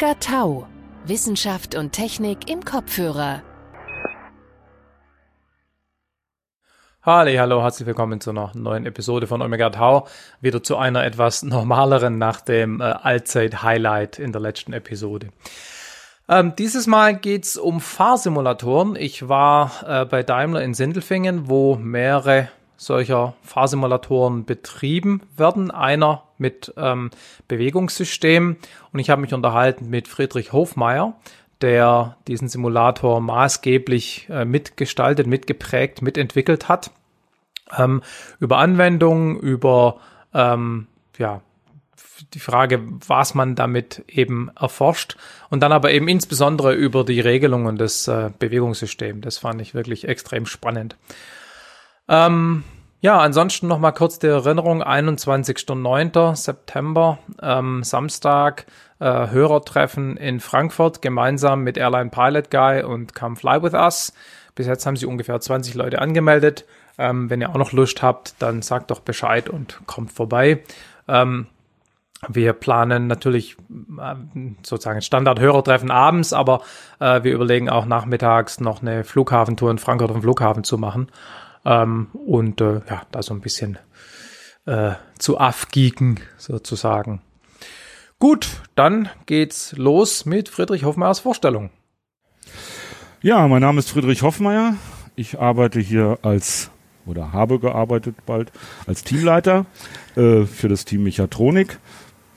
[0.00, 0.66] Omega Tau.
[1.04, 3.42] Wissenschaft und Technik im Kopfhörer.
[7.02, 10.06] Hallo, hallo, herzlich willkommen zu einer neuen Episode von Omega Tau.
[10.40, 15.28] Wieder zu einer etwas normaleren nach dem äh, Allzeit-Highlight in der letzten Episode.
[16.30, 18.96] Ähm, dieses Mal geht's um Fahrsimulatoren.
[18.96, 22.48] Ich war äh, bei Daimler in Sindelfingen, wo mehrere
[22.78, 25.70] solcher Fahrsimulatoren betrieben werden.
[25.70, 27.10] Einer mit ähm,
[27.48, 28.56] Bewegungssystem.
[28.92, 31.14] Und ich habe mich unterhalten mit Friedrich Hofmeier,
[31.60, 36.90] der diesen Simulator maßgeblich äh, mitgestaltet, mitgeprägt, mitentwickelt hat.
[37.76, 38.02] Ähm,
[38.40, 40.00] über Anwendungen, über
[40.34, 40.86] ähm,
[41.18, 41.42] ja,
[42.34, 45.16] die Frage, was man damit eben erforscht
[45.48, 49.22] und dann aber eben insbesondere über die Regelungen des äh, Bewegungssystems.
[49.22, 50.96] Das fand ich wirklich extrem spannend.
[52.08, 52.64] Ähm,
[53.02, 56.36] ja, ansonsten noch mal kurz die Erinnerung, 21.09.
[56.36, 58.66] September, ähm, Samstag,
[58.98, 64.12] äh, Hörertreffen in Frankfurt, gemeinsam mit Airline Pilot Guy und Come Fly With Us.
[64.54, 66.66] Bis jetzt haben sie ungefähr 20 Leute angemeldet.
[66.98, 70.62] Ähm, wenn ihr auch noch Lust habt, dann sagt doch Bescheid und kommt vorbei.
[71.08, 71.46] Ähm,
[72.28, 73.56] wir planen natürlich
[73.98, 74.14] äh,
[74.62, 76.60] sozusagen Standard-Hörertreffen abends, aber
[76.98, 81.08] äh, wir überlegen auch nachmittags noch eine Flughafentour in Frankfurt am Flughafen zu machen
[81.64, 83.78] ähm, und äh, ja, da so ein bisschen
[84.66, 87.22] äh, zu afgeeken sozusagen.
[88.18, 91.70] Gut, dann geht's los mit Friedrich Hoffmeyers Vorstellung.
[93.22, 94.74] Ja, mein Name ist Friedrich Hoffmeier.
[95.16, 96.70] Ich arbeite hier als
[97.06, 98.52] oder habe gearbeitet bald
[98.86, 99.66] als Teamleiter
[100.16, 101.78] äh, für das Team Mechatronik.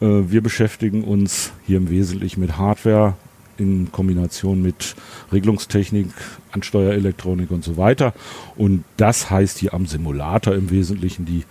[0.01, 3.15] Äh, wir beschäftigen uns hier im Wesentlichen mit Hardware,
[3.57, 4.95] in Kombination mit
[5.31, 6.07] Regelungstechnik,
[6.51, 8.13] Ansteuerelektronik und so weiter.
[8.55, 11.43] Und das heißt hier am Simulator im Wesentlichen die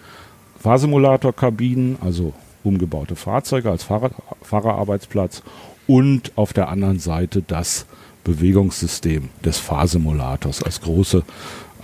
[0.59, 4.11] Fahrsimulatorkabinen, also umgebaute Fahrzeuge als Fahrer,
[4.43, 5.43] Fahrerarbeitsplatz
[5.87, 7.87] und auf der anderen Seite das
[8.25, 11.25] Bewegungssystem des Fahrsimulators als große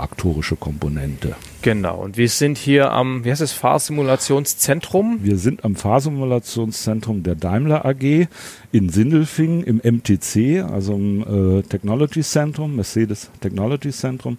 [0.00, 1.36] aktorische Komponente.
[1.62, 5.20] Genau, und wir sind hier am, wie heißt es, Fahrsimulationszentrum?
[5.22, 8.28] Wir sind am Fahrsimulationszentrum der Daimler AG
[8.72, 14.38] in Sindelfingen im MTC, also im äh, Technology Zentrum, Mercedes Technology Zentrum.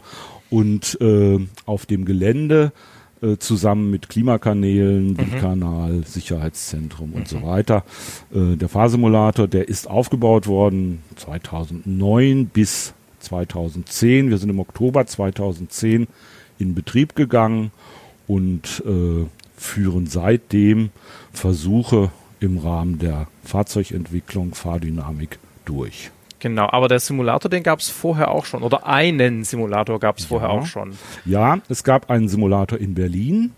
[0.50, 2.72] Und äh, auf dem Gelände
[3.22, 6.04] äh, zusammen mit Klimakanälen, Windkanal, mhm.
[6.04, 7.40] Sicherheitszentrum und mhm.
[7.40, 7.84] so weiter.
[8.34, 14.30] Äh, der Fahrsimulator, der ist aufgebaut worden 2009 bis 2010.
[14.30, 16.08] Wir sind im Oktober 2010
[16.58, 17.72] in Betrieb gegangen
[18.28, 19.26] und äh,
[19.58, 20.90] führen seitdem
[21.32, 26.12] Versuche im Rahmen der Fahrzeugentwicklung, Fahrdynamik durch.
[26.40, 28.64] Genau, aber der Simulator, den gab es vorher auch schon.
[28.64, 30.56] Oder einen Simulator gab es vorher ja.
[30.56, 30.94] auch schon.
[31.26, 33.52] Ja, es gab einen Simulator in Berlin.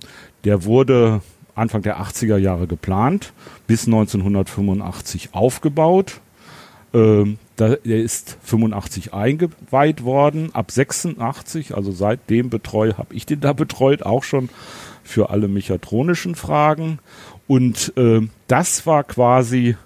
[0.44, 1.22] Der wurde
[1.54, 3.34] Anfang der 80er Jahre geplant,
[3.68, 6.22] bis 1985 aufgebaut.
[6.94, 13.40] Ähm, da, der ist 85 eingeweiht worden, ab 86, also seitdem betreue, habe ich den
[13.40, 14.50] da betreut, auch schon
[15.04, 16.98] für alle mechatronischen Fragen.
[17.48, 19.78] Und äh, das war quasi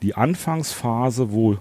[0.00, 1.58] die Anfangsphase, wo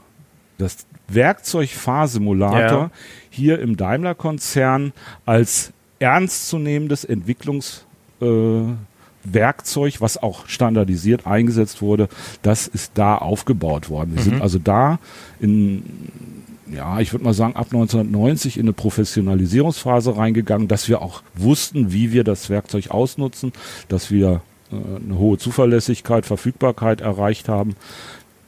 [0.57, 2.91] das Werkzeug Fahrsimulator ja.
[3.29, 4.93] hier im Daimler-Konzern
[5.25, 7.85] als ernstzunehmendes Entwicklungs
[8.21, 8.61] äh,
[9.23, 12.09] Werkzeug, was auch standardisiert eingesetzt wurde,
[12.41, 14.15] das ist da aufgebaut worden.
[14.15, 14.29] Wir mhm.
[14.29, 14.99] sind also da
[15.39, 15.83] in,
[16.73, 21.91] ja, ich würde mal sagen, ab 1990 in eine Professionalisierungsphase reingegangen, dass wir auch wussten,
[21.91, 23.51] wie wir das Werkzeug ausnutzen,
[23.87, 24.41] dass wir
[24.71, 27.75] äh, eine hohe Zuverlässigkeit, Verfügbarkeit erreicht haben.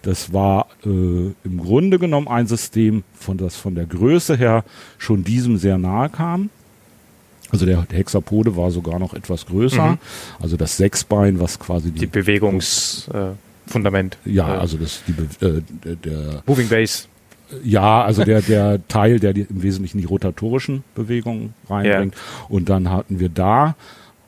[0.01, 4.63] Das war äh, im Grunde genommen ein System, von das von der Größe her
[4.97, 6.49] schon diesem sehr nahe kam.
[7.51, 9.91] Also der, Hexapode war sogar noch etwas größer.
[9.91, 9.97] Mhm.
[10.39, 14.17] Also das Sechsbein, was quasi die, die Bewegungsfundament.
[14.25, 15.11] Äh, ja, also das die
[15.45, 15.61] äh,
[16.03, 17.05] der Moving Base.
[17.63, 22.15] Ja, also der der Teil, der die, im Wesentlichen die rotatorischen Bewegungen reinbringt.
[22.15, 22.45] Yeah.
[22.47, 23.75] Und dann hatten wir da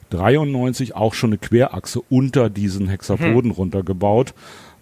[0.10, 3.56] 93 auch schon eine Querachse unter diesen Hexapoden mhm.
[3.56, 4.34] runtergebaut.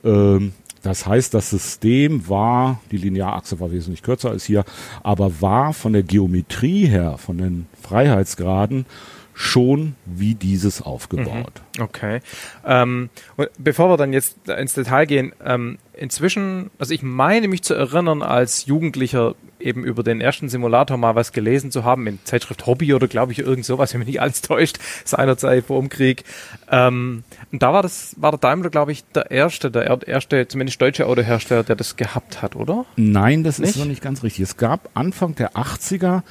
[0.03, 4.63] Ähm, das heißt, das System war, die Linearachse war wesentlich kürzer als hier,
[5.03, 8.85] aber war von der Geometrie her, von den Freiheitsgraden
[9.33, 11.61] schon wie dieses aufgebaut.
[11.77, 11.83] Mhm.
[11.83, 12.19] Okay.
[12.65, 13.09] Ähm,
[13.57, 18.21] bevor wir dann jetzt ins Detail gehen, ähm, inzwischen, also ich meine mich zu erinnern,
[18.21, 22.93] als Jugendlicher eben über den ersten Simulator mal was gelesen zu haben, in Zeitschrift Hobby
[22.93, 26.23] oder glaube ich irgend sowas, wenn mich nicht alles täuscht, seinerzeit vor dem Krieg.
[26.69, 30.81] Ähm, und da war das, war der Daimler, glaube ich, der erste, der erste, zumindest
[30.81, 32.85] deutsche Autohersteller, der das gehabt hat, oder?
[32.95, 33.71] Nein, das nicht?
[33.71, 34.43] ist noch nicht ganz richtig.
[34.43, 36.23] Es gab Anfang der 80er,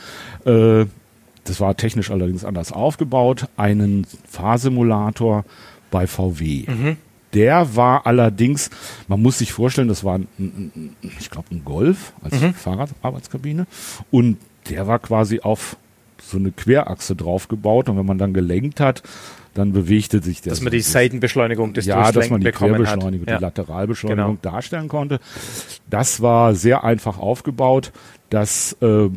[0.44, 0.86] äh,
[1.50, 5.44] das war technisch allerdings anders aufgebaut, einen Fahrsimulator
[5.90, 6.64] bei VW.
[6.68, 6.96] Mhm.
[7.32, 8.70] der war allerdings,
[9.08, 12.54] man muss sich vorstellen, das war, ein, ein, ich glaube, ein Golf als mhm.
[12.54, 13.66] Fahrradarbeitskabine.
[14.12, 14.36] Und
[14.68, 15.76] der war quasi auf
[16.22, 17.88] so eine Querachse draufgebaut.
[17.88, 19.02] Und wenn man dann gelenkt hat,
[19.54, 20.50] dann bewegte sich der.
[20.50, 23.38] Dass man die Seitenbeschleunigung des Ja, dass man die Querbeschleunigung, ja.
[23.38, 24.54] die Lateralbeschleunigung genau.
[24.54, 25.18] darstellen konnte.
[25.88, 27.90] Das war sehr einfach aufgebaut.
[28.28, 29.08] Das äh,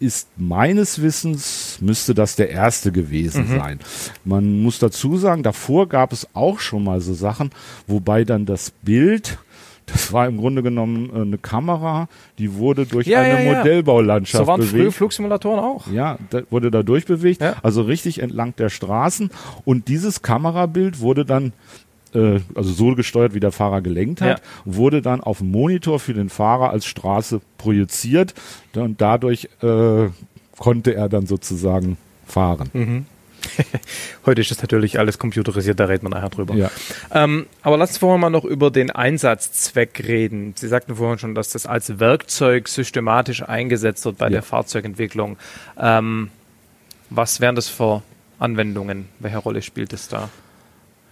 [0.00, 3.58] ist meines Wissens, müsste das der erste gewesen mhm.
[3.58, 3.78] sein.
[4.24, 7.50] Man muss dazu sagen, davor gab es auch schon mal so Sachen,
[7.86, 9.38] wobei dann das Bild,
[9.84, 12.08] das war im Grunde genommen äh, eine Kamera,
[12.38, 13.58] die wurde durch ja, eine ja, ja.
[13.58, 14.72] Modellbaulandschaft so waren bewegt.
[14.72, 15.86] Frühe Flugsimulatoren auch.
[15.88, 19.30] Ja, da wurde da durchbewegt, also richtig entlang der Straßen.
[19.64, 21.52] Und dieses Kamerabild wurde dann
[22.14, 24.44] äh, also so gesteuert, wie der Fahrer gelenkt hat, ja.
[24.64, 28.34] wurde dann auf dem Monitor für den Fahrer als Straße projiziert
[28.74, 30.08] und dadurch äh,
[30.58, 31.96] konnte er dann sozusagen
[32.26, 32.70] fahren.
[32.72, 33.06] Mhm.
[34.26, 36.54] Heute ist das natürlich alles computerisiert, da reden wir nachher drüber.
[36.54, 36.70] Ja.
[37.12, 40.54] Ähm, aber lass uns vorher mal noch über den Einsatzzweck reden.
[40.56, 44.30] Sie sagten vorhin schon, dass das als Werkzeug systematisch eingesetzt wird bei ja.
[44.30, 45.36] der Fahrzeugentwicklung.
[45.78, 46.30] Ähm,
[47.08, 48.02] was wären das für
[48.38, 49.08] Anwendungen?
[49.18, 50.28] Welche Rolle spielt es da?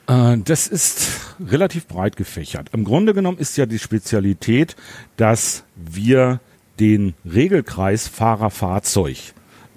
[0.08, 2.70] Äh, das ist relativ breit gefächert.
[2.72, 4.74] Im Grunde genommen ist ja die Spezialität,
[5.16, 6.40] dass wir
[6.80, 9.34] den Regelkreis Fahrer-Fahrzeug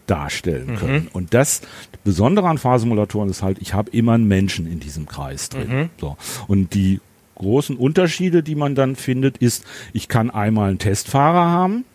[0.07, 0.75] darstellen mhm.
[0.75, 1.03] können.
[1.03, 1.09] Mhm.
[1.13, 1.61] Und das
[2.03, 5.69] Besondere an Fahrsimulatoren ist halt, ich habe immer einen Menschen in diesem Kreis drin.
[5.69, 5.89] Mhm.
[5.99, 6.17] So.
[6.47, 6.99] Und die
[7.35, 11.85] großen Unterschiede, die man dann findet, ist, ich kann einmal einen Testfahrer haben,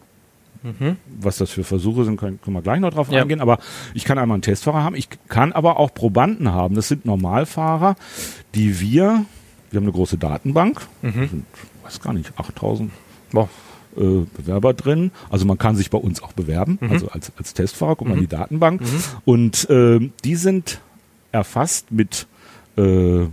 [0.66, 0.96] Mhm.
[1.20, 3.22] Was das für Versuche sind, können, können wir gleich noch drauf ja.
[3.22, 3.40] eingehen.
[3.40, 3.58] Aber
[3.94, 4.96] ich kann einmal einen Testfahrer haben.
[4.96, 6.74] Ich kann aber auch Probanden haben.
[6.74, 7.96] Das sind Normalfahrer,
[8.54, 9.24] die wir,
[9.70, 11.28] wir haben eine große Datenbank, mhm.
[11.28, 11.46] sind,
[11.84, 12.90] weiß gar nicht, 8000
[13.32, 13.48] wow.
[13.96, 14.00] äh,
[14.36, 15.12] Bewerber drin.
[15.30, 16.90] Also man kann sich bei uns auch bewerben, mhm.
[16.90, 18.40] also als, als Testfahrer, guck mal in die mhm.
[18.40, 18.80] Datenbank.
[18.80, 19.02] Mhm.
[19.24, 20.80] Und äh, die sind
[21.32, 22.26] erfasst mit
[22.76, 23.26] äh,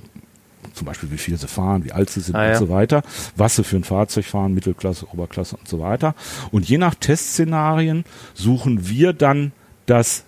[0.74, 2.58] zum Beispiel wie viel sie fahren, wie alt sie sind ah, und ja.
[2.58, 3.04] so weiter,
[3.36, 6.16] was sie für ein Fahrzeug fahren, Mittelklasse, Oberklasse und so weiter.
[6.52, 9.52] Und je nach Testszenarien suchen wir dann
[9.86, 10.25] das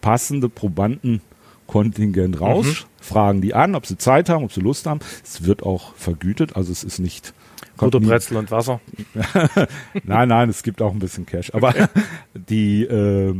[0.00, 2.76] passende Probandenkontingent raus, mhm.
[3.00, 5.00] fragen die an, ob sie Zeit haben, ob sie Lust haben.
[5.22, 7.34] Es wird auch vergütet, also es ist nicht
[7.76, 8.80] Guter Brezel und Wasser.
[10.04, 11.54] nein, nein, es gibt auch ein bisschen Cash.
[11.54, 11.86] Aber okay.
[12.34, 13.34] die äh,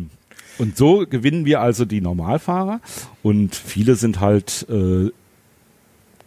[0.59, 2.81] und so gewinnen wir also die Normalfahrer
[3.23, 5.11] und viele sind halt äh,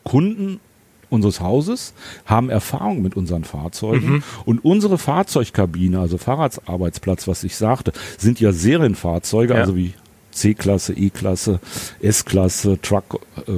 [0.05, 0.61] Kunden
[1.09, 1.93] unseres Hauses
[2.25, 4.23] haben Erfahrung mit unseren Fahrzeugen mhm.
[4.45, 9.59] und unsere Fahrzeugkabine, also Fahrradsarbeitsplatz, was ich sagte, sind ja Serienfahrzeuge, ja.
[9.59, 9.93] also wie
[10.31, 11.59] C-Klasse, E-Klasse,
[12.01, 13.51] S-Klasse, Truck äh,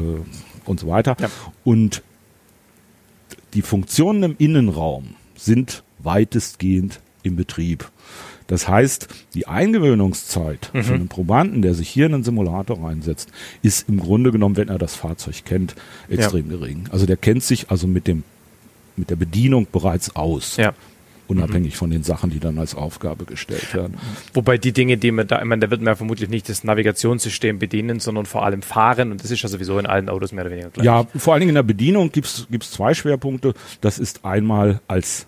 [0.66, 1.16] und so weiter.
[1.20, 1.30] Ja.
[1.64, 2.02] Und
[3.54, 7.90] die Funktionen im Innenraum sind weitestgehend im Betrieb.
[8.48, 10.84] Das heißt, die Eingewöhnungszeit mhm.
[10.84, 13.30] für einen Probanden, der sich hier in einen Simulator reinsetzt,
[13.62, 15.76] ist im Grunde genommen, wenn er das Fahrzeug kennt,
[16.10, 16.58] extrem ja.
[16.58, 16.86] gering.
[16.92, 18.24] Also der kennt sich also mit dem
[18.96, 20.58] mit der Bedienung bereits aus.
[20.58, 20.74] Ja
[21.28, 21.78] unabhängig mhm.
[21.78, 23.98] von den Sachen, die dann als Aufgabe gestellt werden.
[24.34, 26.64] Wobei die Dinge, die man da, ich meine, da wird man ja vermutlich nicht das
[26.64, 30.46] Navigationssystem bedienen, sondern vor allem fahren und das ist ja sowieso in allen Autos mehr
[30.46, 30.86] oder weniger gleich.
[30.86, 33.54] Ja, vor allen Dingen in der Bedienung gibt es zwei Schwerpunkte.
[33.82, 35.28] Das ist einmal als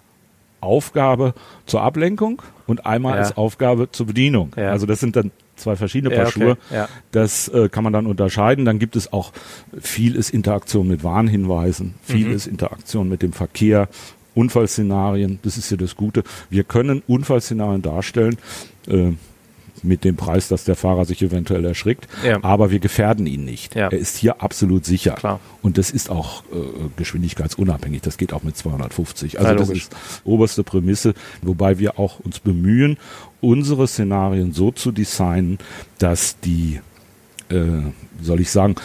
[0.61, 1.33] Aufgabe
[1.65, 3.19] zur Ablenkung und einmal ja.
[3.19, 4.51] als Aufgabe zur Bedienung.
[4.55, 4.71] Ja.
[4.71, 6.55] Also das sind dann zwei verschiedene Paar ja, okay.
[6.71, 6.87] Schuhe.
[7.11, 8.65] Das äh, kann man dann unterscheiden.
[8.65, 9.31] Dann gibt es auch
[9.79, 12.33] viel ist Interaktion mit Warnhinweisen, viel mhm.
[12.33, 13.89] ist Interaktion mit dem Verkehr,
[14.35, 15.39] Unfallszenarien.
[15.43, 16.23] Das ist ja das Gute.
[16.49, 18.37] Wir können Unfallszenarien darstellen.
[18.87, 19.13] Äh,
[19.83, 22.07] mit dem Preis, dass der Fahrer sich eventuell erschrickt.
[22.23, 22.43] Ja.
[22.43, 23.75] Aber wir gefährden ihn nicht.
[23.75, 23.89] Ja.
[23.89, 25.13] Er ist hier absolut sicher.
[25.13, 25.39] Klar.
[25.61, 28.01] Und das ist auch äh, geschwindigkeitsunabhängig.
[28.01, 29.39] Das geht auch mit 250.
[29.39, 32.97] Also ja, das ist oberste Prämisse, wobei wir auch uns bemühen,
[33.41, 35.59] unsere Szenarien so zu designen,
[35.97, 36.79] dass die,
[37.49, 37.65] äh,
[38.21, 38.75] soll ich sagen,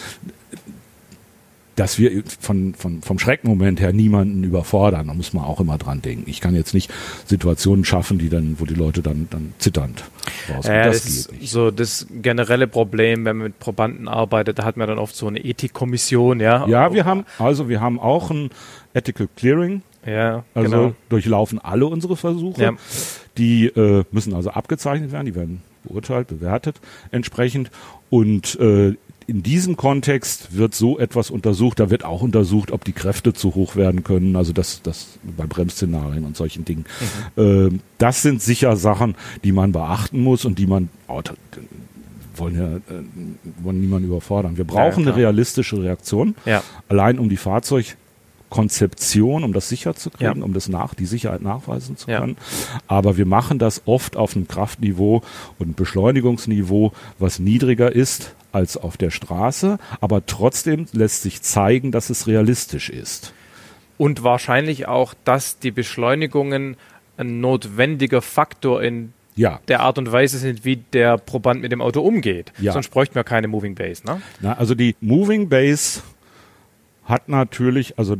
[1.76, 5.08] dass wir von, von, vom Schreckmoment her niemanden überfordern.
[5.08, 6.28] Da muss man auch immer dran denken.
[6.28, 6.92] Ich kann jetzt nicht
[7.26, 10.04] Situationen schaffen, die dann, wo die Leute dann, dann zitternd
[10.48, 10.78] rauskommen.
[10.78, 11.50] Ja, das, das ist nicht.
[11.50, 15.26] so das generelle Problem, wenn man mit Probanden arbeitet, da hat man dann oft so
[15.26, 16.66] eine Ethikkommission, ja.
[16.66, 18.50] Ja, wir haben, also wir haben auch ein
[18.92, 19.82] Ethical Clearing.
[20.06, 20.94] Ja, also genau.
[21.08, 22.62] durchlaufen alle unsere Versuche.
[22.62, 22.72] Ja.
[23.38, 27.70] Die äh, müssen also abgezeichnet werden, die werden beurteilt, bewertet entsprechend.
[28.10, 28.94] Und äh,
[29.26, 31.80] in diesem Kontext wird so etwas untersucht.
[31.80, 34.36] Da wird auch untersucht, ob die Kräfte zu hoch werden können.
[34.36, 36.84] Also das, das bei Bremsszenarien und solchen Dingen.
[37.36, 37.76] Mhm.
[37.76, 41.22] Äh, das sind sicher Sachen, die man beachten muss und die man oh,
[42.36, 42.80] wollen ja äh,
[43.62, 44.56] wollen niemanden überfordern.
[44.56, 46.34] Wir brauchen ja, eine realistische Reaktion.
[46.44, 46.62] Ja.
[46.88, 50.44] Allein um die Fahrzeugkonzeption, um das sicher zu kriegen, ja.
[50.44, 52.36] um das nach, die Sicherheit nachweisen zu können.
[52.38, 52.80] Ja.
[52.88, 55.22] Aber wir machen das oft auf einem Kraftniveau
[55.58, 62.10] und Beschleunigungsniveau, was niedriger ist als auf der Straße, aber trotzdem lässt sich zeigen, dass
[62.10, 63.32] es realistisch ist.
[63.98, 66.76] Und wahrscheinlich auch, dass die Beschleunigungen
[67.16, 71.80] ein notwendiger Faktor in Ja, der Art und Weise sind, wie der Proband mit dem
[71.80, 72.52] Auto umgeht.
[72.60, 72.72] Ja.
[72.72, 74.20] Sonst bräuchten wir keine Moving Base, ne?
[74.40, 76.00] Na, also die Moving Base
[77.04, 78.16] hat natürlich, also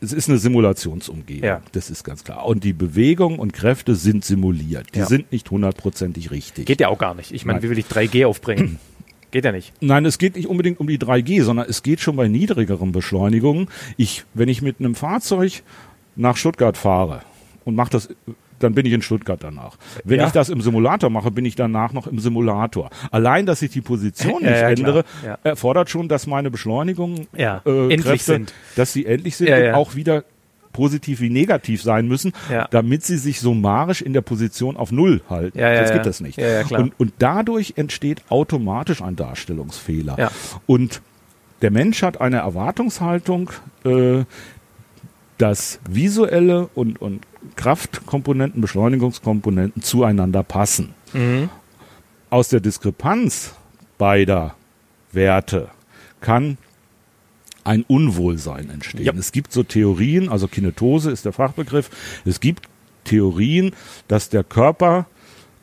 [0.00, 1.62] es ist eine Simulationsumgebung, Ja.
[1.72, 2.44] das ist ganz klar.
[2.46, 4.86] Und die Bewegung und Kräfte sind simuliert.
[4.94, 5.06] Die Ja.
[5.06, 6.66] sind nicht hundertprozentig richtig.
[6.66, 7.32] Geht ja auch gar nicht.
[7.32, 8.78] Ich meine, wie will ich 3G aufbringen?
[9.32, 9.72] Geht ja nicht.
[9.80, 13.68] Nein, es geht nicht unbedingt um die 3G, sondern es geht schon bei niedrigeren Beschleunigungen.
[13.96, 15.62] Ich, wenn ich mit einem Fahrzeug
[16.16, 17.22] nach Stuttgart fahre
[17.64, 18.10] und mache das,
[18.58, 19.76] dann bin ich in Stuttgart danach.
[20.04, 20.26] Wenn Ja.
[20.26, 22.90] ich das im Simulator mache, bin ich danach noch im Simulator.
[23.10, 25.04] Allein, dass ich die Position nicht ja, ändere.
[25.24, 25.38] Ja.
[25.42, 28.54] erfordert schon, dass meine Beschleunigungen äh, endlich Kräfte, sind.
[28.76, 30.24] dass sie endlich sind und auch wieder
[30.72, 32.66] positiv wie negativ sein müssen, Ja.
[32.70, 35.58] damit sie sich summarisch in der Position auf Null halten.
[35.58, 35.94] Ja, ja, Sonst ja.
[35.94, 36.38] gibt das nicht.
[36.72, 40.30] Und, und dadurch entsteht automatisch ein Darstellungsfehler.
[40.66, 41.00] Und
[41.62, 43.50] der Mensch hat eine Erwartungshaltung,
[43.84, 44.24] äh,
[45.38, 47.24] dass visuelle und, und
[47.56, 50.94] Kraftkomponenten, Beschleunigungskomponenten zueinander passen.
[51.12, 51.48] Mhm.
[52.30, 53.54] Aus der Diskrepanz
[53.98, 54.54] beider
[55.12, 55.68] Werte
[56.20, 56.58] kann
[57.64, 59.04] ein Unwohlsein entstehen.
[59.04, 59.12] Ja.
[59.16, 61.90] Es gibt so Theorien, also Kinetose ist der Fachbegriff,
[62.24, 62.68] es gibt
[63.04, 63.72] Theorien,
[64.08, 65.06] dass der Körper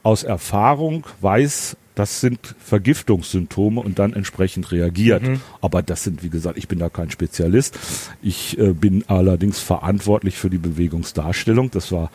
[0.03, 5.21] aus Erfahrung weiß, das sind Vergiftungssymptome und dann entsprechend reagiert.
[5.21, 5.41] Mhm.
[5.59, 7.77] Aber das sind, wie gesagt, ich bin da kein Spezialist.
[8.21, 11.71] Ich äh, bin allerdings verantwortlich für die Bewegungsdarstellung.
[11.71, 12.09] Das war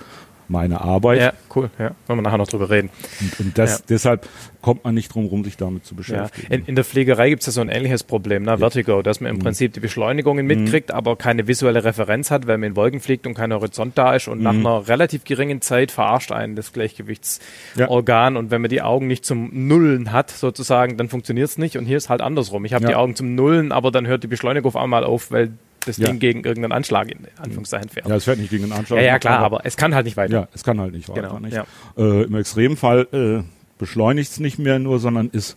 [0.49, 1.21] meine Arbeit.
[1.21, 1.71] Ja, cool.
[1.79, 2.91] Ja, wollen wir nachher noch drüber reden.
[3.21, 3.85] Und, und das, Ja.
[3.89, 4.29] deshalb
[4.63, 5.97] kommt man nicht drum rum, sich damit zu Ja.
[5.99, 6.53] beschäftigen.
[6.53, 8.59] In, in der Pflegerei gibt es ja so ein ähnliches Problem, ne?
[8.59, 9.27] Vertigo, dass Mhm.
[9.27, 13.01] man im Prinzip die Beschleunigungen mitkriegt, aber keine visuelle Referenz hat, weil man in Wolken
[13.01, 14.67] fliegt und kein Horizont da ist und nach Mhm.
[14.67, 19.51] einer relativ geringen Zeit verarscht einen das Gleichgewichtsorgan und wenn man die Augen nicht zum
[19.53, 22.65] Nullen hat, sozusagen, dann funktioniert es nicht und hier ist halt andersrum.
[22.65, 22.91] Ich habe Ja.
[22.91, 25.53] die Augen zum Nullen, aber dann hört die Beschleunigung auf einmal auf, weil
[25.87, 26.07] das Ja.
[26.09, 28.09] Ding gegen irgendeinen Anschlag in Anführungszeichen fährt.
[28.09, 28.99] ja, es fährt nicht gegen den Anschlag.
[29.01, 30.33] Ja, ja, klar, aber es kann halt nicht weiter.
[30.33, 31.23] Ja, es kann halt nicht weiter.
[31.23, 31.55] Genau, nicht.
[31.55, 31.65] ja.
[31.97, 33.43] Äh, Im Extremfall äh,
[33.79, 35.57] beschleunigt es nicht mehr nur, sondern es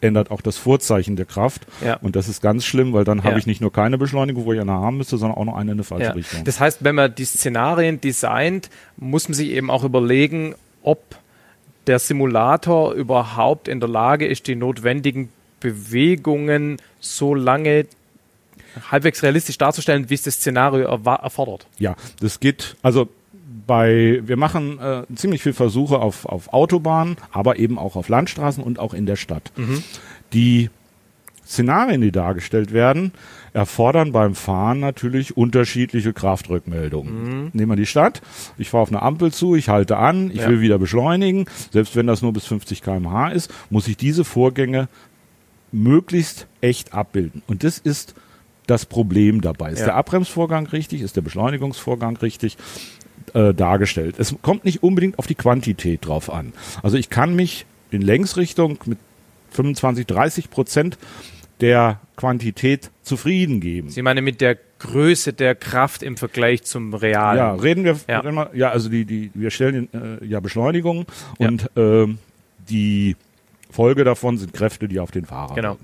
[0.00, 1.66] ändert auch das Vorzeichen der Kraft.
[1.84, 1.96] Ja.
[1.96, 3.38] Und das ist ganz schlimm, weil dann habe Ja.
[3.38, 5.76] ich nicht nur keine Beschleunigung, wo ich eine haben müsste, sondern auch noch eine in
[5.78, 6.12] eine falsche Ja.
[6.12, 6.44] Richtung.
[6.44, 11.02] Das heißt, wenn man die Szenarien designt, muss man sich eben auch überlegen, ob
[11.88, 17.86] der Simulator überhaupt in der Lage ist, die notwendigen Bewegungen so lange
[18.90, 21.66] halbwegs realistisch darzustellen, wie es das Szenario erfordert.
[21.78, 23.08] Ja, das geht, also
[23.66, 28.62] bei, wir machen äh, ziemlich viel Versuche auf, auf Autobahnen, aber eben auch auf Landstraßen
[28.62, 29.52] und auch in der Stadt.
[30.32, 30.70] Die
[31.46, 33.12] Szenarien, die dargestellt werden,
[33.54, 37.50] erfordern beim Fahren natürlich unterschiedliche Kraftrückmeldungen.
[37.54, 38.20] Nehmen wir die Stadt,
[38.58, 40.48] ich fahre auf eine Ampel zu, ich halte an, ich Ja.
[40.48, 44.88] will wieder beschleunigen, selbst wenn das nur bis 50 km/h ist, muss ich diese Vorgänge
[45.72, 47.42] möglichst echt abbilden.
[47.46, 48.14] Und das ist
[48.68, 49.72] das Problem dabei.
[49.72, 49.86] Ist Ja.
[49.86, 51.02] der Abbremsvorgang richtig?
[51.02, 52.56] Ist der Beschleunigungsvorgang richtig
[53.34, 54.14] äh, dargestellt?
[54.18, 56.52] Es kommt nicht unbedingt auf die Quantität drauf an.
[56.82, 58.98] Also ich kann mich in Längsrichtung mit
[59.50, 60.98] 25, 30 Prozent
[61.60, 63.88] der Quantität zufrieden geben.
[63.90, 67.38] Sie meinen mit der Größe der Kraft im Vergleich zum Realen.
[67.38, 68.20] Ja, reden wir, Ja.
[68.20, 71.06] reden wir ja, also die, die, wir stellen äh, ja Beschleunigungen
[71.38, 71.48] Ja.
[71.48, 72.18] und ähm,
[72.68, 73.16] die
[73.70, 75.76] Folge davon sind Kräfte, die auf den Fahrer Genau.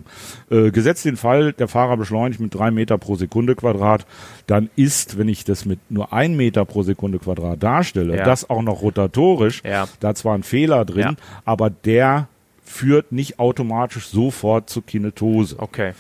[0.50, 4.06] Äh, gesetzt den Fall, der Fahrer beschleunigt mit drei Meter pro Sekunde Quadrat,
[4.46, 8.24] dann ist, wenn ich das mit nur ein Meter pro Sekunde Quadrat darstelle, Ja.
[8.24, 9.86] das auch noch rotatorisch, Ja.
[10.00, 11.14] da zwar ein Fehler drin, Ja.
[11.44, 12.28] aber der
[12.64, 15.56] führt nicht automatisch sofort zur Kinetose.
[15.58, 15.92] Okay.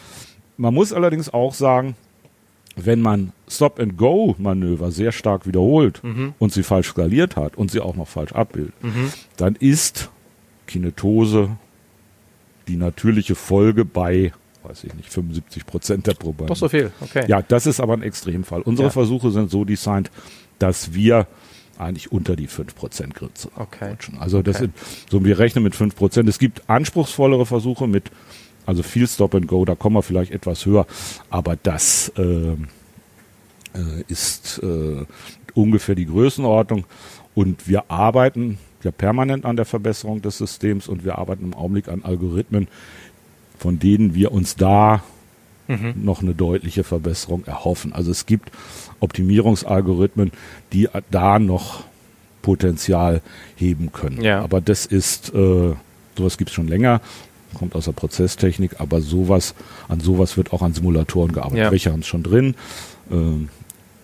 [0.56, 1.96] Man muss allerdings auch sagen,
[2.76, 6.00] wenn man Stop-and-Go-Manöver sehr stark wiederholt
[6.38, 8.72] und sie falsch skaliert hat und sie auch noch falsch abbildet,
[9.36, 10.10] dann ist
[10.66, 11.50] Kinetose
[12.68, 16.48] die natürliche Folge bei, weiß ich nicht, 75 Prozent der Probanden.
[16.48, 16.90] Doch so viel.
[17.00, 17.24] Okay.
[17.28, 18.62] Ja, das ist aber ein Extremfall.
[18.62, 18.92] Unsere Ja.
[18.92, 20.10] Versuche sind so designt,
[20.58, 21.26] dass wir
[21.78, 23.90] eigentlich unter die 5% Grenze Okay.
[23.90, 24.18] rutschen.
[24.18, 24.64] Also das Okay.
[24.66, 26.28] sind, so wir rechnen mit 5%.
[26.28, 28.10] Es gibt anspruchsvollere Versuche mit,
[28.64, 30.86] also viel Stop and Go, da kommen wir vielleicht etwas höher,
[31.30, 32.68] aber das ähm,
[33.74, 35.04] äh, ist äh,
[35.54, 36.84] ungefähr die Größenordnung
[37.34, 41.88] und wir arbeiten ja permanent an der Verbesserung des Systems und wir arbeiten im Augenblick
[41.88, 42.68] an Algorithmen,
[43.58, 45.02] von denen wir uns da
[45.96, 47.94] noch eine deutliche Verbesserung erhoffen.
[47.94, 48.50] Also es gibt
[49.00, 50.30] Optimierungsalgorithmen,
[50.72, 51.84] die da noch
[52.42, 53.22] Potenzial
[53.56, 54.20] heben können.
[54.20, 54.42] Ja.
[54.42, 55.72] Aber das ist, äh,
[56.18, 57.00] sowas gibt es schon länger,
[57.54, 59.54] kommt aus der Prozesstechnik, aber sowas,
[59.88, 61.64] an sowas wird auch an Simulatoren gearbeitet.
[61.64, 61.70] Ja.
[61.70, 62.54] Welche haben es schon drin?
[63.10, 63.48] Ähm,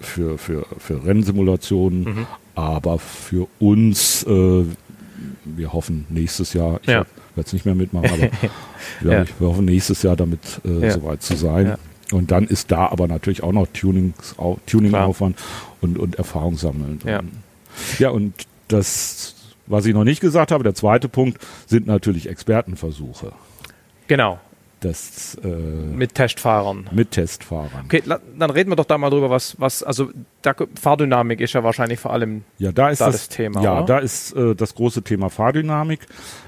[0.00, 2.26] für, für, für Rennsimulationen, Mhm.
[2.60, 4.64] Aber für uns, äh,
[5.44, 7.00] wir hoffen nächstes Jahr, ich Ja.
[7.34, 8.20] wir jetzt nicht mehr mitmachen, aber
[9.00, 9.24] wir, Ja.
[9.38, 10.90] wir hoffen nächstes Jahr damit äh, Ja.
[10.92, 11.76] soweit zu sein.
[12.12, 13.68] Und dann ist da aber natürlich auch noch
[14.66, 15.36] Tuningaufwand
[15.80, 16.98] und, und Erfahrung sammeln.
[17.04, 17.20] Ja.
[17.98, 18.34] ja, und
[18.68, 19.36] das,
[19.66, 23.32] was ich noch nicht gesagt habe, der zweite Punkt, sind natürlich Expertenversuche.
[24.08, 24.40] Genau,
[24.80, 26.88] Das äh, mit Testfahrern.
[26.90, 27.84] mit Testfahrern.
[27.84, 28.02] Okay,
[28.38, 30.08] dann reden wir doch da mal drüber, was, was, also
[30.40, 33.76] da, Fahrdynamik ist ja wahrscheinlich vor allem Ja, da ist da das, das Thema, Ja,
[33.78, 33.86] oder?
[33.86, 36.00] da ist äh, das große Thema Fahrdynamik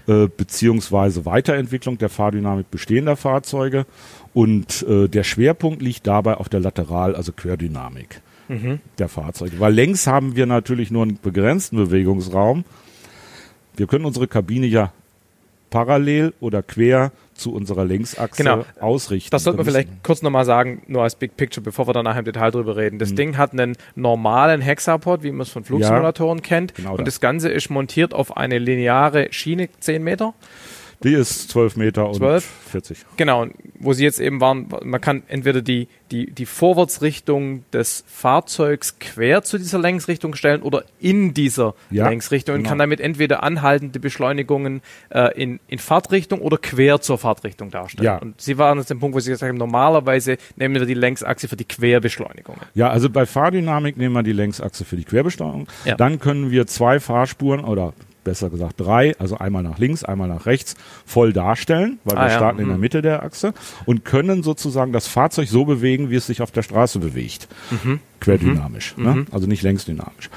[0.07, 3.85] äh, beziehungsweise Weiterentwicklung der Fahrdynamik bestehender Fahrzeuge
[4.33, 8.81] und äh, der Schwerpunkt liegt dabei auf der Lateral, also Querdynamik Mhm.
[8.99, 9.61] der Fahrzeuge.
[9.61, 12.65] Weil längs haben wir natürlich nur einen begrenzten Bewegungsraum.
[13.77, 14.93] Wir können unsere Kabine ja
[15.71, 18.65] parallel oder quer zu unserer Längsachse Genau.
[18.81, 19.31] ausrichten.
[19.31, 21.93] Das sollte man Da müssen- vielleicht kurz nochmal sagen, nur als Big Picture, bevor wir
[21.93, 22.97] dann nachher im Detail drüber reden.
[22.97, 22.99] Mhm.
[23.01, 26.75] Das Ding hat einen normalen Hexapod, wie man es von Flugsimulatoren kennt.
[26.75, 27.07] genau und das.
[27.15, 30.35] das Ganze ist montiert auf eine lineare Schiene, 10 Meter.
[31.04, 32.44] Die ist 12 Meter und 12?
[32.73, 32.99] 40.
[33.16, 38.04] Genau, und wo sie jetzt eben waren, man kann entweder die, die, die Vorwärtsrichtung des
[38.06, 42.71] Fahrzeugs quer zu dieser Längsrichtung stellen oder in dieser Ja, Längsrichtung und genau.
[42.71, 48.04] kann damit entweder anhaltende Beschleunigungen äh, in, in Fahrtrichtung oder quer zur Fahrtrichtung darstellen.
[48.04, 48.18] Ja.
[48.18, 51.49] Und sie waren jetzt dem Punkt, wo sie gesagt haben, normalerweise nehmen wir die Längsachse
[51.49, 52.62] für die Querbeschleunigungen.
[52.75, 55.66] Ja, also bei Fahrdynamik nehmen wir die Längsachse für die Querbesteuerung.
[55.85, 55.97] Ja.
[55.97, 57.92] Dann können wir zwei Fahrspuren oder
[58.25, 60.75] besser gesagt drei, also einmal nach links, einmal nach rechts,
[61.07, 62.71] voll darstellen, weil Ah, wir ja, starten in mhm.
[62.71, 63.52] der Mitte der Achse
[63.87, 67.49] und können sozusagen das Fahrzeug so bewegen, wie es sich auf der Straße bewegt.
[67.71, 68.00] Mhm.
[68.21, 69.26] Querdynamisch, Ne?
[69.33, 70.31] also nicht längsdynamisch.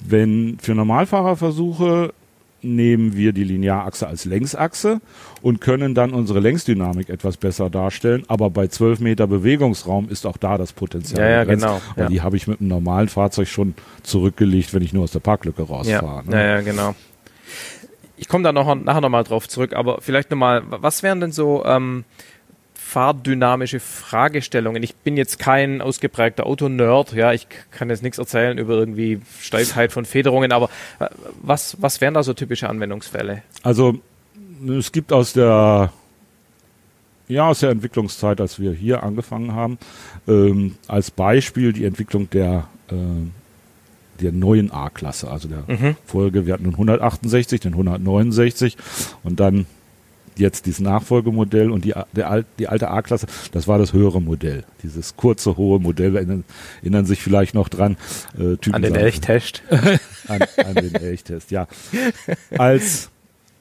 [0.00, 2.12] Wenn für Normalfahrerversuche
[2.64, 5.00] nehmen wir die Linearachse als Längsachse
[5.42, 8.22] und können dann unsere Längsdynamik etwas besser darstellen.
[8.28, 11.20] Aber bei 12 Meter Bewegungsraum ist auch da das Potenzial.
[11.28, 12.08] Ja, ja, genau, Weil ja.
[12.08, 13.74] die habe ich mit einem normalen Fahrzeug schon
[14.04, 16.22] zurückgelegt, wenn ich nur aus der Parklücke Ja, rausfahre.
[16.30, 16.46] ja, ne?
[16.48, 16.94] ja, genau.
[18.22, 21.64] Ich komme da noch, nachher nochmal drauf zurück, aber vielleicht nochmal, was wären denn so
[21.64, 22.04] ähm,
[22.72, 24.80] fahrdynamische Fragestellungen?
[24.84, 29.90] Ich bin jetzt kein ausgeprägter Autonerd, ja, ich kann jetzt nichts erzählen über irgendwie Steifheit
[29.90, 31.08] von Federungen, aber äh,
[31.42, 33.42] was, was wären da so typische Anwendungsfälle?
[33.64, 33.98] Also
[34.68, 35.92] es gibt aus der
[37.26, 39.78] ja aus der Entwicklungszeit, als wir hier angefangen haben,
[40.28, 42.94] ähm, als Beispiel die Entwicklung der äh,
[44.20, 45.96] der neuen A-Klasse, also der Mhm.
[46.04, 46.46] Folge.
[46.46, 48.76] Wir hatten den 168, den 169
[49.22, 49.66] und dann
[50.36, 54.64] jetzt dieses Nachfolgemodell und die, der, die alte A-Klasse, das war das höhere Modell.
[54.82, 56.44] Dieses kurze, hohe Modell, erinnern,
[56.80, 57.96] erinnern sich vielleicht noch dran.
[58.34, 59.62] Äh, Typen An den Elchtest?
[60.28, 61.66] an, an den Elchtest, ja.
[62.56, 63.10] Als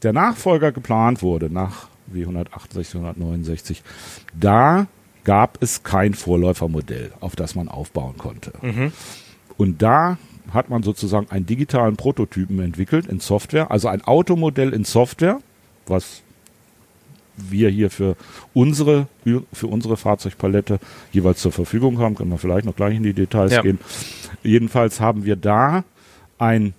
[0.04, 3.84] der Nachfolger geplant wurde, nach wie 168, 169,
[4.40, 4.88] da
[5.24, 8.54] gab es kein Vorläufermodell, auf das man aufbauen konnte.
[9.58, 10.18] Und da
[10.54, 15.40] hat man sozusagen einen digitalen Prototypen entwickelt in Software, also ein Automodell in Software,
[15.88, 16.22] was
[17.38, 18.16] wir hier für
[18.54, 19.08] unsere,
[19.54, 20.80] für unsere Fahrzeugpalette
[21.12, 23.62] jeweils zur Verfügung haben, können wir vielleicht noch gleich in die Details Ja.
[23.62, 23.80] gehen.
[24.44, 25.84] Jedenfalls haben wir da
[26.38, 26.74] ein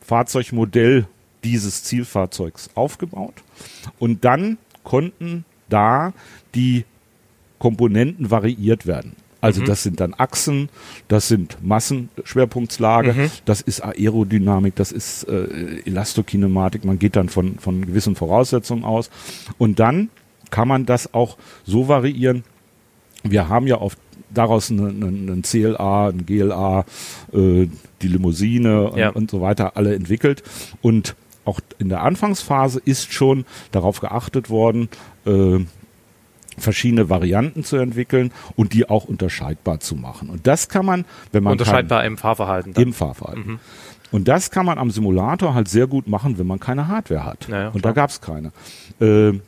[0.00, 1.06] Fahrzeugmodell
[1.44, 3.34] dieses Zielfahrzeugs aufgebaut
[3.98, 6.12] und dann konnten da
[6.54, 6.84] die
[7.58, 9.14] Komponenten variiert werden.
[9.40, 10.68] Also das sind dann Achsen,
[11.06, 17.86] das sind Massenschwerpunktslage, das ist Aerodynamik, das ist äh, Elastokinematik, man geht dann von, von
[17.86, 19.10] gewissen Voraussetzungen aus.
[19.56, 20.10] Und dann
[20.50, 22.42] kann man das auch so variieren.
[23.22, 23.96] Wir haben ja auf
[24.30, 26.84] daraus einen, einen, einen CLA, ein GLA,
[27.32, 27.68] äh,
[28.02, 29.08] die Limousine Ja.
[29.10, 30.42] und, und so weiter alle entwickelt.
[30.82, 34.88] Und auch in der Anfangsphase ist schon darauf geachtet worden,
[35.26, 35.60] äh,
[36.58, 40.30] verschiedene Varianten zu entwickeln und die auch unterscheidbar zu machen.
[40.30, 42.74] Und das kann man, wenn man Unterscheidbar im Fahrverhalten.
[42.74, 42.82] dann.
[42.82, 43.60] im Fahrverhalten.
[44.10, 47.48] Und das kann man am Simulator halt sehr gut machen, wenn man keine Hardware hat.
[47.48, 47.92] Ja, ja, und klar.
[47.94, 48.52] da gab es keine.
[49.00, 49.38] Äh,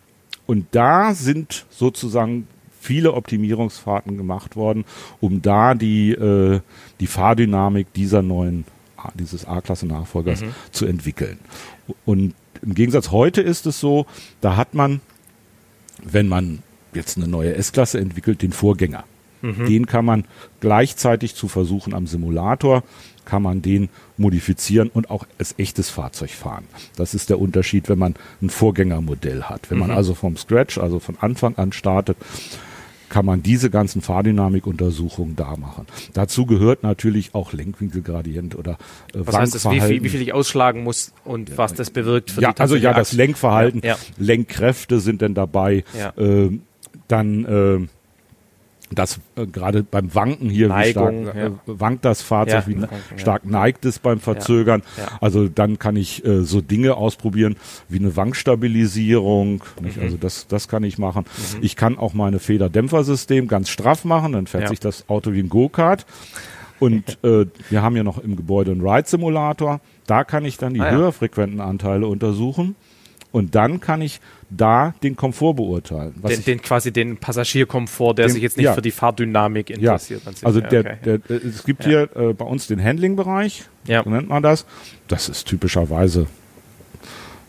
[0.47, 2.47] und da sind sozusagen
[2.81, 4.85] viele Optimierungsfahrten gemacht worden,
[5.21, 6.61] um da die, äh,
[6.99, 8.65] die Fahrdynamik dieser neuen,
[9.15, 10.43] dieses A-Klasse-Nachfolgers
[10.73, 11.39] zu entwickeln.
[12.05, 14.07] Und im Gegensatz heute ist es so,
[14.41, 15.01] da hat man,
[16.03, 16.63] wenn man
[16.95, 19.05] jetzt eine neue S-Klasse entwickelt, den Vorgänger.
[19.43, 20.25] Den kann man
[20.61, 22.83] gleichzeitig zu versuchen am Simulator,
[23.25, 26.65] kann man den modifizieren und auch als echtes Fahrzeug fahren.
[26.97, 29.71] Das ist der Unterschied, wenn man ein Vorgängermodell hat.
[29.71, 32.19] Wenn man also vom Scratch, also von Anfang an startet,
[33.09, 35.87] kann man diese ganzen Fahrdynamikuntersuchungen da machen.
[36.13, 38.73] Dazu gehört natürlich auch Lenkwinkelgradient oder
[39.15, 42.31] äh, Was heißt das, wie viel, wie viel ich ausschlagen muss und was das bewirkt
[42.31, 43.13] für ja, die also ja, das?
[43.13, 43.99] Lenkverhalten, Ja, ja.
[44.19, 45.85] Lenkkräfte sind denn dabei.
[45.99, 46.13] Ja.
[46.19, 46.63] Ähm,
[47.11, 47.89] dann ähm,
[48.93, 51.47] das äh, gerade beim Wanken hier, Neigung, wie stark ja.
[51.47, 52.89] äh, wankt das Fahrzeug, Ja, wie ja.
[53.19, 54.83] stark neigt es beim Verzögern.
[54.99, 55.19] Ja.
[55.21, 57.57] Also dann kann ich äh, so Dinge ausprobieren
[57.89, 59.63] wie eine Wankstabilisierung.
[59.81, 59.97] Nicht?
[59.97, 60.03] Mhm.
[60.03, 61.25] Also das, das kann ich machen.
[61.61, 64.69] Ich kann auch meine Federdämpfersystem ganz straff machen, dann fährt Ja.
[64.71, 66.05] sich das Auto wie ein Go-Kart.
[66.81, 69.81] Und äh, wir haben ja noch im Gebäude einen Ride-Simulator.
[70.07, 70.97] Da kann ich dann die Ah, ja.
[70.97, 72.75] höherfrequenten Anteile untersuchen.
[73.33, 76.15] Und dann kann ich da den Komfort beurteilen.
[76.21, 78.75] Was Den, den quasi den Passagierkomfort, der Den- sich jetzt nicht ja.
[78.75, 80.23] für die Fahrdynamik ja, interessiert.
[80.25, 80.45] sich.
[80.45, 81.19] also Ja, der, okay.
[81.29, 84.03] der, es gibt hier äh, bei uns den Handling-Bereich, Ja.
[84.03, 84.67] so nennt man das.
[85.07, 86.27] Das ist typischerweise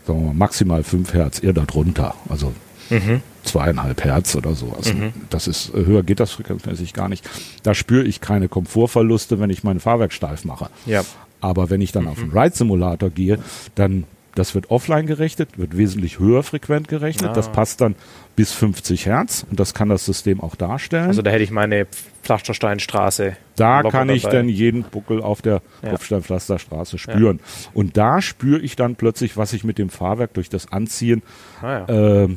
[0.06, 2.16] sagen wir mal, maximal 5 Hertz, eher darunter.
[2.30, 2.54] Also
[2.90, 3.22] Mhm.
[3.44, 4.74] zweieinhalb Hertz oder so.
[4.76, 4.94] Also
[5.30, 7.28] das ist äh, höher geht das frequenzmäßig gar nicht.
[7.64, 10.70] Da spüre ich keine Komfortverluste, wenn ich mein Fahrwerk steif mache.
[10.86, 11.04] Ja.
[11.40, 13.40] Aber wenn ich dann auf den Ride-Simulator gehe,
[13.76, 14.04] dann
[14.36, 17.32] das wird offline gerechnet, wird wesentlich höher frequent gerechnet.
[17.32, 17.34] Ah.
[17.34, 17.96] Das passt dann
[18.36, 21.08] bis 50 Hertz und das kann das System auch darstellen.
[21.08, 21.86] Also da hätte ich meine
[22.24, 23.36] Pflastersteinstraße.
[23.56, 24.38] Da kann ich dabei.
[24.38, 25.90] dann jeden Buckel auf der Ja.
[25.92, 27.40] Kopfsteinpflasterstraße spüren.
[27.74, 31.22] Und da spüre ich dann plötzlich, was ich mit dem Fahrwerk durch das Anziehen
[31.62, 32.24] Ah, ja.
[32.24, 32.30] äh,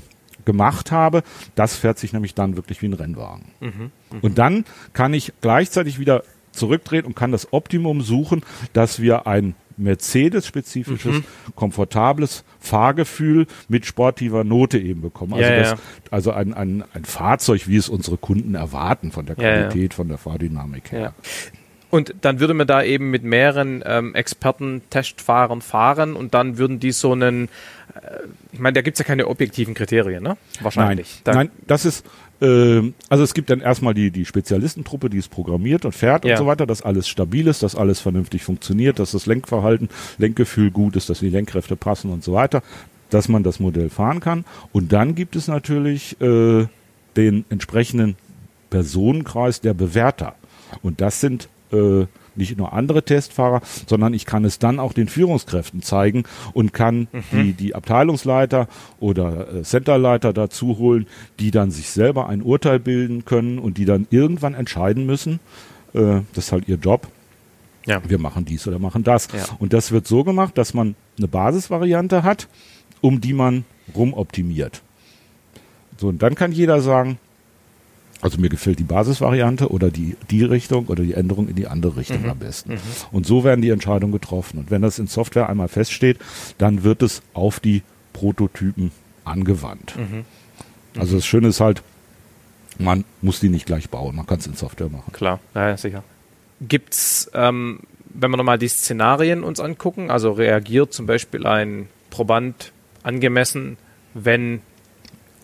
[0.44, 1.22] gemacht habe.
[1.54, 3.46] Das fährt sich nämlich dann wirklich wie ein Rennwagen.
[3.60, 8.42] Mhm, Und dann kann ich gleichzeitig wieder zurückdrehen und kann das Optimum suchen,
[8.74, 11.24] dass wir ein Mercedes-spezifisches, Mhm.
[11.54, 15.34] komfortables Fahrgefühl mit sportiver Note eben bekommen.
[15.34, 15.74] Also, Ja, das,
[16.10, 19.54] also ein, ein, ein Fahrzeug, wie es unsere Kunden erwarten von der Ja, ja.
[19.68, 21.14] Qualität, von der Fahrdynamik her.
[21.90, 26.80] Und dann würde man da eben mit mehreren ähm, Experten, Testfahrern fahren und dann würden
[26.80, 27.44] die so einen,
[27.94, 28.00] äh,
[28.52, 30.36] ich meine, da gibt es ja keine objektiven Kriterien, ne?
[30.60, 31.22] Wahrscheinlich.
[31.24, 32.04] Nein, Da, nein, das ist,
[32.44, 36.32] ähm, also es gibt dann erstmal die, die Spezialistentruppe, die es programmiert und fährt Ja.
[36.32, 40.70] und so weiter, dass alles stabil ist, dass alles vernünftig funktioniert, dass das Lenkverhalten, Lenkgefühl
[40.70, 42.62] gut ist, dass die Lenkkräfte passen und so weiter,
[43.10, 44.44] dass man das Modell fahren kann.
[44.72, 46.66] Und dann gibt es natürlich äh,
[47.16, 48.16] den entsprechenden
[48.70, 50.34] Personenkreis der Bewerter.
[50.82, 55.08] Und das sind äh, nicht nur andere Testfahrer, sondern ich kann es dann auch den
[55.08, 58.68] Führungskräften zeigen und kann die, die Abteilungsleiter
[59.00, 61.06] oder äh, Centerleiter dazu holen,
[61.38, 65.40] die dann sich selber ein Urteil bilden können und die dann irgendwann entscheiden müssen,
[65.94, 67.08] äh, das ist halt ihr Job,
[67.86, 68.00] ja.
[68.06, 69.28] wir machen dies oder machen das.
[69.32, 69.44] Ja.
[69.58, 72.48] Und das wird so gemacht, dass man eine Basisvariante hat,
[73.00, 74.82] um die man rumoptimiert.
[75.96, 77.18] So, und dann kann jeder sagen,
[78.20, 81.98] also mir gefällt die Basisvariante oder die, die Richtung oder die Änderung in die andere
[81.98, 82.78] Richtung am besten.
[83.12, 84.58] Und so werden die Entscheidungen getroffen.
[84.58, 86.18] Und wenn das in Software einmal feststeht,
[86.58, 87.82] dann wird es auf die
[88.14, 88.92] Prototypen
[89.24, 89.94] angewandt.
[90.96, 91.82] Also das Schöne ist halt,
[92.78, 95.12] man muss die nicht gleich bauen, man kann es in Software machen.
[95.12, 96.02] Klar, ja, ja, sicher.
[96.60, 102.72] Gibt's, ähm, wenn wir nochmal die Szenarien uns angucken, also reagiert zum Beispiel ein Proband
[103.02, 103.76] angemessen,
[104.14, 104.60] wenn,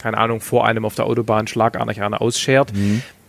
[0.00, 2.72] keine Ahnung, vor einem auf der Autobahn schlagartig einer ausschert.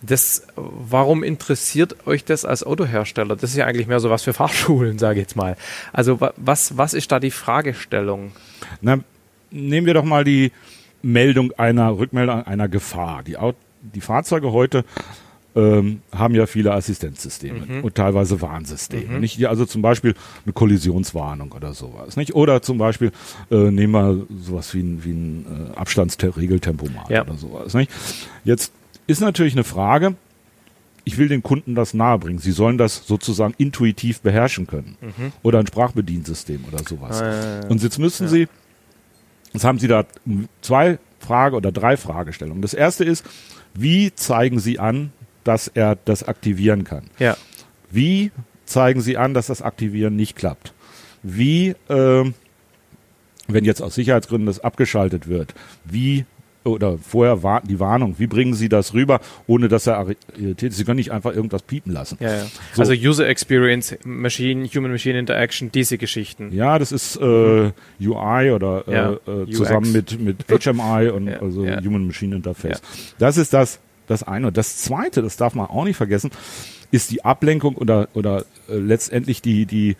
[0.03, 3.35] Das, warum interessiert euch das als Autohersteller?
[3.35, 5.55] Das ist ja eigentlich mehr so was für Fahrschulen, sage ich jetzt mal.
[5.93, 8.31] Also wa- was, was ist da die Fragestellung?
[8.81, 8.97] Na,
[9.51, 10.51] nehmen wir doch mal die
[11.03, 13.21] Meldung einer Rückmeldung einer Gefahr.
[13.23, 13.37] Die,
[13.81, 14.85] die Fahrzeuge heute
[15.55, 19.19] ähm, haben ja viele Assistenzsysteme und teilweise Warnsysteme.
[19.19, 20.13] Nicht die, also zum Beispiel
[20.45, 22.15] eine Kollisionswarnung oder sowas.
[22.15, 22.33] Nicht?
[22.35, 23.11] Oder zum Beispiel
[23.49, 27.23] äh, nehmen wir sowas wie ein, wie ein äh, Abstandsregeltempomat Ja.
[27.23, 27.73] oder sowas.
[27.73, 27.91] Nicht?
[28.43, 28.71] Jetzt
[29.07, 30.15] ist natürlich eine Frage,
[31.03, 32.39] ich will den Kunden das nahebringen.
[32.39, 34.95] Sie sollen das sozusagen intuitiv beherrschen können.
[35.41, 37.21] Oder ein Sprachbediensystem oder sowas.
[37.21, 37.67] Ah, ja, ja.
[37.67, 38.47] Und jetzt müssen Sie,
[39.51, 40.05] jetzt haben Sie da
[40.61, 42.61] zwei Frage oder drei Fragestellungen.
[42.61, 43.25] Das erste ist,
[43.73, 45.11] wie zeigen Sie an,
[45.43, 47.03] dass er das aktivieren kann?
[47.19, 47.37] Ja,
[47.89, 48.31] Wie
[48.65, 50.73] zeigen Sie an, dass das Aktivieren nicht klappt?
[51.23, 52.33] Wie, ähm,
[53.47, 56.25] wenn jetzt aus Sicherheitsgründen das abgeschaltet wird, wie
[56.63, 60.05] oder vorher war die Warnung, wie bringen Sie das rüber, ohne dass er
[60.37, 60.77] irritiert ist?
[60.77, 62.17] Sie können nicht einfach irgendwas piepen lassen.
[62.21, 62.45] ja, ja.
[62.73, 62.81] So.
[62.81, 66.53] Also User Experience, Machine, Human-Machine Interaction, diese Geschichten.
[66.53, 71.65] Ja, das ist äh, UI oder äh, Ja, äh, zusammen mit, mit HMI und also
[71.65, 71.81] ja.
[71.83, 72.81] Human Machine Interface.
[73.17, 73.79] Das ist das,
[74.11, 74.47] das eine.
[74.47, 76.31] Und das zweite, das darf man auch nicht vergessen,
[76.91, 79.95] ist die Ablenkung oder, oder äh, letztendlich die, die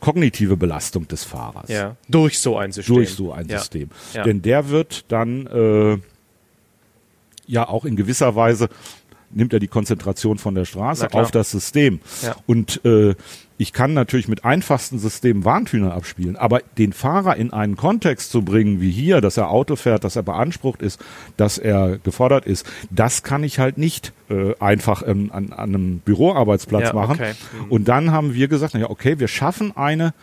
[0.00, 1.68] kognitive Belastung des Fahrers.
[1.68, 1.96] Ja.
[2.08, 2.94] Durch so ein System.
[2.94, 3.58] Durch so ein ja.
[3.58, 3.90] System.
[4.12, 4.22] Ja.
[4.22, 5.98] Denn der wird dann äh,
[7.46, 8.68] ja auch in gewisser Weise
[9.30, 12.00] nimmt er die Konzentration von der Straße auf das System.
[12.22, 12.36] Ja.
[12.46, 13.14] Und äh,
[13.56, 18.42] ich kann natürlich mit einfachsten Systemen Warntöne abspielen, aber den Fahrer in einen Kontext zu
[18.42, 21.00] bringen, wie hier, dass er Auto fährt, dass er beansprucht ist,
[21.36, 25.98] dass er gefordert ist, das kann ich halt nicht äh, einfach ähm, an, an einem
[26.00, 27.12] Büroarbeitsplatz Ja, machen.
[27.12, 27.34] okay.
[27.60, 27.70] Mhm.
[27.70, 30.14] Und dann haben wir gesagt, na ja, okay, wir schaffen eine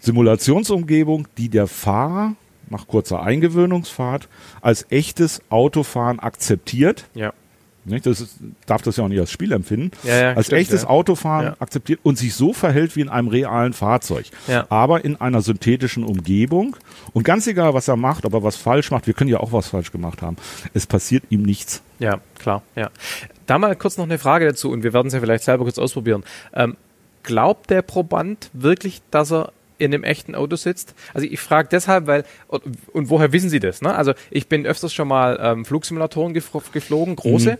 [0.00, 2.34] Simulationsumgebung, die der Fahrer
[2.70, 4.28] nach kurzer Eingewöhnungsfahrt
[4.60, 7.32] als echtes Autofahren akzeptiert Ja.
[7.84, 8.06] Nicht?
[8.06, 9.90] Das ist, darf das ja auch nicht als Spiel empfinden.
[10.02, 10.88] Ja, ja, als stimmt, echtes ja.
[10.88, 14.26] Autofahren akzeptiert und sich so verhält wie in einem realen Fahrzeug.
[14.68, 16.76] Aber in einer synthetischen Umgebung.
[17.12, 19.52] Und ganz egal, was er macht, ob er was falsch macht, wir können ja auch
[19.52, 20.36] was falsch gemacht haben.
[20.72, 21.82] Es passiert ihm nichts.
[21.98, 22.90] Ja, klar, ja.
[23.46, 25.78] Da mal kurz noch eine Frage dazu und wir werden es ja vielleicht selber kurz
[25.78, 26.24] ausprobieren.
[26.54, 26.76] Ähm,
[27.22, 30.94] glaubt der Proband wirklich, dass er in einem echten Auto sitzt?
[31.12, 33.82] Also ich frage deshalb, weil, und, und woher wissen Sie das?
[33.82, 33.94] Ne?
[33.94, 37.58] Also ich bin öfters schon mal ähm, Flugsimulatoren gefl geflogen, große.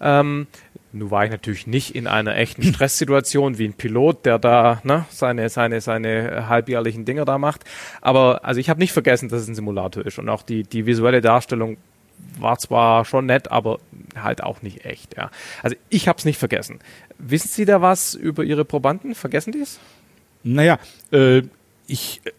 [0.00, 0.46] Ähm,
[0.92, 5.04] nun war ich natürlich nicht in einer echten Stresssituation wie ein Pilot, der da ne,
[5.10, 7.64] seine, seine, seine halbjährlichen Dinger da macht.
[8.00, 10.18] Aber also ich habe nicht vergessen, dass es ein Simulator ist.
[10.18, 11.76] Und auch die, die visuelle Darstellung
[12.38, 13.78] war zwar schon nett, aber
[14.16, 15.16] halt auch nicht echt.
[15.16, 15.30] Ja.
[15.62, 16.78] Also ich habe es nicht vergessen.
[17.18, 19.14] Wissen Sie da was über Ihre Probanden?
[19.14, 19.78] Vergessen die es?
[20.42, 20.78] Naja,
[21.12, 21.42] äh,
[21.86, 22.30] ich äh,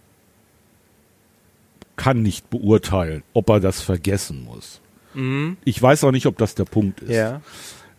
[1.95, 4.81] kann nicht beurteilen, ob er das vergessen muss.
[5.65, 7.11] Ich weiß auch nicht, ob das der Punkt ist.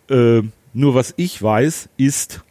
[0.09, 2.43] Äh, nur was ich weiß, ist,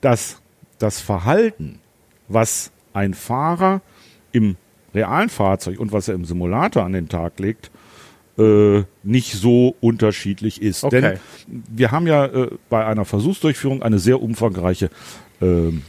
[0.00, 0.40] dass
[0.78, 1.80] das Verhalten,
[2.28, 3.82] was ein Fahrer
[4.32, 4.56] im
[4.94, 7.70] realen Fahrzeug und was er im Simulator an den Tag legt,
[8.38, 10.84] äh, nicht so unterschiedlich ist.
[10.84, 11.00] Okay.
[11.00, 14.90] Denn wir haben ja äh, bei einer Versuchsdurchführung eine sehr umfangreiche
[15.40, 15.82] ähm,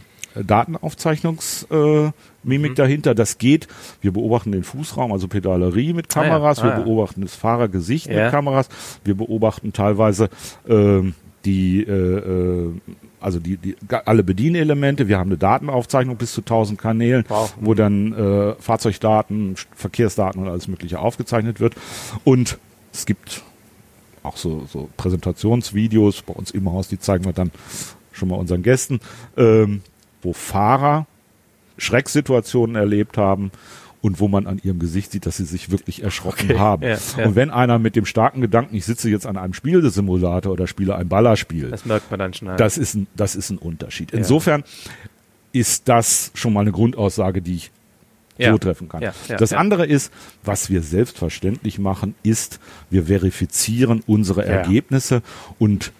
[0.43, 3.15] Datenaufzeichnungsmimik Mimik dahinter.
[3.15, 3.67] Das geht.
[4.01, 6.59] Wir beobachten den Fußraum, also Pedalerie mit Ah ja, Kameras.
[6.59, 6.79] ah wir ja.
[6.79, 8.23] beobachten das Fahrergesicht Ja.
[8.25, 8.69] mit Kameras.
[9.03, 10.29] Wir beobachten teilweise
[10.67, 12.71] ähm, die, äh, äh,
[13.19, 15.07] also die, die, alle Bedienelemente.
[15.07, 17.55] Wir haben eine Datenaufzeichnung bis zu 1000 Kanälen, Wow.
[17.59, 21.75] wo dann äh, Fahrzeugdaten, Verkehrsdaten und alles Mögliche aufgezeichnet wird.
[22.23, 22.57] Und
[22.93, 23.41] es gibt
[24.23, 27.51] auch so, so Präsentationsvideos bei uns im Haus, die zeigen wir dann
[28.11, 28.99] schon mal unseren Gästen,
[29.37, 29.81] ähm,
[30.25, 31.07] wo Fahrer
[31.77, 33.51] Schrecksituationen erlebt haben
[34.01, 36.83] und wo man an ihrem Gesicht sieht, dass sie sich wirklich erschrocken Okay, haben.
[36.83, 37.25] ja, ja.
[37.25, 40.95] Und wenn einer mit dem starken Gedanken, ich sitze jetzt an einem Spielesimulator oder spiele
[40.95, 42.55] ein Ballerspiel, Das merkt man dann schnell.
[42.57, 44.11] das ist ein, das ist ein Unterschied.
[44.11, 44.63] Insofern
[45.53, 47.71] ist das schon mal eine Grundaussage, die ich
[48.37, 49.01] so treffen kann.
[49.39, 50.11] Das andere ist,
[50.43, 52.59] was wir selbstverständlich machen, ist,
[52.89, 54.45] wir verifizieren unsere.
[54.45, 55.21] Ergebnisse
[55.57, 55.91] und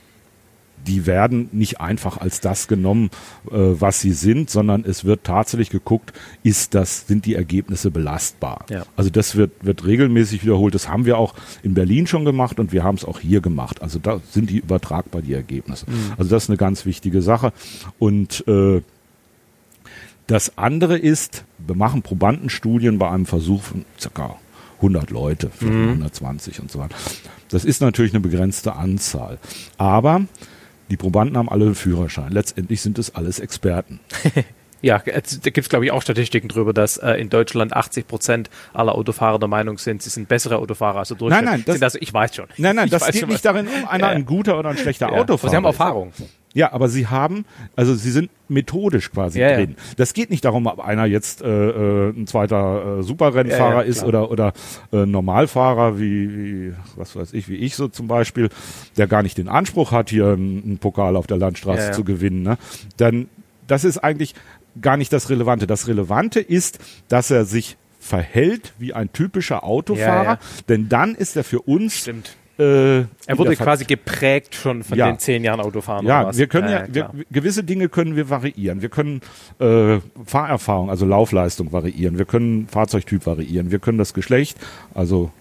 [0.88, 3.10] die werden nicht einfach als das genommen,
[3.48, 8.66] äh, was sie sind, sondern es wird tatsächlich geguckt, ist das, sind die Ergebnisse belastbar.
[8.70, 8.86] Ja.
[8.96, 10.76] Also das wird, wird regelmäßig wiederholt.
[10.76, 13.82] Das haben wir auch in Berlin schon gemacht und wir haben es auch hier gemacht.
[13.82, 15.86] Also da sind die übertragbar, die Ergebnisse.
[15.90, 16.14] Mhm.
[16.18, 17.52] Also das ist eine ganz wichtige Sache.
[18.00, 18.82] Und äh,
[20.28, 24.36] das andere ist, wir machen Probandenstudien bei einem Versuch von ca.
[24.78, 25.90] 100 Leute, Mhm.
[25.90, 26.96] 120 und so weiter.
[27.50, 29.38] Das ist natürlich eine begrenzte Anzahl.
[29.78, 30.26] Aber
[30.90, 32.32] die Probanden haben alle einen Führerschein.
[32.32, 34.00] Letztendlich sind es alles Experten.
[34.86, 38.50] Ja, da gibt es, glaube ich, auch Statistiken drüber, dass äh, in Deutschland 80 Prozent
[38.72, 41.44] aller Autofahrer der Meinung sind, sie sind bessere Autofahrer als der Durchschnitt.
[41.44, 42.46] Nein, nein, das- sind also, ich weiß schon.
[42.58, 44.14] Nein, nein, ich das geht schon, nicht darin um, einer Ja.
[44.14, 45.18] ein guter oder ein schlechter Ja.
[45.20, 45.50] Autofahrer.
[45.50, 45.66] Sie haben.
[45.66, 46.14] Erfahrung.
[46.54, 47.46] Ja, aber sie haben,
[47.76, 49.56] also sie sind methodisch quasi Ja, ja.
[49.58, 49.76] drin.
[49.98, 53.88] Das geht nicht darum, ob einer jetzt äh, äh, ein zweiter äh, Superrennfahrer Ja, ja,
[53.88, 54.54] ist oder oder
[54.94, 56.30] äh, Normalfahrer wie,
[56.70, 58.50] wie was weiß ich, wie ich so zum Beispiel,
[58.98, 61.92] der gar nicht den Anspruch hat, hier einen, einen Pokal auf der Landstraße Ja, ja.
[61.92, 62.44] zu gewinnen.
[62.44, 62.58] Ne?
[62.98, 63.28] Dann
[63.68, 64.36] das ist eigentlich
[64.82, 65.68] gar nicht das Relevante.
[65.68, 70.40] Das Relevante ist, dass er sich verhält wie ein typischer Autofahrer, Ja, ja.
[70.70, 72.36] denn dann ist er für uns Stimmt.
[72.60, 73.08] äh, Er
[73.38, 75.08] wurde quasi geprägt schon von Ja.
[75.08, 76.06] den zehn Jahren Autofahren.
[76.06, 76.38] ja, oder was?
[76.38, 77.12] wir können ja, klar.
[77.14, 78.82] wir, gewisse Dinge können wir variieren.
[78.84, 79.22] Wir können
[79.60, 82.18] äh, Fahrerfahrung, also Laufleistung variieren.
[82.20, 83.72] Wir können Fahrzeugtyp variieren.
[83.72, 84.58] Wir können das Geschlecht,
[84.94, 85.32] also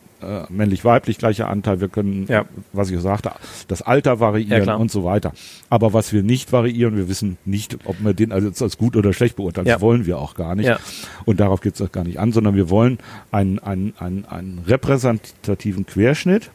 [0.48, 1.80] äh, männlich-weiblich gleicher Anteil.
[1.80, 2.44] Wir können, Ja.
[2.72, 3.32] was ich sagte,
[3.68, 4.80] das Alter Ja, variieren klar.
[4.80, 5.32] und so weiter.
[5.70, 9.12] Aber was wir nicht variieren, wir wissen nicht, ob wir den jetzt als gut oder
[9.12, 9.66] schlecht beurteilen.
[9.66, 9.74] Ja.
[9.74, 10.66] Das wollen wir auch gar nicht.
[10.66, 10.78] Ja.
[11.24, 12.98] Und darauf geht es auch gar nicht an, sondern wir wollen
[13.30, 16.50] einen, einen, einen, einen repräsentativen Querschnitt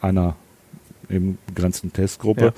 [0.00, 0.34] einer
[1.10, 2.44] eben begrenzten Testgruppe.
[2.46, 2.52] Ja.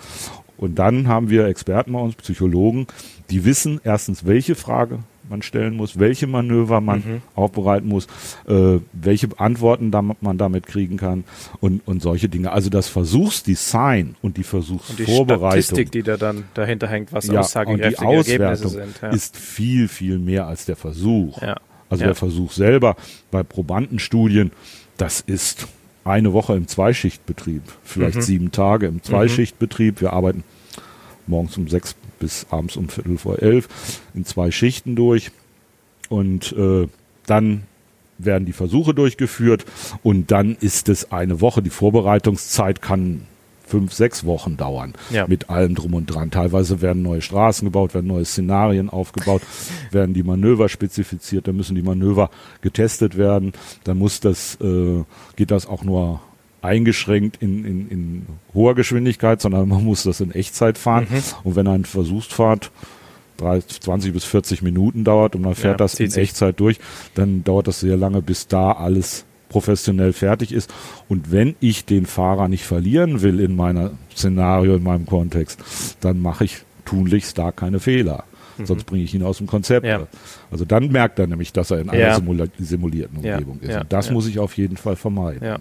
[0.56, 2.86] Und dann haben wir Experten bei uns, Psychologen,
[3.30, 7.22] die wissen erstens, welche Frage man stellen muss, welche Manöver man Mhm.
[7.34, 8.06] aufbereiten muss,
[8.46, 11.24] äh, welche Antworten da, man damit kriegen kann
[11.60, 12.52] und, und solche Dinge.
[12.52, 17.26] Also das Versuchsdesign und die und die Versuchsvorbereitung Statistik, die da dann dahinter hängt, was
[17.26, 19.02] ja, und die aussagekräftige Ergebnisse Auswertung sind.
[19.02, 19.08] Ja.
[19.10, 21.40] ist viel, viel mehr als der Versuch.
[21.42, 21.56] Ja.
[21.90, 22.96] Also der Versuch selber
[23.30, 24.50] bei Probandenstudien,
[24.96, 25.68] das ist
[26.04, 28.22] eine Woche im Zweischichtbetrieb, vielleicht Mhm.
[28.22, 30.00] sieben Tage im Zweischichtbetrieb.
[30.00, 30.44] Wir arbeiten
[31.26, 33.68] morgens um sechs bis abends um Viertel vor elf
[34.14, 35.30] in zwei Schichten durch
[36.08, 36.88] und äh,
[37.26, 37.62] dann
[38.18, 39.64] werden die Versuche durchgeführt
[40.02, 41.62] und dann ist es eine Woche.
[41.62, 43.22] Die Vorbereitungszeit kann
[43.66, 45.26] fünf, sechs Wochen dauern Ja.
[45.26, 46.30] mit allem drum und dran.
[46.30, 49.42] Teilweise werden neue Straßen gebaut, werden neue Szenarien aufgebaut,
[49.90, 53.52] werden die Manöver spezifiziert, dann müssen die Manöver getestet werden.
[53.84, 55.02] Dann muss das, äh,
[55.36, 56.20] geht das auch nur
[56.64, 61.06] eingeschränkt in, in, in hoher Geschwindigkeit, sondern man muss das in Echtzeit fahren.
[61.10, 61.22] Mhm.
[61.44, 62.70] Und wenn eine Versuchsfahrt
[63.36, 66.12] 30, 20 bis 40 Minuten dauert und man fährt Ja, das in.
[66.12, 66.78] Echtzeit durch,
[67.14, 70.72] dann dauert das sehr lange, bis da alles professionell fertig ist.
[71.08, 75.62] Und wenn ich den Fahrer nicht verlieren will in meiner Szenario, in meinem Kontext,
[76.00, 78.24] dann mache ich tunlichst da keine Fehler.
[78.62, 79.82] Sonst bringe ich ihn aus dem Konzept.
[79.84, 79.88] Mhm.
[79.90, 80.06] Ja.
[80.50, 82.14] Also dann merkt er nämlich, dass er in einer Ja.
[82.60, 83.76] simulierten Umgebung ist.
[83.76, 85.58] Und das muss ich auf jeden Fall vermeiden.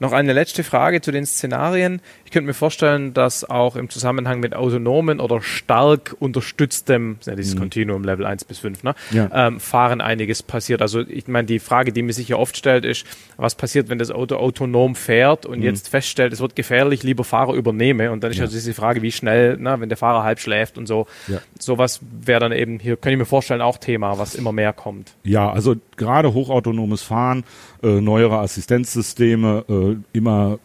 [0.00, 2.00] Noch eine letzte Frage zu den Szenarien.
[2.28, 7.56] Ich könnte mir vorstellen, dass auch im Zusammenhang mit autonomen oder stark unterstütztem, ja dieses
[7.56, 8.94] Continuum Level 1 bis 5, ne?
[9.10, 9.16] Mhm.
[9.16, 9.30] Ja.
[9.46, 10.82] ähm, Fahren einiges passiert.
[10.82, 13.06] Also ich meine, die Frage, die mir sicher oft stellt, ist,
[13.38, 17.54] was passiert, wenn das Auto autonom fährt und jetzt feststellt, es wird gefährlich, lieber Fahrer
[17.54, 18.10] übernehme.
[18.12, 18.40] Und dann ist Mhm.
[18.40, 18.44] Ja.
[18.44, 21.06] also diese Frage, wie schnell, ne, wenn der Fahrer halb schläft und so.
[21.28, 21.38] Ja.
[21.58, 25.14] Sowas wäre dann eben hier, könnte ich mir vorstellen, auch Thema, was immer mehr kommt.
[25.24, 27.44] Ja, also gerade hochautonomes Fahren,
[27.82, 30.58] äh, neuere Assistenzsysteme, äh, immer, mm,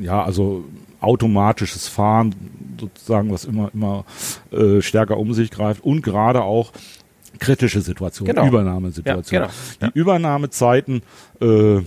[0.00, 0.64] ja, also
[1.00, 2.34] automatisches Fahren
[2.80, 4.04] sozusagen, was immer, immer
[4.50, 6.72] äh, stärker um sich greift und gerade auch
[7.38, 8.48] kritische Situationen, Genau.
[8.48, 9.48] Übernahmesituationen.
[9.48, 9.92] Ja, genau.
[9.92, 11.02] Die Übernahmezeiten,
[11.40, 11.80] äh,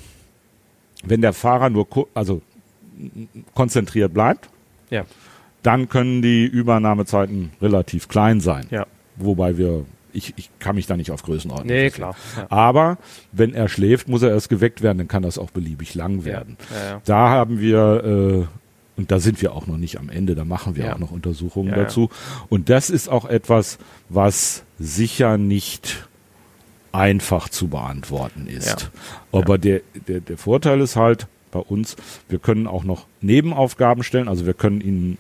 [1.03, 2.41] wenn der Fahrer nur also
[3.53, 4.49] konzentriert bleibt,
[4.89, 5.05] Ja,
[5.63, 8.67] dann können die Übernahmezeiten relativ klein sein.
[9.17, 9.85] Wobei wir,
[10.17, 12.15] ich, ich kann mich da nicht auf Größenordnung Nee, klar.
[12.35, 12.47] Ja.
[12.49, 12.97] Aber
[13.31, 16.57] wenn er schläft, muss er erst geweckt werden, dann kann das auch beliebig lang werden.
[16.71, 17.01] Ja, ja.
[17.05, 20.75] Da haben wir, äh, und da sind wir auch noch nicht am Ende, da machen
[20.75, 20.95] wir Ja.
[20.95, 22.09] auch noch Untersuchungen Ja, dazu.
[22.49, 23.77] Und das ist auch etwas,
[24.09, 26.07] was sicher nicht
[26.91, 28.81] einfach zu beantworten ist.
[29.31, 29.39] Ja.
[29.39, 31.95] Aber Der, der, der Vorteil ist halt bei uns,
[32.27, 35.17] wir können auch noch Nebenaufgaben stellen, also wir können ihn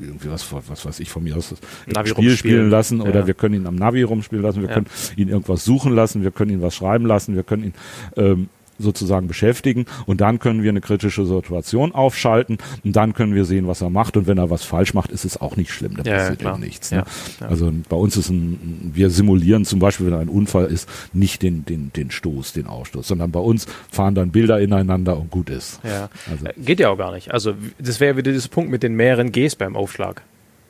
[0.00, 1.54] irgendwie was, was weiß ich von mir aus,
[1.86, 3.26] Navi Spiel spielen lassen oder Ja.
[3.26, 4.74] wir können ihn am Navi rumspielen lassen, wir Ja.
[4.74, 4.86] können
[5.16, 7.74] ihn irgendwas suchen lassen, wir können ihn was schreiben lassen, wir können ihn
[8.16, 8.48] ähm,
[8.80, 13.66] sozusagen beschäftigen und dann können wir eine kritische Situation aufschalten und dann können wir sehen,
[13.66, 16.02] was er macht und wenn er was falsch macht, ist es auch nicht schlimm, da
[16.04, 16.90] Ja, ja, passiert eben nichts.
[16.90, 17.04] Ne?
[17.40, 17.46] ja.
[17.46, 21.64] Also bei uns ist ein, wir simulieren zum Beispiel, wenn ein Unfall ist, nicht den,
[21.64, 25.80] den, den Stoß, den Ausstoß, sondern bei uns fahren dann Bilder ineinander und gut ist.
[25.84, 26.08] Ja.
[26.30, 27.32] Also- Äh, Geht ja auch gar nicht.
[27.32, 30.22] Also das wäre wieder dieser Punkt mit den mehreren Gs beim Aufschlag.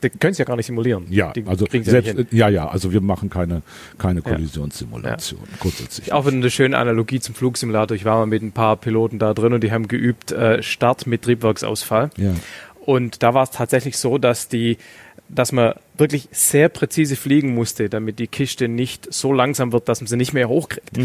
[0.03, 1.07] Die können es ja gar nicht simulieren.
[1.11, 3.63] Ja, Die also ja selbst, ja, ja, also wir machen keine,
[3.99, 6.13] keine Kollisionssimulation, grundsätzlich.
[6.13, 7.97] Auch eine schöne Analogie zum Flugsimulator.
[7.97, 11.07] Ich war mal mit ein paar Piloten da drin und die haben geübt äh, Start
[11.07, 12.11] mit Triebwerksausfall.
[12.17, 12.35] Ja.
[12.85, 14.79] Und da war es tatsächlich so, dass die,
[15.33, 20.01] dass man wirklich sehr präzise fliegen musste, damit die Kiste nicht so langsam wird, dass
[20.01, 20.99] man sie nicht mehr hochkriegt.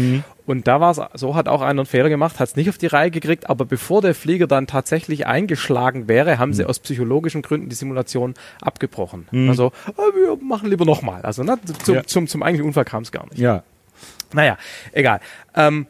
[0.46, 2.78] Und da war es, so hat auch einer einen Fehler gemacht, hat es nicht auf
[2.78, 7.42] die Reihe gekriegt, aber bevor der Flieger dann tatsächlich eingeschlagen wäre, haben sie aus psychologischen
[7.42, 9.28] Gründen die Simulation abgebrochen.
[9.48, 11.22] Also, äh, wir machen lieber nochmal.
[11.22, 12.04] Also ne, zum, Ja.
[12.04, 13.38] zum, zum eigentlichen Unfall kam es gar nicht.
[13.38, 13.62] ja,
[14.32, 14.58] Naja,
[14.92, 15.20] egal.
[15.54, 15.86] Ähm,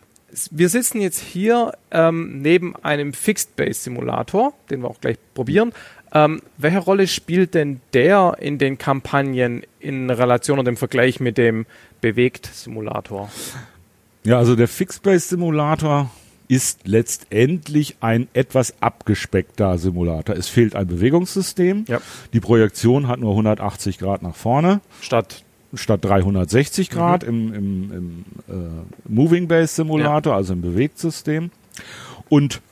[0.50, 5.72] wir sitzen jetzt hier ähm, neben einem Fixed-Base-Simulator, den wir auch gleich probieren.
[6.16, 11.36] Ähm, welche Rolle spielt denn der in den Kampagnen in Relation oder im Vergleich mit
[11.36, 11.66] dem
[12.00, 13.28] Bewegt-Simulator?
[14.24, 16.10] Ja, also der Fixed-Base-Simulator
[16.48, 20.34] ist letztendlich ein etwas abgespeckter Simulator.
[20.34, 21.84] Es fehlt ein Bewegungssystem.
[21.86, 22.00] Ja.
[22.32, 25.42] Die Projektion hat nur 180 Grad nach vorne Statt
[25.74, 31.50] statt 360 Grad im, im, im äh, Moving Base Simulator, also im Bewegtsystem.
[32.30, 32.62] Und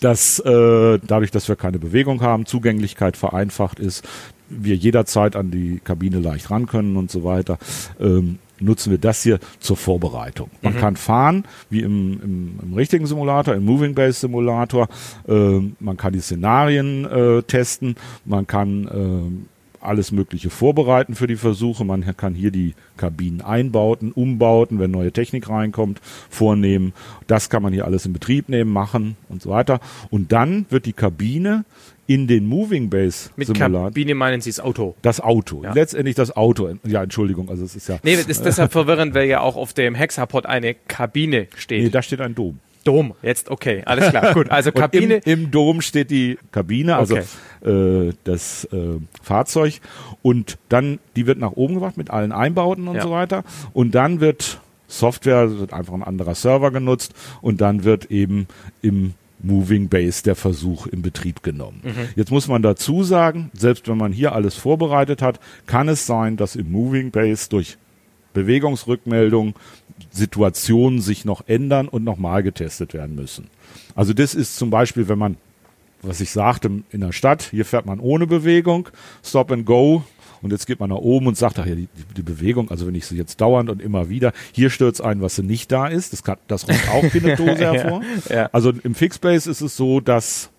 [0.00, 4.06] das, äh, dadurch, dass wir keine Bewegung haben, Zugänglichkeit vereinfacht ist,
[4.48, 7.58] wir jederzeit an die Kabine leicht ran können und so weiter,
[8.00, 10.50] ähm, nutzen wir das hier zur Vorbereitung.
[10.60, 14.88] Man kann fahren, wie im, im, im richtigen Simulator, im Moving Base Simulator.
[15.28, 19.46] Ähm, man kann die Szenarien äh, testen, man kann ähm,
[19.80, 21.84] alles Mögliche vorbereiten für die Versuche.
[21.84, 26.92] Man kann hier die Kabinen einbauten, umbauten, wenn neue Technik reinkommt, vornehmen.
[27.26, 29.80] Das kann man hier alles in Betrieb nehmen, machen und so weiter.
[30.10, 31.64] Und dann wird die Kabine
[32.06, 34.96] in den Moving Base mit Simulator Kabine meinen Sie das Auto?
[35.00, 35.62] das Auto.
[35.62, 35.72] Ja.
[35.72, 36.68] Letztendlich das Auto.
[36.84, 37.98] Ja, Entschuldigung, also es ist ja.
[38.02, 41.84] Nee, das ist deshalb verwirrend, weil ja auch auf dem Hexapod eine Kabine steht.
[41.84, 42.58] Nee, da steht ein Dom.
[42.90, 44.50] Dom, jetzt okay, alles klar, gut.
[44.50, 48.08] Also Kabine, Im, Im Dom steht die Kabine, also Okay.
[48.08, 49.80] äh, das äh, Fahrzeug.
[50.22, 53.02] Und dann, die wird nach oben gebracht mit allen Einbauten und Ja.
[53.02, 53.44] so weiter.
[53.72, 58.48] Und dann wird Software, wird einfach ein anderer Server genutzt und dann wird eben
[58.82, 61.80] im Moving Base der Versuch in Betrieb genommen.
[61.84, 62.08] Mhm.
[62.16, 66.36] Jetzt muss man dazu sagen, selbst wenn man hier alles vorbereitet hat, kann es sein,
[66.36, 67.78] dass im Moving Base durch
[68.34, 69.54] Bewegungsrückmeldung
[70.10, 73.48] Situationen sich noch ändern und nochmal getestet werden müssen.
[73.94, 75.36] Also das ist zum Beispiel, wenn man,
[76.02, 78.88] was ich sagte, in der Stadt, hier fährt man ohne Bewegung,
[79.22, 80.04] Stop and Go
[80.42, 82.94] Und jetzt geht man nach oben und sagt, ach ja, die, die Bewegung, also wenn
[82.94, 86.12] ich sie jetzt dauernd und immer wieder, hier stürzt ein, was sie nicht da ist,
[86.12, 88.02] das, kann, das ruft auch Kinetose hervor.
[88.28, 88.48] ja.
[88.52, 90.50] Also im Fixbase ist es so, dass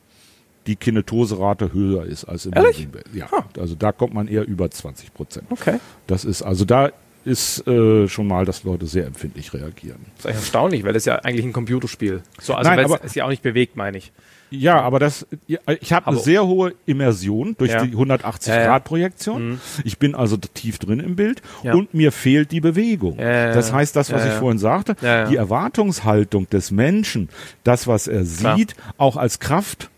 [0.67, 2.87] die Kinetoserate höher ist als im Ehrlich?
[2.87, 3.17] Moving Base.
[3.17, 3.29] Ja,
[3.59, 5.47] also da kommt man eher über 20 Prozent.
[5.49, 5.79] Okay.
[6.05, 6.91] Das ist, also da
[7.25, 10.05] ist äh, schon mal, dass Leute sehr empfindlich reagieren.
[10.15, 12.21] Das ist eigentlich erstaunlich, weil das ja eigentlich ein Computerspiel.
[12.39, 14.11] So, also Nein, aber- es sich auch nicht bewegt, meine ich.
[14.53, 17.85] Ja, aber das, ja, ich habe eine sehr hohe Immersion durch Ja.
[17.85, 18.79] die 180 Ja, ja.
[18.79, 19.61] Projektion.
[19.85, 21.73] Ich bin also tief drin im Bild Ja.
[21.73, 23.17] und mir fehlt die Bewegung.
[23.17, 23.75] Ja, ja, das ja.
[23.75, 24.39] heißt, das, was Ja, ich ja.
[24.39, 25.25] vorhin sagte, Ja, ja.
[25.29, 27.29] die Erwartungshaltung des Menschen,
[27.63, 28.57] das, was er Klar.
[28.57, 29.89] sieht, auch als Kraft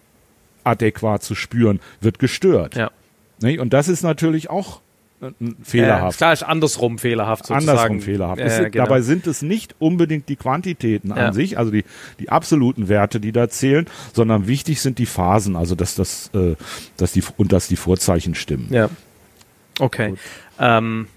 [0.63, 2.76] adäquat zu spüren, wird gestört.
[2.76, 2.91] Ja.
[3.59, 4.82] Und das ist natürlich auch
[5.24, 6.17] äh, fehlerhaft.
[6.17, 7.69] klar, ist andersrum fehlerhaft sozusagen.
[7.69, 8.41] Andersrum fehlerhaft.
[8.41, 8.86] Es sind, genau.
[8.86, 11.15] Dabei sind es nicht unbedingt die Quantitäten Ja.
[11.28, 11.84] an sich, also die,
[12.19, 16.55] die absoluten Werte, die da zählen, sondern wichtig sind die Phasen, also dass das, äh,
[16.97, 18.67] dass die und dass die Vorzeichen stimmen.
[18.71, 18.89] Ja.
[19.80, 20.15] Okay.
[20.59, 21.07] Ähm,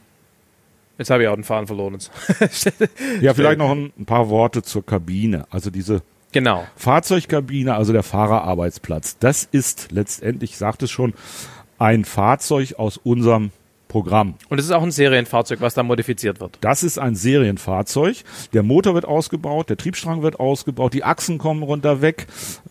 [0.98, 1.98] jetzt habe ich auch den Faden verloren.
[3.20, 5.46] Ja, vielleicht noch ein, ein paar Worte zur Kabine.
[5.50, 6.02] Also diese
[6.32, 6.66] genau.
[6.76, 9.18] Fahrzeugkabine, also der Fahrerarbeitsplatz.
[9.18, 11.14] Das ist letztendlich, ich sagte es schon,
[11.78, 13.50] ein Fahrzeug aus unserem
[13.88, 14.34] Programm.
[14.48, 16.58] Und es ist auch ein Serienfahrzeug, was da modifiziert wird.
[16.60, 18.16] Das ist ein Serienfahrzeug.
[18.52, 22.26] Der Motor wird ausgebaut, der Triebstrang wird ausgebaut, die Achsen kommen runter weg.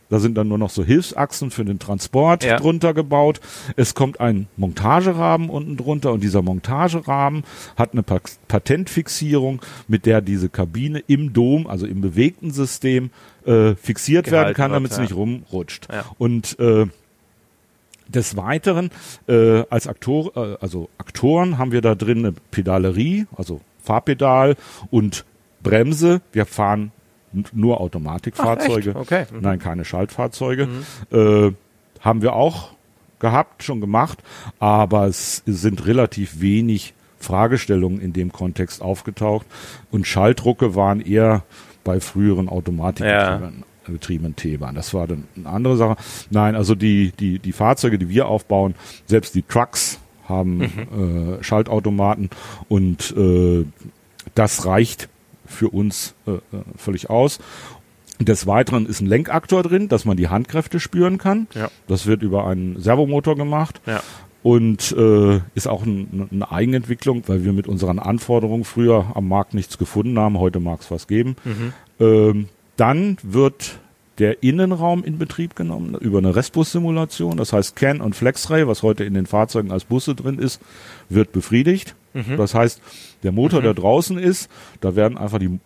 [0.09, 2.57] Da sind dann nur noch so Hilfsachsen für den Transport Ja.
[2.57, 3.39] drunter gebaut.
[3.75, 7.43] Es kommt ein Montagerahmen unten drunter und dieser Montagerahmen
[7.75, 13.09] hat eine Pa- Patentfixierung, mit der diese Kabine im Dom, also im bewegten System,
[13.45, 15.01] äh, fixiert werden Gehalten kann, wird, damit sie ja.
[15.03, 15.87] nicht rumrutscht.
[15.91, 16.05] Ja.
[16.17, 16.85] Und äh,
[18.07, 18.91] des Weiteren,
[19.27, 24.55] äh, als Aktor, äh, also Aktoren haben wir da drin eine Pedalerie, also Fahrpedal
[24.91, 25.25] und
[25.63, 26.21] Bremse.
[26.31, 26.91] Wir fahren
[27.51, 28.93] nur Automatikfahrzeuge.
[28.95, 29.01] Ach?
[29.01, 29.25] Okay.
[29.31, 29.41] Mhm.
[29.41, 30.67] Nein, keine Schaltfahrzeuge.
[31.11, 31.51] Äh,
[31.99, 32.71] haben wir auch
[33.19, 34.19] gehabt, schon gemacht,
[34.59, 39.47] aber es sind relativ wenig Fragestellungen in dem Kontext aufgetaucht
[39.89, 41.43] und Schaltdrucke waren eher
[41.83, 44.75] bei früheren Automatikgetriebenen getriebenen T-Bahn.
[44.75, 45.95] Das war dann eine andere Sache.
[46.29, 48.75] Nein, also die, die, die Fahrzeuge, die wir aufbauen,
[49.05, 50.61] selbst die Trucks haben
[51.39, 52.29] äh, Schaltautomaten
[52.67, 53.65] und äh,
[54.33, 55.07] das reicht
[55.45, 56.39] für uns äh, äh,
[56.77, 57.39] völlig aus.
[58.19, 61.47] Des Weiteren ist ein Lenkaktor drin, dass man die Handkräfte spüren kann.
[61.53, 61.69] Ja.
[61.87, 64.01] Das wird über einen Servomotor gemacht Ja.
[64.41, 69.53] und äh, ist auch ein, eine Eigenentwicklung, weil wir mit unseren Anforderungen früher am Markt
[69.53, 70.39] nichts gefunden haben.
[70.39, 71.35] Heute mag es was geben.
[71.99, 72.47] Ähm,
[72.77, 73.79] dann wird
[74.19, 77.37] der Innenraum in Betrieb genommen über eine Restbus-Simulation.
[77.37, 80.61] Das heißt, CAN und FlexRay, was heute in den Fahrzeugen als Busse drin ist,
[81.09, 81.95] wird befriedigt.
[82.37, 82.81] Das heißt,
[83.23, 84.49] der Motor, der draußen ist,
[84.79, 85.59] da werden einfach die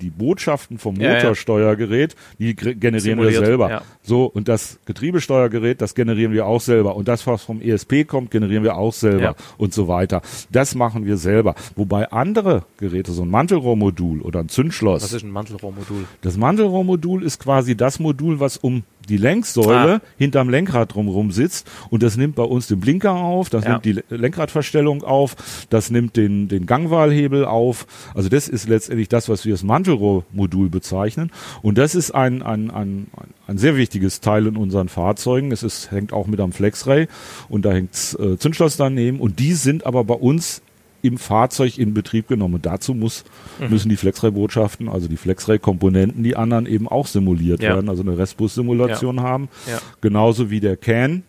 [0.00, 0.96] die Botschaften vom.
[0.96, 3.70] Motorsteuergerät, die generieren wir Simuliert, selber.
[3.70, 3.82] ja.
[4.02, 6.96] So, und das Getriebesteuergerät, das generieren wir auch selber.
[6.96, 9.34] Und das, was vom ESP kommt, generieren wir auch selber Ja.
[9.58, 10.22] und so weiter.
[10.50, 11.54] Das machen wir selber.
[11.76, 16.04] Wobei andere Geräte, so ein Mantelrohrmodul oder ein Zündschloss, Was ist ein Mantelrohrmodul?
[16.22, 20.00] das Mantelrohrmodul ist quasi das Modul, was um die Längssäule Ah.
[20.16, 23.72] hinterm Lenkrad drumherum sitzt und das nimmt bei uns den Blinker auf, das Ja.
[23.72, 25.36] nimmt die Le- Lenkradverstellung auf,
[25.68, 27.86] das nimmt den, den Gangwahlhebel auf.
[28.14, 31.30] Also das ist letztendlich das, was wir als Mantelrohrmodul bezeichnen
[31.62, 33.08] und das ist ein, ein, ein,
[33.46, 35.52] ein sehr wichtiges Teil in unseren Fahrzeugen.
[35.52, 37.08] Es ist, hängt auch mit am Flexray
[37.48, 40.62] und da hängt äh, Zündschloss daneben und die sind aber bei uns
[41.02, 42.54] im Fahrzeug in Betrieb genommen.
[42.56, 43.24] Und dazu muss,
[43.58, 43.70] Mhm.
[43.70, 47.74] müssen die Flexray-Botschaften, also die Flexray-Komponenten, die anderen eben auch simuliert Ja.
[47.74, 49.48] werden, also eine Restbus-Simulation haben.
[49.68, 49.80] Ja.
[50.00, 51.22] Genauso wie der CAN.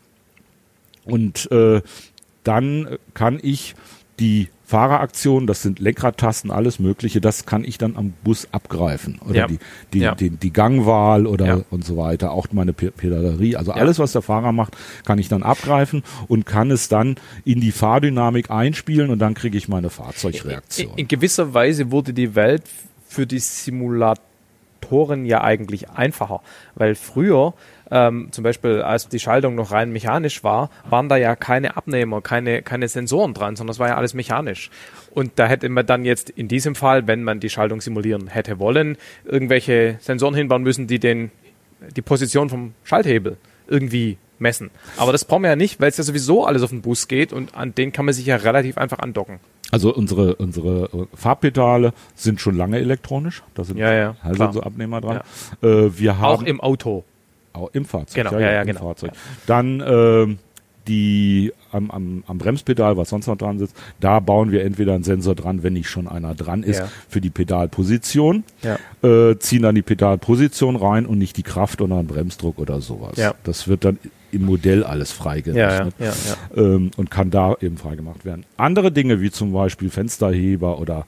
[1.06, 1.82] Und äh,
[2.44, 3.76] dann kann ich
[4.20, 9.20] die Fahreraktion, das sind Lenkradtasten, alles Mögliche, das kann ich dann am Bus abgreifen.
[9.28, 9.48] Oder Ja.
[9.48, 9.60] die,
[9.92, 10.16] die, Ja.
[10.16, 11.62] die, die Gangwahl oder Ja.
[11.70, 12.32] und so weiter.
[12.32, 13.58] Auch meine Pe- Pedalerie.
[13.58, 17.60] Also alles, was der Fahrer macht, kann ich dann abgreifen und kann es dann in
[17.60, 20.92] die Fahrdynamik einspielen und dann kriege ich meine Fahrzeugreaktion.
[20.94, 22.64] In, in gewisser Weise wurde die Welt
[23.08, 26.40] für die Simulatoren ja eigentlich einfacher,
[26.76, 27.54] weil früher
[27.92, 32.22] ähm, zum Beispiel, als die Schaltung noch rein mechanisch war, waren da ja keine Abnehmer,
[32.22, 34.72] keine, keine Sensoren dran, sondern es war ja alles mechanisch.
[35.12, 38.60] Und da hätte man dann jetzt in diesem Fall, wenn man die Schaltung simulieren hätte
[38.60, 41.32] wollen, irgendwelche Sensoren hinbauen müssen, die den,
[41.96, 43.38] die Position vom Schalthebel
[43.68, 44.72] irgendwie messen.
[44.98, 47.32] Aber das brauchen wir ja nicht, weil es ja sowieso alles auf den Bus geht
[47.34, 49.40] und an den kann man sich ja relativ einfach andocken.
[49.70, 53.44] Also unsere, unsere äh, Farbpedale sind schon lange elektronisch.
[53.54, 55.22] Da sind Ja, ja, also so Abnehmer dran.
[55.62, 57.06] Äh, wir haben Auch im Auto.
[57.54, 58.24] Auch im Fahrzeug.
[58.26, 58.80] Genau, ja, ja, im genau.
[58.82, 59.12] Fahrzeug.
[59.46, 60.38] Dann ähm,
[60.88, 65.04] die am, am, am Bremspedal, was sonst noch dran sitzt, da bauen wir entweder einen
[65.04, 66.88] Sensor dran, wenn nicht schon einer dran ist, Ja.
[67.08, 68.78] für die Pedalposition, Ja.
[69.08, 73.18] äh, ziehen dann die Pedalposition rein und nicht die Kraft oder einen Bremsdruck oder sowas.
[73.18, 73.36] Ja.
[73.44, 74.00] Das wird dann
[74.32, 76.62] im Modell alles Ja, ja, freigerechnet ja, ja.
[76.64, 78.46] ähm, und kann da eben freigemacht werden.
[78.58, 81.06] Andere Dinge wie zum Beispiel Fensterheber oder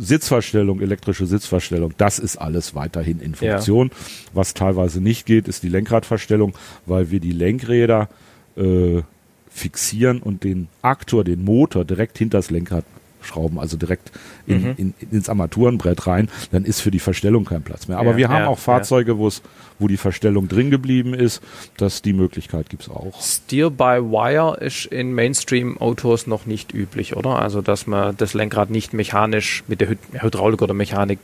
[0.00, 3.52] Sitzverstellung, elektrische Sitzverstellung, das ist alles weiterhin in Ja.
[3.54, 3.90] Funktion.
[4.32, 6.54] Was teilweise nicht geht, ist die Lenkradverstellung,
[6.86, 8.08] weil wir die Lenkräder
[8.56, 9.02] äh,
[9.50, 12.84] fixieren und den Aktor, den Motor direkt hinter das Lenkrad
[13.22, 14.10] schrauben, also direkt
[14.46, 14.74] in, Mhm.
[14.76, 17.98] in, ins Armaturenbrett rein, dann ist für die Verstellung kein Platz mehr.
[17.98, 19.42] Aber Ja, wir haben ja, auch Fahrzeuge, wo es,
[19.78, 21.42] wo die Verstellung drin geblieben ist,
[21.76, 23.20] dass die Möglichkeit gibt's auch.
[23.20, 27.38] Steer-by-Wire ist in Mainstream-Autos noch nicht üblich, oder?
[27.38, 31.18] Also, dass man das Lenkrad nicht mechanisch mit der Hy- Hydraulik oder Mechanik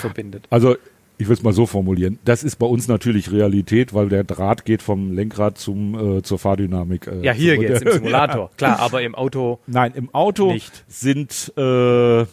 [0.00, 0.46] verbindet.
[0.50, 0.76] Also
[1.18, 2.18] ich will es mal so formulieren.
[2.24, 6.38] Das ist bei uns natürlich Realität, weil der Draht geht vom Lenkrad zum äh, zur
[6.38, 7.06] Fahrdynamik.
[7.06, 8.50] Äh, Ja, hier zum- geht's im Simulator.
[8.56, 9.60] Klar, aber im Auto.
[9.66, 10.84] Nein, im Auto Nicht.
[10.88, 12.24] sind äh,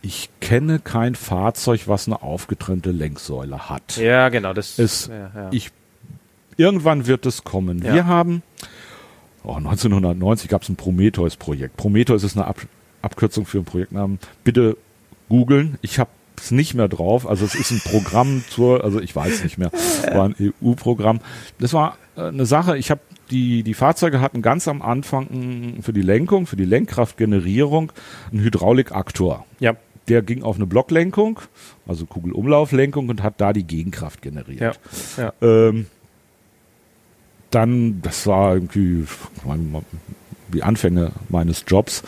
[0.00, 3.96] ich kenne kein Fahrzeug, was eine aufgetrennte Lenksäule hat.
[3.96, 4.52] Ja, genau.
[4.52, 5.48] Das Es, ja, ja.
[5.50, 5.70] Ich,
[6.56, 7.82] irgendwann wird es kommen.
[7.82, 7.94] Ja.
[7.94, 8.42] Wir haben,
[9.42, 11.76] oh, 1990 gab es ein Prometheus-Projekt.
[11.76, 12.58] Prometheus ist eine Ab
[13.02, 14.18] Abkürzung für einen Projektnamen.
[14.44, 14.76] Bitte
[15.28, 15.78] googeln.
[15.82, 16.10] Ich habe
[16.40, 17.26] es nicht mehr drauf.
[17.28, 19.70] Also es ist ein Programm zur, also ich weiß nicht mehr,
[20.12, 21.20] war ein EU-Programm.
[21.58, 22.76] Das war äh, eine Sache.
[22.78, 26.64] Ich habe die, die Fahrzeuge hatten ganz am Anfang ein- für die Lenkung, für die
[26.64, 27.92] Lenkkraftgenerierung
[28.32, 29.74] einen Hydraulikaktor ja,
[30.08, 31.38] der ging auf eine Blocklenkung,
[31.86, 34.80] also Kugelumlauflenkung und hat da die Gegenkraft generiert.
[35.18, 35.32] ja, ja.
[35.68, 35.86] Ähm,
[37.50, 39.04] dann, das war irgendwie
[40.52, 42.02] die Anfänge meines Jobs,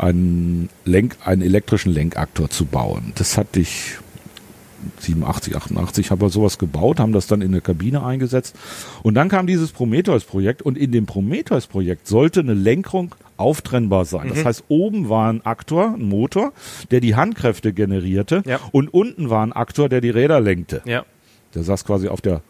[0.00, 3.12] einen, Lenk, einen elektrischen Lenkaktor zu bauen.
[3.16, 3.96] Das hatte ich
[5.00, 8.56] 87, 88, habe sowas gebaut, haben das dann in eine Kabine eingesetzt.
[9.02, 14.26] Und dann kam dieses Prometheus-Projekt und in dem Prometheus-Projekt sollte eine Lenkung auftrennbar sein.
[14.28, 14.34] Mhm.
[14.34, 16.52] Das heißt, oben war ein Aktor, ein Motor,
[16.90, 18.58] der die Handkräfte generierte Ja.
[18.72, 20.82] und unten war ein Aktor, der die Räder lenkte.
[20.84, 21.04] ja.
[21.54, 22.40] Der saß quasi auf der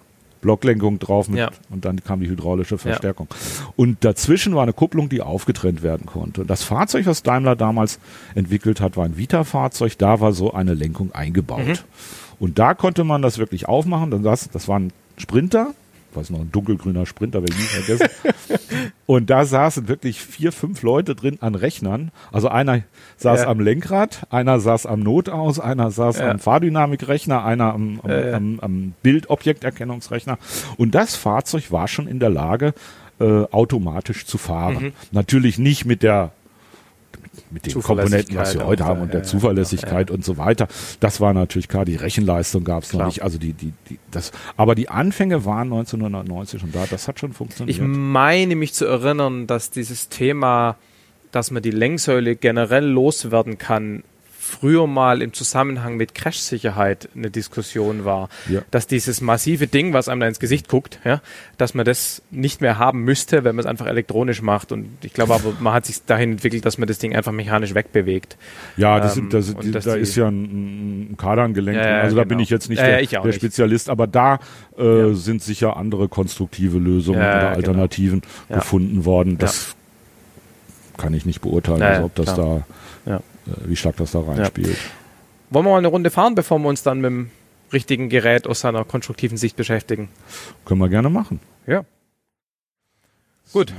[0.42, 1.50] Blocklenkung drauf mit, Ja.
[1.70, 3.28] und dann kam die hydraulische Verstärkung.
[3.76, 6.42] Und dazwischen war eine Kupplung, die aufgetrennt werden konnte.
[6.42, 7.98] Und das Fahrzeug, was Daimler damals
[8.34, 9.96] entwickelt hat, war ein Vita-Fahrzeug.
[9.96, 11.66] Da war so eine Lenkung eingebaut.
[11.66, 11.78] Mhm.
[12.38, 14.10] Und da konnte man das wirklich aufmachen.
[14.10, 15.74] Dann saß, das war ein Sprinter,
[16.16, 18.08] weiß noch, ein dunkelgrüner Sprinter, werde ich nie vergessen.
[19.06, 22.10] Und da saßen wirklich vier, fünf Leute drin an Rechnern.
[22.30, 22.82] Also einer
[23.16, 23.48] saß Ja.
[23.48, 26.30] am Lenkrad, einer saß am Notaus, einer saß Ja.
[26.30, 28.36] am Fahrdynamikrechner, einer am, am, Ja, ja.
[28.36, 30.38] am, am Bildobjekterkennungsrechner.
[30.76, 32.74] Und das Fahrzeug war schon in der Lage,
[33.20, 34.82] äh, automatisch zu fahren.
[34.86, 34.92] Mhm.
[35.12, 36.32] Natürlich nicht mit der
[37.52, 40.68] mit den Komponenten, was wir heute haben und der ja, Zuverlässigkeit und so weiter.
[41.00, 43.22] Das war natürlich klar, die Rechenleistung gab es noch nicht.
[43.22, 46.86] Also die, die, die, das, aber die Anfänge waren 1990 schon da.
[46.88, 47.76] Das hat schon funktioniert.
[47.76, 50.76] Ich meine mich zu erinnern, dass dieses Thema,
[51.30, 54.02] dass man die Lenksäule generell loswerden kann,
[54.52, 58.28] früher mal im Zusammenhang mit Crash-Sicherheit eine Diskussion war.
[58.48, 58.60] Ja.
[58.70, 61.20] Dass dieses massive Ding, was einem da ins Gesicht guckt, ja,
[61.58, 64.72] dass man das nicht mehr haben müsste, wenn man es einfach elektronisch macht.
[64.72, 67.74] Und ich glaube aber, man hat sich dahin entwickelt, dass man das Ding einfach mechanisch
[67.74, 68.36] wegbewegt.
[68.76, 71.76] Ja, das Ähm, sind, das, die, da ist ja ein, ein Kardangelenk.
[71.76, 72.28] Ja, also da genau.
[72.30, 73.34] bin ich jetzt nicht der, der nicht.
[73.34, 74.38] Spezialist, aber da
[74.76, 77.52] äh, sind sicher andere konstruktive Lösungen oder genau.
[77.54, 78.56] Alternativen Ja.
[78.56, 79.38] gefunden worden.
[79.38, 79.74] Das
[80.98, 82.64] kann ich nicht beurteilen, also ob das da,
[83.06, 83.20] Ja.
[83.46, 84.76] Äh, wie stark das da reinspielt.
[85.50, 87.30] Wollen wir mal eine Runde fahren, bevor wir uns dann mit dem
[87.72, 90.08] richtigen Gerät aus seiner konstruktiven Sicht beschäftigen?
[90.64, 91.40] Können wir gerne machen.
[91.66, 91.84] Ja.
[93.52, 93.72] Gut.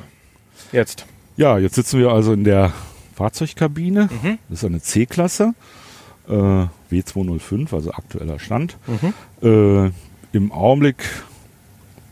[0.71, 1.05] Jetzt.
[1.35, 2.73] Ja, jetzt sitzen wir also in der
[3.15, 4.09] Fahrzeugkabine.
[4.11, 4.37] Mhm.
[4.49, 5.53] Das ist eine C-Klasse,
[6.27, 8.77] äh, W205, also aktueller Stand.
[8.87, 9.13] Mhm.
[9.41, 9.91] Äh,
[10.35, 11.03] Im Augenblick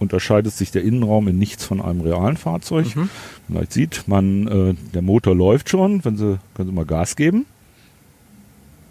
[0.01, 2.95] unterscheidet sich der Innenraum in nichts von einem realen Fahrzeug.
[2.95, 3.09] Mhm.
[3.47, 6.03] Vielleicht sieht man, äh, der Motor läuft schon.
[6.03, 7.45] Wenn Sie, können Sie mal Gas geben.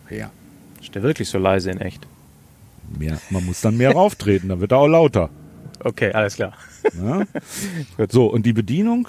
[0.08, 0.30] Ja.
[0.80, 2.06] Ist der wirklich so leise in echt?
[2.98, 5.30] Mehr, man muss dann mehr rauftreten, dann wird er auch lauter.
[5.82, 6.52] Okay, alles klar.
[7.00, 7.24] Ja?
[8.11, 9.08] So, und die Bedienung,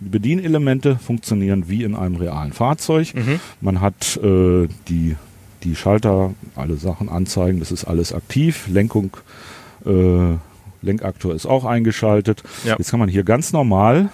[0.00, 3.14] die Bedienelemente funktionieren wie in einem realen Fahrzeug.
[3.14, 3.40] Mhm.
[3.60, 5.16] Man hat äh, die,
[5.62, 8.66] die Schalter, alle Sachen anzeigen, das ist alles aktiv.
[8.68, 9.16] Lenkung,
[9.86, 10.36] äh,
[10.84, 12.42] Lenkaktor ist auch eingeschaltet.
[12.64, 12.76] Ja.
[12.78, 14.08] Jetzt kann man hier ganz normal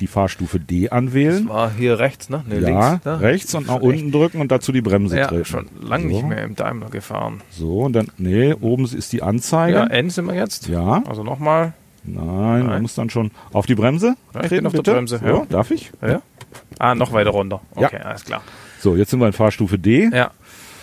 [0.00, 1.48] die Fahrstufe D anwählen.
[1.48, 2.44] war hier rechts, ne?
[2.46, 3.04] Ne, ja, links.
[3.04, 3.20] Ne?
[3.20, 5.44] rechts und nach unten drücken und dazu die Bremse Ja, treten.
[5.44, 6.08] schon lange so.
[6.10, 7.40] nicht mehr im Daimler gefahren.
[7.50, 9.76] So, und dann, nee, oben ist die Anzeige.
[9.78, 10.68] Ja, N sind wir jetzt.
[10.68, 11.02] Ja.
[11.08, 11.72] Also nochmal.
[12.04, 12.82] Nein, man Nein.
[12.82, 14.92] muss dann schon auf die Bremse Ja, treten, auf der bitte.
[14.92, 15.46] Bremse, So, ja.
[15.48, 15.90] darf ich?
[16.00, 16.22] Ja.
[16.78, 17.60] Ah, noch weiter runter.
[17.76, 17.88] Ja.
[17.88, 18.42] Okay, alles klar.
[18.80, 20.08] So, jetzt sind wir in Fahrstufe D.
[20.12, 20.30] Ja.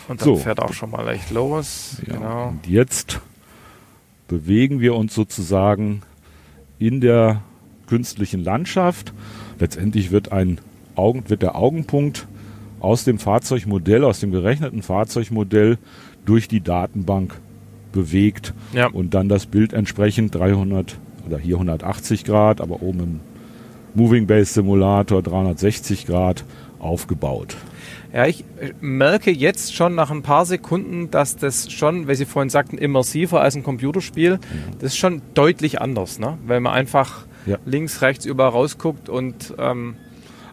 [0.10, 0.36] Und dann So.
[0.36, 1.98] fährt auch schon mal leicht los.
[2.06, 2.48] Ja, Genau.
[2.50, 3.22] Und jetzt
[4.28, 6.02] bewegen wir uns sozusagen
[6.80, 7.42] in der
[7.88, 9.14] künstlichen Landschaft.
[9.60, 10.60] Letztendlich wird ein
[10.96, 12.28] Augen, wird der Augenpunkt
[12.80, 15.78] aus dem Fahrzeugmodell, aus dem gerechneten Fahrzeugmodell
[16.26, 17.40] durch die Datenbank
[17.92, 18.88] bewegt Ja.
[18.88, 23.20] und dann das Bild entsprechend 300 oder hier 180 Grad, aber oben im
[23.96, 26.44] Moving Base Simulator 360 Grad
[26.80, 27.56] aufgebaut.
[28.16, 32.24] Ja, ich äh, merke jetzt schon nach ein paar Sekunden, dass das schon, weil Sie
[32.26, 34.40] vorhin sagten, immersiver als ein Computerspiel,
[34.80, 36.38] das ist schon deutlich anders, ne?
[36.48, 37.58] Weil man einfach Ja.
[37.66, 39.98] links, rechts überall rausguckt und ähm,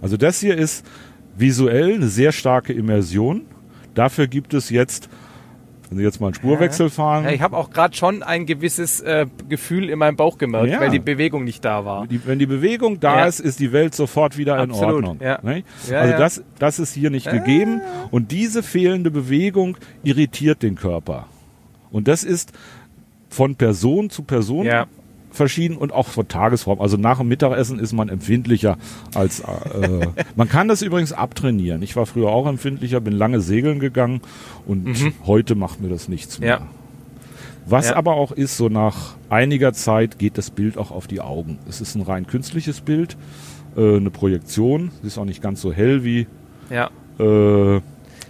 [0.01, 0.85] Also das hier ist
[1.37, 3.43] visuell eine sehr starke Immersion.
[3.95, 5.09] Dafür gibt es jetzt,
[5.93, 9.01] wenn Sie jetzt mal einen Spurwechsel fahren, ja, ich habe auch gerade schon ein gewisses
[9.01, 10.81] äh, Gefühl in meinem Bauch gemerkt, Ja.
[10.81, 12.07] weil die Bewegung nicht da war.
[12.07, 13.27] die, wenn die Bewegung da Ja.
[13.27, 15.19] ist, ist die Welt sofort wieder Absolut, in Ordnung.
[15.43, 15.65] Ne?
[15.91, 16.17] Also.
[16.17, 21.27] Das, das ist hier nicht gegeben und diese fehlende Bewegung irritiert den Körper.
[21.91, 22.53] Und das ist
[23.29, 24.65] von Person zu Person.
[25.33, 26.81] Verschieden und auch von Tagesform.
[26.81, 28.77] Also nach dem Mittagessen ist man empfindlicher
[29.15, 30.07] als äh,
[30.37, 31.83] man kann das übrigens abtrainieren.
[31.83, 34.21] Ich war früher auch empfindlicher, bin lange segeln gegangen
[34.67, 36.61] und heute macht mir das nichts mehr.
[36.61, 36.65] Mhm.
[36.65, 36.71] Ja.
[37.65, 37.97] Was Ja.
[37.97, 41.59] aber auch ist, so nach einiger Zeit geht das Bild auch auf die Augen.
[41.69, 43.17] Es ist ein rein künstliches Bild,
[43.77, 44.91] äh, eine Projektion.
[45.05, 46.27] Ist auch nicht ganz so hell wie
[46.71, 46.91] Ja.
[47.21, 47.81] äh,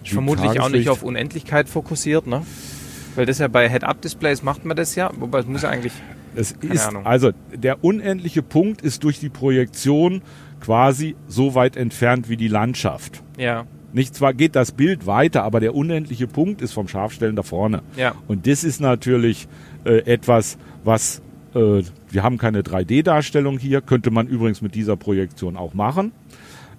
[0.04, 2.42] wie Vermutlich auch nicht auf Unendlichkeit fokussiert, ne?
[3.14, 5.92] Weil das ja bei Head-Up-Displays macht man das ja, wobei es muss ja eigentlich.
[6.34, 7.06] Es Keine ist, Ahnung.
[7.06, 10.22] also der unendliche Punkt ist durch die Projektion
[10.60, 13.22] quasi so weit entfernt wie die Landschaft.
[13.36, 13.64] Ja.
[13.92, 17.82] Nicht zwar geht das Bild weiter, aber der unendliche Punkt ist vom Scharfstellen da vorne.
[17.96, 18.14] Ja.
[18.28, 19.48] Und das ist natürlich
[19.84, 21.20] äh, etwas, was
[21.54, 26.12] äh, wir haben keine 3D-Darstellung hier, könnte man übrigens mit dieser Projektion auch machen.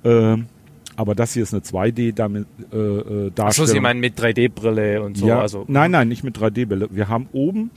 [0.03, 0.47] Ähm,
[0.95, 2.45] aber das hier ist eine 2D-Darstellung.
[2.71, 3.65] Äh, äh, Achso.
[3.65, 5.27] Sie meinen mit 3D-Brille und so.
[5.27, 6.89] ja, Also, nein, nein, nicht mit 3D-Bälle.
[6.91, 7.71] Wir haben oben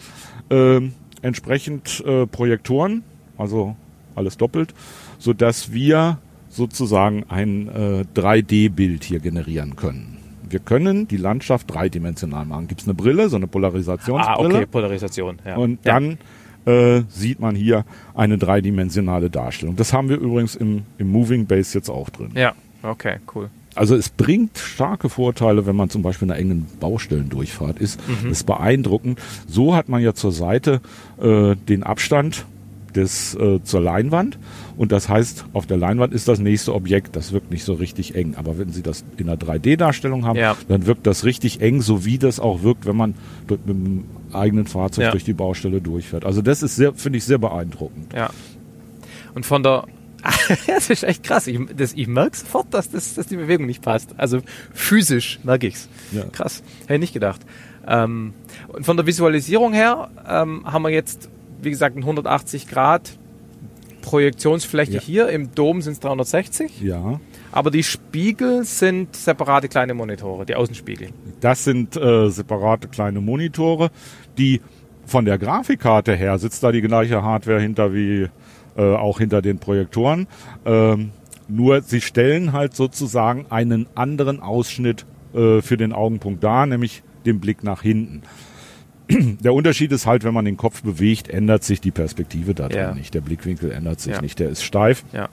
[0.50, 3.02] ähm, entsprechend äh, Projektoren,
[3.36, 3.76] also
[4.14, 4.74] alles doppelt,
[5.18, 10.18] so dass wir sozusagen ein äh, 3D-Bild hier generieren können.
[10.48, 12.68] Wir können die Landschaft dreidimensional machen.
[12.68, 15.38] Gibt es eine Brille, so eine ah, Polarisationsbrille, okay, Polarisation.
[15.44, 15.56] Ja.
[15.56, 15.92] und ja.
[15.94, 16.18] dann
[16.66, 19.76] äh, sieht man hier eine dreidimensionale Darstellung.
[19.76, 22.30] Das haben wir übrigens im, im Moving Base jetzt auch drin.
[22.34, 23.50] Ja, okay, cool.
[23.76, 28.00] Also es bringt starke Vorteile, wenn man zum Beispiel in einer engen Baustellendurchfahrt ist.
[28.08, 28.28] Mhm.
[28.30, 29.18] Das ist beeindruckend.
[29.46, 30.80] So hat man ja zur Seite
[31.20, 32.46] äh, den Abstand
[32.94, 34.38] des, äh, zur Leinwand.
[34.78, 37.14] Und das heißt, auf der Leinwand ist das nächste Objekt.
[37.14, 38.34] Das wirkt nicht so richtig eng.
[38.36, 40.56] Aber wenn Sie das in einer 3D-Darstellung haben, Ja.
[40.68, 43.14] dann wirkt das richtig eng, so wie das auch wirkt, wenn man
[43.48, 45.10] mit dem eigenen Fahrzeug Ja.
[45.10, 46.24] durch die Baustelle durchfährt.
[46.24, 48.14] Also das ist sehr, finde ich, sehr beeindruckend.
[48.14, 48.30] Ja.
[49.34, 49.84] Und von der.
[50.66, 51.46] das ist echt krass.
[51.46, 54.14] Ich, das, ich merke sofort, dass, das, dass die Bewegung nicht passt.
[54.16, 54.40] Also
[54.72, 55.88] physisch merke ich's.
[56.12, 56.24] Ja.
[56.32, 56.62] Krass.
[56.82, 57.40] Hätte ich nicht gedacht.
[57.86, 58.34] Ähm,
[58.68, 61.28] und von der Visualisierung her ähm, haben wir jetzt,
[61.62, 63.18] wie gesagt, ein 180 Grad
[64.02, 65.00] Projektionsfläche Ja.
[65.00, 65.28] hier.
[65.28, 66.80] Im Dom sind es 360.
[66.80, 67.20] Ja.
[67.52, 71.08] Aber die Spiegel sind separate kleine Monitore, die Außenspiegel.
[71.40, 73.90] Das sind äh, separate kleine Monitore,
[74.38, 74.60] die
[75.06, 78.28] von der Grafikkarte her sitzt da die gleiche Hardware hinter wie
[78.76, 80.26] äh, auch hinter den Projektoren.
[80.64, 81.10] Ähm,
[81.48, 87.40] nur sie stellen halt sozusagen einen anderen Ausschnitt äh, für den Augenpunkt dar, nämlich den
[87.40, 88.22] Blick nach hinten.
[89.08, 92.78] Der Unterschied ist halt, wenn man den Kopf bewegt, ändert sich die Perspektive da drin
[92.80, 92.94] Ja.
[92.94, 93.14] nicht.
[93.14, 94.20] Der Blickwinkel ändert sich Ja.
[94.20, 95.04] nicht, der ist steif.
[95.12, 95.28] Ja.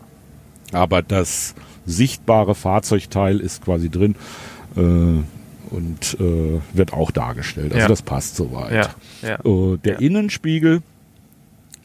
[0.72, 4.16] Aber das sichtbare Fahrzeugteil ist quasi drin
[4.76, 7.74] äh, und äh, wird auch dargestellt.
[7.74, 8.89] Also das passt soweit.
[9.24, 9.38] Äh,
[9.84, 10.00] der.
[10.00, 10.82] Innenspiegel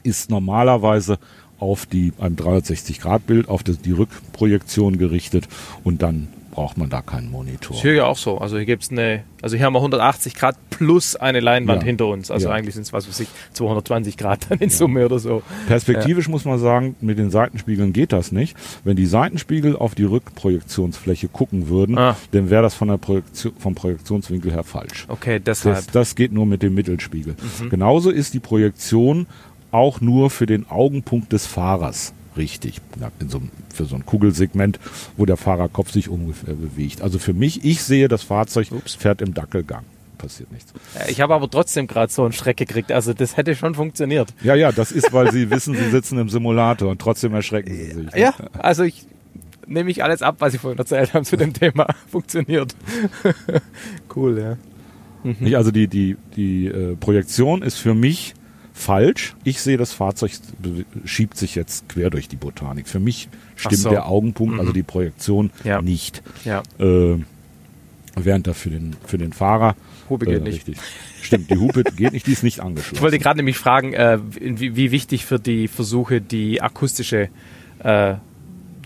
[0.03, 1.17] ist normalerweise
[1.59, 5.47] auf die einem 360-Grad-Bild auf das, die Rückprojektion gerichtet
[5.83, 7.75] und dann braucht man da keinen Monitor.
[7.75, 8.39] Ist hier ja auch so.
[8.39, 11.85] Also hier gibt's eine, also hier haben wir 180 Grad plus eine Leinwand Ja.
[11.85, 12.31] hinter uns.
[12.31, 12.53] Also Ja.
[12.55, 15.43] eigentlich sind es was weiß ich, 220 Grad dann in Summe oder so.
[15.67, 18.57] Perspektivisch muss man sagen, mit den Seitenspiegeln geht das nicht.
[18.83, 22.17] Wenn die Seitenspiegel auf die Rückprojektionsfläche gucken würden, Ah.
[22.31, 25.05] dann wäre das von der Projektion, vom Projektionswinkel her falsch.
[25.07, 25.75] Okay, deshalb.
[25.75, 27.35] Das, das geht nur mit dem Mittelspiegel.
[27.61, 27.69] Mhm.
[27.69, 29.27] Genauso ist die Projektion
[29.71, 32.81] auch nur für den Augenpunkt des Fahrers richtig.
[33.27, 33.41] So,
[33.73, 34.79] für so ein Kugelsegment,
[35.17, 37.01] wo der Fahrerkopf sich ungefähr bewegt.
[37.01, 38.95] Also für mich, ich sehe, das Fahrzeug Ups.
[38.95, 39.83] fährt im Dackelgang.
[40.17, 40.73] Passiert nichts.
[41.07, 42.91] ich habe aber trotzdem gerade so einen Schreck gekriegt.
[42.91, 44.33] Also das hätte schon funktioniert.
[44.43, 47.85] Ja, ja, das ist, weil Sie wissen, Sie sitzen im Simulator und trotzdem erschrecken Sie
[47.85, 47.95] sich.
[47.95, 48.19] ne?
[48.19, 49.05] Ja, also ich
[49.65, 51.87] nehme ich alles ab, was Sie vorhin erzählt haben zu dem Thema.
[52.11, 52.75] Funktioniert.
[54.15, 54.57] cool, ja.
[55.23, 55.55] Nicht?
[55.55, 58.33] Also die, die, die äh, Projektion ist für mich
[58.79, 59.35] falsch.
[59.43, 60.31] Ich sehe, das Fahrzeug
[61.05, 62.87] schiebt sich jetzt quer durch die Botanik.
[62.87, 63.89] Für mich stimmt so.
[63.89, 64.73] der Augenpunkt, also Mhm.
[64.73, 65.81] die Projektion, Ja.
[65.81, 66.23] nicht.
[66.45, 66.63] Ja.
[66.79, 67.17] Äh,
[68.15, 69.75] während da für den, für den Fahrer.
[70.09, 70.67] Hupe geht äh, nicht.
[70.67, 70.77] Richtig.
[71.21, 72.95] Stimmt, die Hupe geht nicht, die ist nicht angeschlossen.
[72.95, 77.29] Ich wollte gerade nämlich fragen, äh, wie, wie wichtig für die Versuche die akustische
[77.83, 78.15] äh,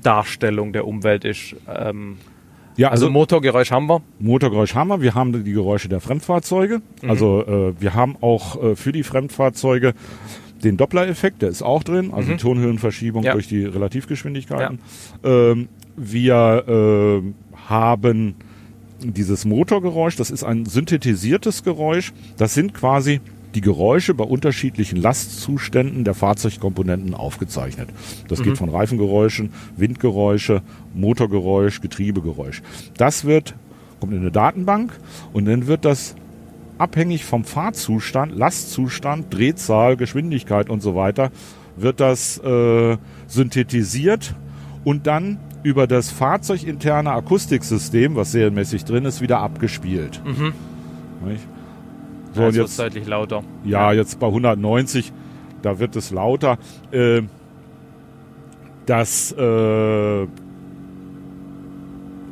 [0.01, 1.55] Darstellung der Umwelt ist.
[1.73, 2.17] Ähm,
[2.75, 4.01] ja, also, Motorgeräusch haben wir.
[4.19, 5.01] Motorgeräusch haben wir.
[5.01, 6.81] Wir haben die Geräusche der Fremdfahrzeuge.
[7.01, 7.09] Mhm.
[7.09, 9.93] Also äh, wir haben auch äh, für die Fremdfahrzeuge
[10.63, 13.25] den Doppler-Effekt, der ist auch drin, also die Tonhöhenverschiebung Mhm.
[13.27, 13.33] Ja.
[13.33, 14.79] durch die Relativgeschwindigkeiten.
[15.23, 15.67] Ähm,
[15.97, 17.33] wir äh,
[17.67, 18.35] haben
[19.03, 22.13] dieses Motorgeräusch, das ist ein synthetisiertes Geräusch.
[22.37, 23.19] Das sind quasi
[23.55, 27.89] die Geräusche bei unterschiedlichen Lastzuständen der Fahrzeugkomponenten aufgezeichnet.
[28.27, 30.61] Das geht von Reifengeräuschen, Windgeräusche,
[30.93, 32.61] Motorgeräusch, Getriebegeräusch.
[32.97, 33.55] Das wird,
[33.99, 34.91] kommt in eine Datenbank
[35.33, 36.15] und dann wird das
[36.77, 41.31] abhängig vom Fahrzustand, Lastzustand, Drehzahl, Geschwindigkeit und so weiter,
[41.75, 42.97] wird das äh,
[43.27, 44.35] synthetisiert
[44.83, 50.21] und dann über das fahrzeuginterne Akustiksystem, was serienmäßig drin ist, wieder abgespielt.
[51.25, 51.47] Nicht?
[52.33, 53.43] So, wird jetzt, deutlich lauter.
[53.63, 55.11] ja, jetzt bei 190,
[55.61, 56.57] da wird es lauter.
[56.91, 57.21] Äh,
[58.85, 60.27] das, äh,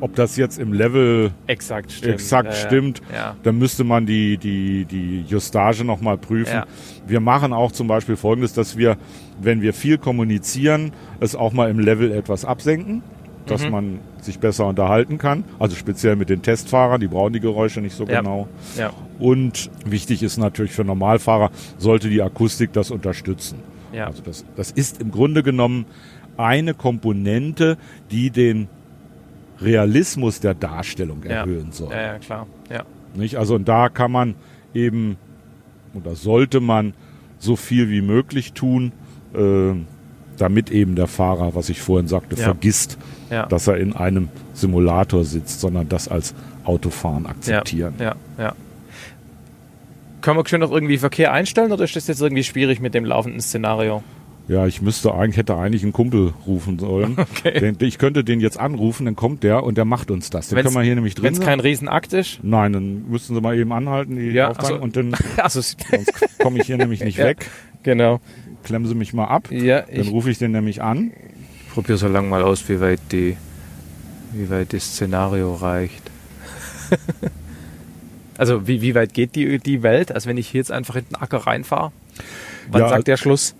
[0.01, 2.13] ob das jetzt im Level Exakt stimmt.
[2.13, 2.53] exakt ja.
[2.55, 3.35] stimmt, Ja.
[3.43, 6.53] dann müsste man die, die, die Justage nochmal prüfen.
[6.53, 6.65] Ja.
[7.05, 8.97] Wir machen auch zum Beispiel folgendes, dass wir,
[9.39, 13.03] wenn wir viel kommunizieren, es auch mal im Level etwas absenken,
[13.45, 13.71] dass Mhm.
[13.71, 15.43] man sich besser unterhalten kann.
[15.59, 18.19] Also speziell mit den Testfahrern, die brauchen die Geräusche nicht so Ja.
[18.21, 18.47] genau.
[18.77, 18.91] Ja.
[19.19, 23.59] Und wichtig ist natürlich für Normalfahrer, sollte die Akustik das unterstützen.
[23.93, 24.05] Ja.
[24.07, 25.85] Also das, das ist im Grunde genommen
[26.37, 27.77] eine Komponente,
[28.09, 28.67] die den
[29.59, 31.31] Realismus der Darstellung ja.
[31.31, 31.91] erhöhen soll.
[31.91, 32.47] Ja, ja, klar.
[32.69, 32.83] Ja.
[33.13, 33.35] Nicht?
[33.37, 34.35] Also und da kann man
[34.73, 35.17] eben
[35.93, 36.93] oder sollte man
[37.37, 38.91] so viel wie möglich tun,
[39.33, 39.73] äh,
[40.41, 42.43] damit eben der Fahrer, was ich vorhin sagte, Ja.
[42.43, 42.97] vergisst,
[43.29, 43.45] Ja.
[43.45, 46.33] dass er in einem Simulator sitzt, sondern das als
[46.63, 47.93] Autofahren akzeptieren.
[47.99, 48.53] Ja, ja.
[50.21, 53.05] Können wir schön noch irgendwie Verkehr einstellen oder ist das jetzt irgendwie schwierig mit dem
[53.05, 54.03] laufenden Szenario?
[54.47, 57.15] Ja, ich müsste eigentlich, hätte eigentlich einen Kumpel rufen sollen.
[57.37, 57.59] Okay.
[57.59, 60.49] Den, ich könnte den jetzt anrufen, dann kommt der und der macht uns das.
[60.49, 62.39] Den Wenn's- können wir hier nämlich drin Wenn es kein Riesenakt ist?
[62.43, 65.77] Nein, dann müssten sie mal eben anhalten, die Ja, also- und dann Also, sonst
[66.39, 67.25] komme ich hier nämlich nicht Ja.
[67.25, 67.49] weg.
[67.83, 68.19] genau.
[68.63, 69.49] Klemmen sie mich mal ab.
[69.51, 71.11] Ja, Dann ich rufe ich den nämlich an.
[71.73, 73.37] probiere so lange mal aus, wie weit die,
[74.33, 76.01] wie weit das Szenario reicht.
[78.37, 80.11] also wie, wie weit geht die, die Welt?
[80.11, 81.91] Also wenn ich hier jetzt einfach in den Acker reinfahre,
[82.69, 83.55] wann Ja, sagt der Schluss?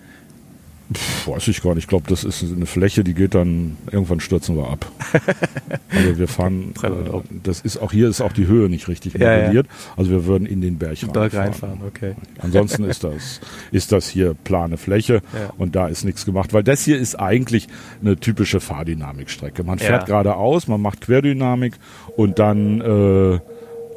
[0.94, 1.84] Pff, weiß ich gar nicht.
[1.86, 4.92] Ich glaube, das ist eine Fläche, die geht dann, irgendwann stürzen wir ab.
[5.90, 6.90] also wir fahren, äh,
[7.44, 9.38] das ist auch hier ist auch die Höhe nicht richtig Ja, ja.
[9.40, 9.68] modelliert.
[9.96, 11.80] Also wir würden in den Berg, Berg reinfahren.
[11.80, 12.16] reinfahren, okay.
[12.40, 13.40] Ansonsten ist das,
[13.72, 15.54] ist das hier plane Fläche Ja.
[15.58, 17.68] und da ist nichts gemacht, weil das hier ist eigentlich
[18.02, 19.64] eine typische Fahrdynamikstrecke.
[19.64, 20.06] Man fährt Ja.
[20.22, 21.74] geradeaus, man macht Querdynamik
[22.18, 23.40] und dann äh,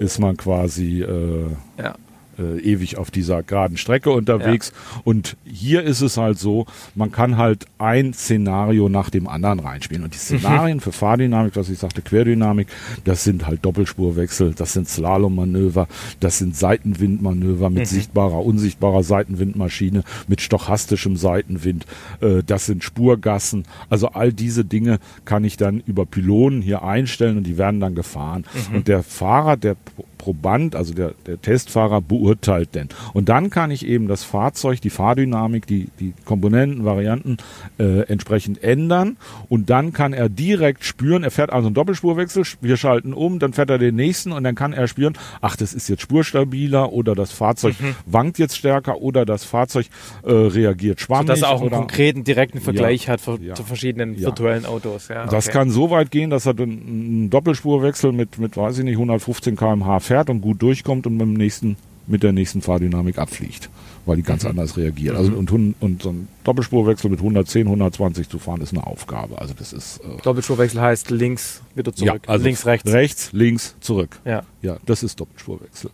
[0.02, 1.46] ist man quasi äh,
[1.78, 1.94] Ja.
[2.38, 4.72] Äh, ewig auf dieser geraden Strecke unterwegs.
[5.04, 10.04] Und hier ist es halt so, man kann halt ein Szenario nach dem anderen reinspielen.
[10.04, 12.68] Und die Szenarien für Fahrdynamik, was ich sagte, Querdynamik,
[13.04, 15.88] das sind halt Doppelspurwechsel, das sind Slalommanöver,
[16.20, 21.86] das sind Seitenwindmanöver mit sichtbarer, unsichtbarer Seitenwindmaschine, mit stochastischem Seitenwind,
[22.20, 23.64] äh, das sind Spurgassen.
[23.90, 27.94] Also all diese Dinge kann ich dann über Pylonen hier einstellen und die werden dann
[27.94, 28.44] gefahren.
[28.74, 29.76] Und der Fahrer, der
[30.24, 32.88] Proband, also der, der Testfahrer beurteilt denn.
[33.12, 37.36] Und dann kann ich eben das Fahrzeug, die Fahrdynamik, die, die Komponenten, Varianten
[37.78, 39.18] äh, entsprechend ändern.
[39.50, 43.52] Und dann kann er direkt spüren, er fährt also einen Doppelspurwechsel, wir schalten um, dann
[43.52, 45.12] fährt er den nächsten und dann kann er spüren,
[45.42, 47.74] ach, das ist jetzt spurstabiler oder das Fahrzeug
[48.06, 49.86] wankt jetzt stärker oder das Fahrzeug
[50.22, 51.26] äh, reagiert schwammig.
[51.26, 53.52] Dass er auch einen konkreten, direkten Vergleich hat für, Ja.
[53.52, 54.28] zu verschiedenen Ja.
[54.28, 55.08] virtuellen Autos.
[55.08, 55.58] Ja, Das okay.
[55.58, 60.00] kann so weit gehen, dass er einen Doppelspurwechsel mit, mit, weiß ich nicht, 115 km/h
[60.00, 63.70] fährt und gut durchkommt und mit dem nächsten, mit der nächsten Fahrdynamik abfliegt,
[64.06, 64.26] weil die Mhm.
[64.26, 65.16] ganz anders reagiert.
[65.16, 69.38] Also und, hun- und so ein Doppelspurwechsel mit 110, 120 zu fahren ist eine Aufgabe.
[69.40, 72.22] Also das ist äh, Doppelspurwechsel heißt links wieder zurück.
[72.26, 72.92] Ja, also links, rechts.
[72.92, 74.18] Rechts, links, zurück.
[74.24, 74.42] Ja.
[74.62, 75.90] Ja, das ist Doppelspurwechsel.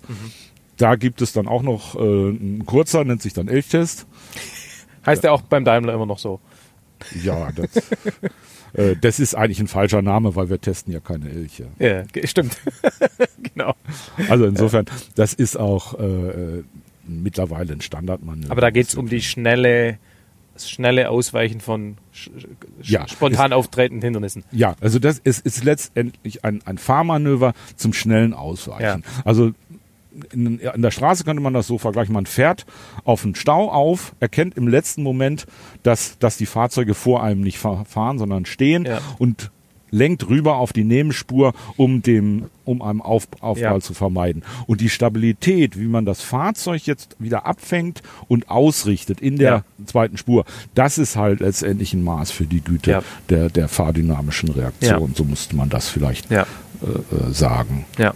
[0.77, 4.07] Da gibt es dann auch noch äh, ein kurzer, nennt sich dann Elchtest.
[5.07, 6.41] Heißt der auch beim Daimler immer noch so.
[7.23, 7.69] Ja, das,
[8.73, 11.69] äh, das ist eigentlich ein falscher Name, weil wir testen ja keine Elche.
[11.79, 12.57] Ja, stimmt.
[13.43, 13.75] genau.
[14.29, 16.65] Also insofern, das ist auch äh, äh,
[17.07, 18.51] mittlerweile ein Standardmanöver.
[18.51, 19.99] Aber da geht es um die schnelle,
[20.55, 21.97] das schnelle Ausweichen von
[22.83, 24.45] Ja, spontan auftretenden Hindernissen.
[24.53, 29.05] Ja, also das ist, ist letztendlich ein, ein Fahrmanöver zum schnellen Ausweichen.
[29.25, 29.53] Also
[30.33, 32.13] in, in der Straße könnte man das so vergleichen.
[32.15, 32.67] Man fährt
[33.05, 35.47] auf einen Stau auf, erkennt im letzten Moment,
[35.83, 39.01] dass, dass die Fahrzeuge vor einem nicht fa- fahren, sondern stehen Ja.
[39.19, 39.51] und
[39.93, 43.81] lenkt rüber auf die Nebenspur, um dem, um einem auf, Aufprall Ja.
[43.81, 44.45] zu vermeiden.
[44.69, 49.65] Und die Stabilität, wie man das Fahrzeug jetzt wieder abfängt und ausrichtet in der Ja.
[49.87, 50.45] zweiten Spur,
[50.77, 53.03] das ist halt letztendlich ein Maß für die Güte Ja.
[53.31, 55.13] der, der fahrdynamischen Reaktion.
[55.17, 56.45] So müsste man das vielleicht äh, äh,
[57.33, 57.85] sagen.
[57.99, 58.15] Ja.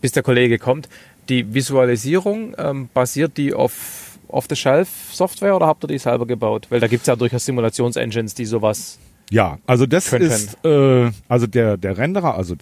[0.00, 0.88] Bis der Kollege kommt.
[1.28, 6.66] Die Visualisierung, ähm, basiert die auf Off-the-Shelf-Software oder habt ihr die selber gebaut?
[6.70, 8.98] Weil da gibt es ja durchaus Simulationsengines, die sowas.
[9.30, 10.28] Ja, also das Könnten.
[10.28, 12.54] ist, äh, also der, der Renderer, also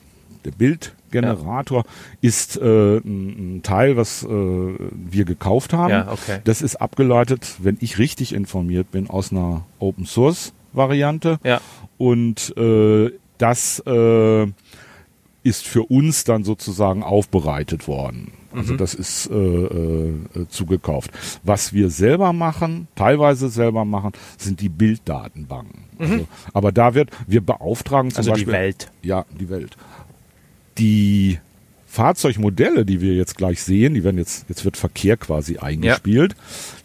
[0.45, 1.85] der Bildgenerator
[2.21, 5.91] ist äh, ein, ein Teil, was äh, wir gekauft haben.
[5.91, 6.41] Ja, okay.
[6.45, 11.39] Das ist abgeleitet, wenn ich richtig informiert bin, aus einer Open Source Variante.
[11.45, 11.61] Ja.
[11.99, 14.47] Und äh, das äh,
[15.45, 18.33] ist für uns dann sozusagen aufbereitet worden.
[18.53, 21.11] Also das ist äh, äh, zugekauft.
[21.43, 25.85] Was wir selber machen, teilweise selber machen, sind die Bilddatenbanken.
[25.99, 28.91] Also, aber da wird, wir beauftragen zum Also die Beispiel Welt.
[29.03, 29.77] ja, die Welt.
[30.79, 31.39] Die
[31.95, 36.35] Fahrzeugmodelle, die wir jetzt gleich sehen, die werden jetzt, jetzt wird Verkehr quasi eingespielt.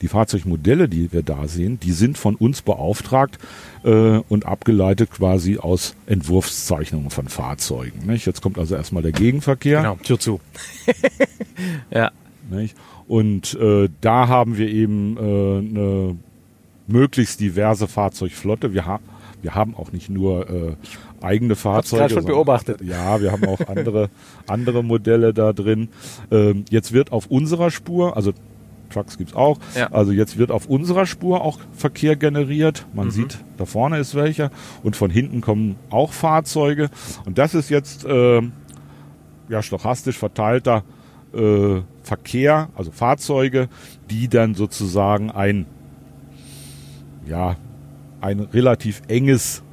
[0.04, 3.40] Die Fahrzeugmodelle, die wir da sehen, die sind von uns beauftragt
[3.84, 8.06] äh, und abgeleitet quasi aus Entwurfszeichnungen von Fahrzeugen.
[8.06, 8.28] Nicht?
[8.28, 9.82] Jetzt kommt also erstmal der Gegenverkehr.
[9.82, 10.40] Genau, Tür zu.
[11.92, 12.12] ja.
[12.52, 12.76] Nicht?
[13.08, 16.18] Und äh, da haben wir eben äh, eine
[16.86, 18.76] möglichst diverse Fahrzeugflotte.
[18.76, 19.00] Wir, ha
[19.42, 20.76] wir haben auch nicht nur äh,
[21.22, 22.02] eigene Fahrzeuge.
[22.02, 22.82] grad schon sondern- beobachtet.
[22.82, 24.10] Ja, wir haben auch andere,
[24.48, 25.90] andere Modelle da drin.
[26.32, 28.34] Ähm, jetzt wird auf unserer Spur, also
[28.90, 29.92] Trucks gibt's auch, Ja.
[29.92, 32.86] also jetzt wird auf unserer Spur auch Verkehr generiert.
[32.94, 33.12] Man Mhm.
[33.12, 34.50] sieht, da vorne ist welcher
[34.84, 36.90] und von hinten kommen auch Fahrzeuge.
[37.26, 38.52] Und das ist jetzt ähm,
[39.48, 40.84] ja, stochastisch verteilter
[41.34, 43.70] äh, Verkehr, also Fahrzeuge,
[44.10, 45.68] die dann sozusagen ein,
[47.28, 47.56] ja,
[48.22, 49.64] ein relativ enges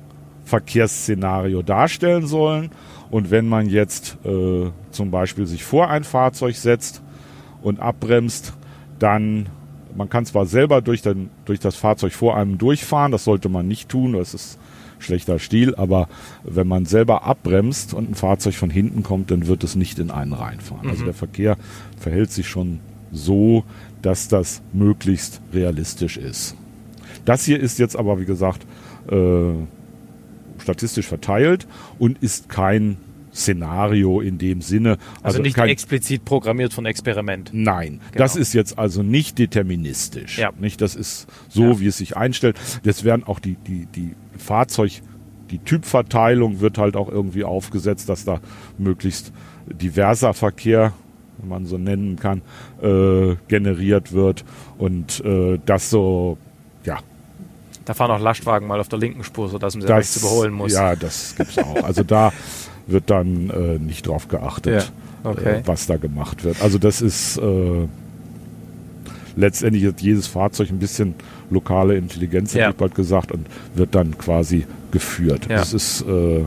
[0.45, 2.71] Verkehrsszenario darstellen sollen.
[3.11, 7.03] Und wenn man jetzt äh, zum Beispiel sich vor ein Fahrzeug setzt
[7.63, 8.53] und abbremst,
[8.99, 9.49] dann,
[9.97, 13.69] man kann zwar selber durch, den, durch das Fahrzeug vor einem durchfahren, das sollte man
[13.69, 14.59] nicht tun, das ist
[14.99, 16.09] schlechter Stil, aber
[16.43, 20.11] wenn man selber abbremst und ein Fahrzeug von hinten kommt, dann wird es nicht in
[20.11, 20.89] einen reinfahren.
[20.89, 21.57] Also der Verkehr
[21.99, 22.81] verhält sich schon
[23.13, 23.65] so,
[24.03, 26.57] dass das möglichst realistisch ist.
[27.27, 28.67] Das hier ist jetzt aber, wie gesagt,
[29.11, 29.53] äh,
[30.59, 31.67] statistisch verteilt
[31.99, 32.97] und ist kein
[33.35, 34.97] Szenario in dem Sinne.
[35.23, 37.51] Also, nicht kein, explizit programmiert von Experiment.
[37.53, 38.25] Nein, Genau.
[38.25, 40.39] das ist jetzt also nicht deterministisch.
[40.39, 40.51] Ja.
[40.59, 41.81] Nicht, das ist so, Ja.
[41.81, 42.57] wie es sich einstellt.
[42.85, 45.03] Das werden auch die, die, die Fahrzeug,
[45.51, 48.41] die Typverteilung wird halt auch irgendwie aufgesetzt, dass da
[48.79, 49.33] möglichst
[49.67, 50.95] diverser Verkehr,
[51.39, 52.41] wenn man so nennen kann,
[52.83, 54.45] äh, generiert wird
[54.79, 56.39] und äh, das so,
[57.87, 60.53] Da fahren auch Lastwagen mal auf der linken Spur, sodass man sie das rechts überholen
[60.53, 60.73] muss.
[60.75, 61.83] Ja, das gibt's auch.
[61.85, 62.33] Also da
[62.87, 64.93] wird dann äh, nicht drauf geachtet,
[65.25, 65.59] Ja, okay.
[65.61, 66.61] äh, was da gemacht wird.
[66.63, 67.87] Also das ist äh,
[69.37, 71.15] letztendlich hat jedes Fahrzeug ein bisschen
[71.51, 72.63] lokale Intelligenz, Ja.
[72.63, 75.47] hätte ich bald gesagt, und wird dann quasi geführt.
[75.49, 75.57] Ja.
[75.59, 76.45] Das ist äh,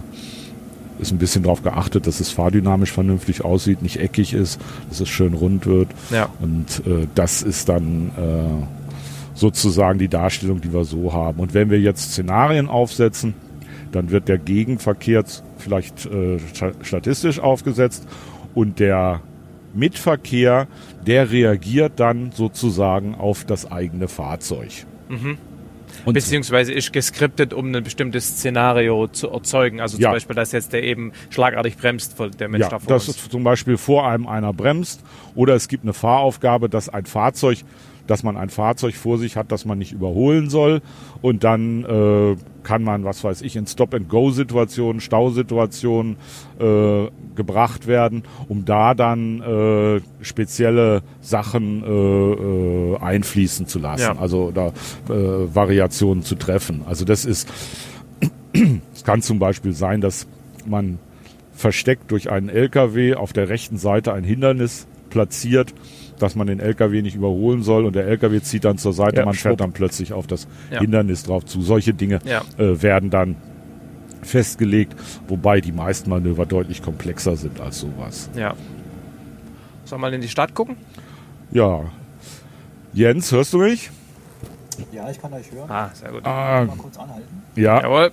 [0.99, 4.59] ist ein bisschen darauf geachtet, dass es fahrdynamisch vernünftig aussieht, nicht eckig ist,
[4.89, 5.87] dass es schön rund wird.
[6.09, 6.27] Ja.
[6.41, 8.65] Und äh, das ist dann äh,
[9.39, 11.39] sozusagen die Darstellung, die wir so haben.
[11.39, 13.33] Und wenn wir jetzt Szenarien aufsetzen,
[13.91, 15.23] dann wird der Gegenverkehr
[15.57, 18.07] vielleicht äh, sta- statistisch aufgesetzt
[18.53, 19.21] und der
[19.73, 20.67] Mitverkehr,
[21.05, 24.85] der reagiert dann sozusagen auf das eigene Fahrzeug.
[26.05, 29.79] Und Beziehungsweise ist geskriptet, um ein bestimmtes Szenario zu erzeugen.
[29.79, 30.09] Also Ja.
[30.09, 33.29] zum Beispiel, dass jetzt der eben schlagartig bremst, der Mensch ja, da vor dass uns.
[33.29, 35.01] zum Beispiel vor einem einer bremst
[35.35, 37.59] oder es gibt eine Fahraufgabe, dass ein Fahrzeug,
[38.09, 40.81] dass man ein Fahrzeug vor sich hat, das man nicht überholen soll
[41.21, 46.17] und dann äh, kann man, was weiß ich, in Stop-and-Go-Situationen, Stausituationen
[46.59, 54.17] äh, gebracht werden, um da dann äh, spezielle Sachen äh, äh, einfließen zu lassen, Ja.
[54.19, 56.81] also da äh, Variationen zu treffen.
[56.87, 57.47] Also das ist,
[58.93, 60.27] es kann zum Beispiel sein, dass
[60.65, 60.97] man
[61.53, 65.73] versteckt durch einen LKW auf der rechten Seite ein Hindernis platziert,
[66.19, 69.25] dass man den LKW nicht überholen soll und der LKW zieht dann zur Seite, Ja,
[69.25, 69.57] man fährt schwupp.
[69.59, 70.79] dann plötzlich auf das Ja.
[70.81, 71.61] Hindernis drauf zu.
[71.61, 72.41] Solche Dinge Ja.
[72.57, 73.35] äh, werden dann
[74.21, 74.95] festgelegt,
[75.27, 78.29] wobei die meisten Manöver deutlich komplexer sind als sowas.
[78.35, 78.53] Ja.
[79.85, 80.75] Sollen wir mal in die Stadt gucken?
[81.51, 81.85] Ja.
[82.93, 83.89] Jens, hörst du mich?
[84.91, 85.69] Ja, ich kann euch hören.
[85.69, 86.25] Ah, sehr gut.
[86.25, 87.43] Ah, Mal kurz anhalten.
[87.55, 87.81] ja.
[87.81, 88.11] Jawohl.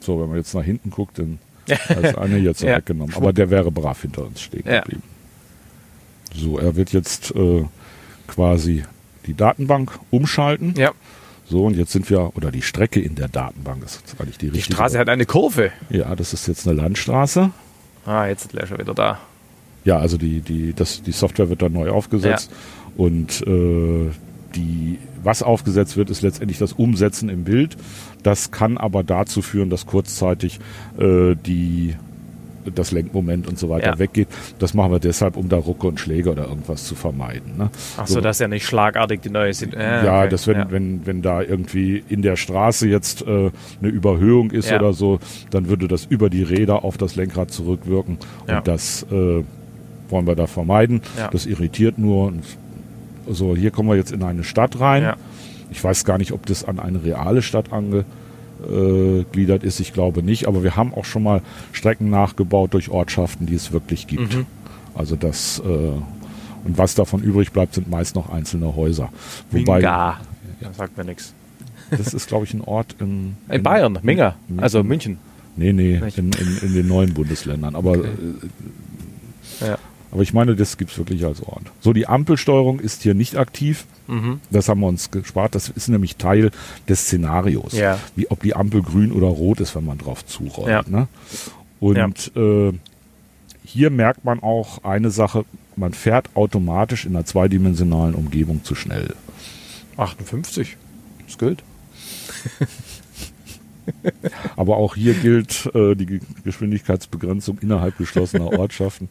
[0.00, 2.76] So, wenn man jetzt nach hinten guckt, dann ist einer jetzt Ja.
[2.76, 3.14] weggenommen.
[3.16, 4.82] Aber der wäre brav hinter uns stehen Ja.
[6.34, 7.64] So, er wird jetzt äh,
[8.26, 8.84] quasi
[9.26, 10.74] die Datenbank umschalten.
[10.76, 10.92] Ja.
[11.48, 14.46] So, und jetzt sind wir, oder die Strecke in der Datenbank ist jetzt eigentlich die
[14.46, 14.74] Die richtige.
[14.74, 15.70] Straße hat eine Kurve.
[15.90, 17.50] Ja, das ist jetzt eine Landstraße.
[18.04, 19.18] Ah, jetzt ist der schon wieder da.
[19.84, 22.50] Ja, also die, die, das, die Software wird dann neu aufgesetzt
[22.96, 24.10] und äh,
[24.56, 27.76] die, was aufgesetzt wird, ist letztendlich das Umsetzen im Bild.
[28.24, 30.58] Das kann aber dazu führen, dass kurzzeitig
[30.98, 31.94] äh, die
[32.74, 33.98] das Lenkmoment und so weiter Ja.
[33.98, 34.28] weggeht.
[34.58, 37.56] Das machen wir deshalb, um da Rucke und Schläge oder irgendwas zu vermeiden.
[37.56, 37.70] Ne?
[37.96, 39.74] Ach so, dass ja nicht schlagartig die neue sind.
[39.74, 40.28] Äh, Ja, okay.
[40.30, 40.70] dass wenn, ja.
[40.70, 43.50] wenn, wenn da irgendwie in der Straße jetzt äh,
[43.80, 44.78] eine Überhöhung ist Ja.
[44.78, 45.18] oder so,
[45.50, 48.18] dann würde das über die Räder auf das Lenkrad zurückwirken.
[48.46, 49.42] Und das äh,
[50.08, 51.00] wollen wir da vermeiden.
[51.32, 52.32] Das irritiert nur.
[53.28, 55.14] So, hier kommen wir jetzt in eine Stadt rein.
[55.70, 57.72] Ich weiß gar nicht, ob das an eine reale Stadt
[58.64, 59.80] angegliedert ist.
[59.80, 60.46] Ich glaube nicht.
[60.48, 61.42] Aber wir haben auch schon mal
[61.72, 64.34] Strecken nachgebaut durch Ortschaften, die es wirklich gibt.
[64.34, 64.46] Mhm.
[64.94, 65.68] Also das äh,
[66.64, 69.10] und was davon übrig bleibt, sind meist noch einzelne Häuser.
[69.50, 70.20] Wobei, Minga.
[70.60, 71.32] Das sagt mir nichts.
[71.90, 74.34] das ist, glaube ich, ein Ort in, In Bayern, Minga.
[74.48, 75.18] in- Also München.
[75.54, 77.76] Nee, nee, in, in, in den neuen Bundesländern.
[77.76, 78.08] Aber, Okay.
[79.60, 79.78] äh, Ja.
[80.10, 81.64] Aber ich meine, das gibt's wirklich als Ort.
[81.80, 83.86] So, die Ampelsteuerung ist hier nicht aktiv.
[84.06, 84.40] Mhm.
[84.50, 85.54] Das haben wir uns gespart.
[85.54, 86.50] Das ist nämlich Teil
[86.88, 87.72] des Szenarios.
[87.72, 87.98] Ja.
[88.14, 90.68] Wie ob die Ampel grün oder rot ist, wenn man drauf zurollt.
[90.68, 90.84] Ja.
[90.86, 91.08] Ne?
[91.80, 92.72] Und äh,
[93.64, 95.44] hier merkt man auch eine Sache,
[95.74, 99.14] man fährt automatisch in einer zweidimensionalen Umgebung zu schnell.
[99.96, 100.76] 58.
[101.26, 101.62] Das gilt.
[104.56, 109.08] Aber auch hier gilt äh, die Ge- Geschwindigkeitsbegrenzung innerhalb geschlossener Ortschaften.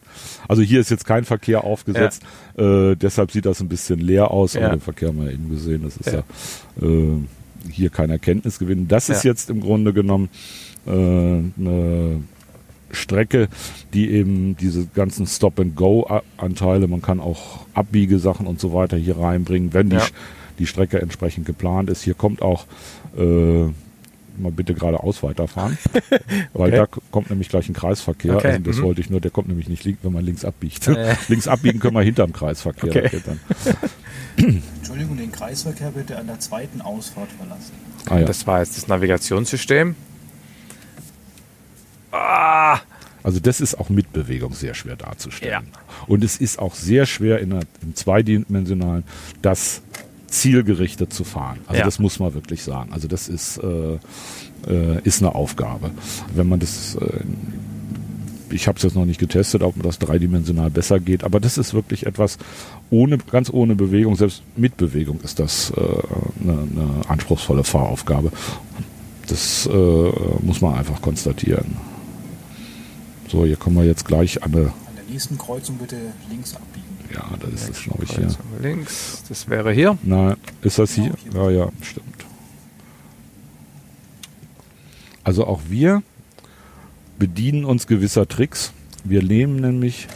[0.48, 2.22] Also hier ist jetzt kein Verkehr aufgesetzt,
[2.58, 4.62] äh, deshalb sieht das ein bisschen leer aus, Ja.
[4.62, 6.22] aber den Verkehr haben wir ja eben gesehen, das ist Ja.
[6.80, 7.20] ja, äh,
[7.70, 8.86] hier kein Erkenntnisgewinn.
[8.88, 9.30] Das ist Ja.
[9.30, 10.28] jetzt im Grunde genommen
[10.86, 12.20] äh, eine
[12.92, 13.48] Strecke,
[13.92, 19.90] die eben diese ganzen Stop-and-Go-Anteile, man kann auch Abbiegesachen und so weiter hier reinbringen, wenn
[19.90, 20.02] die, Ja.
[20.58, 22.02] Die Strecke entsprechend geplant ist.
[22.02, 22.64] Hier kommt auch
[23.18, 23.64] äh,
[24.40, 25.78] mal bitte geradeaus weiterfahren,
[26.52, 26.76] weil Okay.
[26.76, 28.36] da k- kommt nämlich gleich ein Kreisverkehr.
[28.36, 28.82] Okay, Also das mhm.
[28.82, 30.88] wollte ich nur, der kommt nämlich nicht, wenn man links abbiegt.
[30.88, 31.16] Äh.
[31.28, 32.88] links abbiegen können wir hinterm Kreisverkehr.
[32.90, 33.10] Okay.
[34.78, 37.72] Entschuldigung, den Kreisverkehr bitte an der zweiten Ausfahrt verlassen.
[38.08, 38.24] Ah, ja.
[38.26, 39.94] Das war jetzt das Navigationssystem.
[42.12, 42.78] Ah!
[43.22, 45.66] Also das ist auch mit Bewegung sehr schwer darzustellen.
[45.72, 45.80] Ja.
[46.06, 49.02] Und es ist auch sehr schwer in der, im zweidimensionalen
[49.42, 49.82] das
[50.28, 51.58] zielgerichtet zu fahren.
[51.66, 51.84] Also Ja.
[51.84, 52.92] das muss man wirklich sagen.
[52.92, 53.98] Also das ist, äh,
[54.68, 55.90] äh, ist eine Aufgabe.
[56.34, 57.20] Wenn man das, äh,
[58.50, 61.74] ich habe es jetzt noch nicht getestet, ob das dreidimensional besser geht, aber das ist
[61.74, 62.38] wirklich etwas
[62.90, 65.80] ohne, ganz ohne Bewegung, selbst mit Bewegung ist das äh,
[66.42, 68.30] eine, eine anspruchsvolle Fahraufgabe.
[69.26, 70.10] Das äh,
[70.42, 71.76] muss man einfach konstatieren.
[73.28, 74.62] So, hier kommen wir jetzt gleich an eine,
[74.96, 75.96] der nächsten Kreuzung bitte
[76.30, 76.75] links abbiegen.
[77.14, 78.28] Ja, das ist es, glaube ich, hier.
[78.60, 79.22] Links.
[79.28, 79.98] Das wäre hier.
[80.02, 81.12] Nein, ist das hier?
[81.32, 82.24] Ja, ja, stimmt.
[85.24, 86.02] Also auch wir
[87.18, 88.72] bedienen uns gewisser Tricks.
[89.04, 90.08] Wir nehmen nämlich,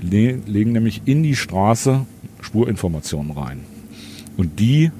[0.00, 2.06] le legen nämlich in die Straße
[2.40, 3.64] Spurinformationen rein.
[4.36, 4.92] Und die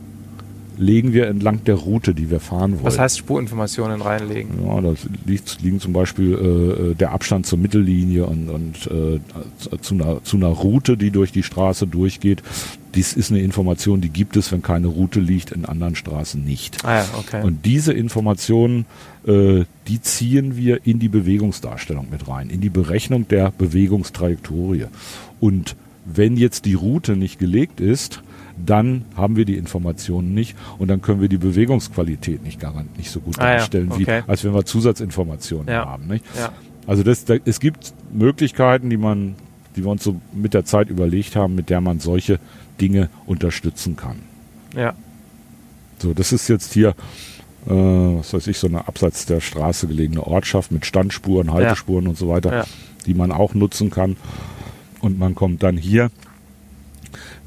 [0.79, 2.85] legen wir entlang der Route, die wir fahren wollen.
[2.85, 4.65] Was heißt Spurinformationen reinlegen?
[4.65, 4.95] Ja, da
[5.27, 9.21] liegt, liegen zum Beispiel äh, der Abstand zur Mittellinie und, und äh,
[9.81, 12.43] zu, einer, zu einer Route, die durch die Straße durchgeht.
[12.95, 16.85] Dies ist eine Information, die gibt es, wenn keine Route liegt, in anderen Straßen nicht.
[16.85, 17.43] Ah ja, okay.
[17.45, 18.87] Und diese Informationen,
[19.27, 24.87] äh, die ziehen wir in die Bewegungsdarstellung mit rein, in die Berechnung der Bewegungstrajektorie.
[25.41, 28.23] Und wenn jetzt die Route nicht gelegt ist,
[28.67, 33.11] dann haben wir die Informationen nicht und dann können wir die Bewegungsqualität nicht garant nicht
[33.11, 34.23] so gut Ah ja, darstellen, okay.
[34.25, 35.87] wie als wenn wir Zusatzinformationen Ja.
[35.87, 36.07] haben.
[36.07, 36.25] Nicht?
[36.37, 36.51] ja.
[36.87, 39.35] Also das, da, es gibt Möglichkeiten, die man,
[39.77, 42.39] die wir uns so mit der Zeit überlegt haben, mit der man solche
[42.81, 44.17] Dinge unterstützen kann.
[44.75, 44.95] ja.
[46.01, 46.91] So, das ist jetzt hier,
[47.67, 52.17] äh, was weiß ich, so eine abseits der Straße gelegene Ortschaft mit Standspuren, Haltespuren und
[52.17, 52.65] so weiter, Ja.
[53.05, 54.17] die man auch nutzen kann.
[55.01, 56.11] Und man kommt dann hier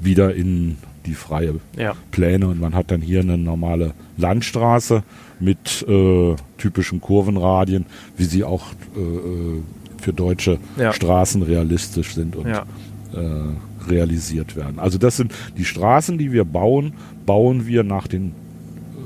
[0.02, 1.94] wieder in die freie Ja.
[2.12, 5.04] Pläne und man hat dann hier eine normale Landstraße
[5.40, 7.86] mit äh, typischen Kurvenradien,
[8.18, 9.62] wie sie auch äh, äh,
[10.00, 10.94] für deutsche Ja.
[10.94, 12.66] Straßen realistisch sind und Ja.
[13.16, 14.78] äh, realisiert werden.
[14.80, 16.94] Also das sind die Straßen, die wir bauen,
[17.26, 18.34] bauen wir nach den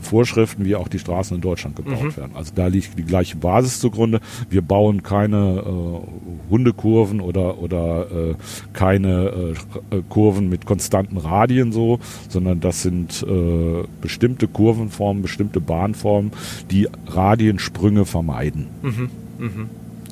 [0.05, 2.17] Vorschriften, wie auch die Straßen in Deutschland gebaut Mhm.
[2.17, 2.31] werden.
[2.35, 4.21] Also da liegt die gleiche Basis zugrunde.
[4.49, 8.35] Wir bauen keine äh, Hundekurven oder, oder äh,
[8.73, 9.53] keine
[9.91, 11.99] äh, Kurven mit konstanten Radien so,
[12.29, 16.31] sondern das sind äh, bestimmte Kurvenformen, bestimmte Bahnformen,
[16.71, 18.67] die Radiensprünge vermeiden.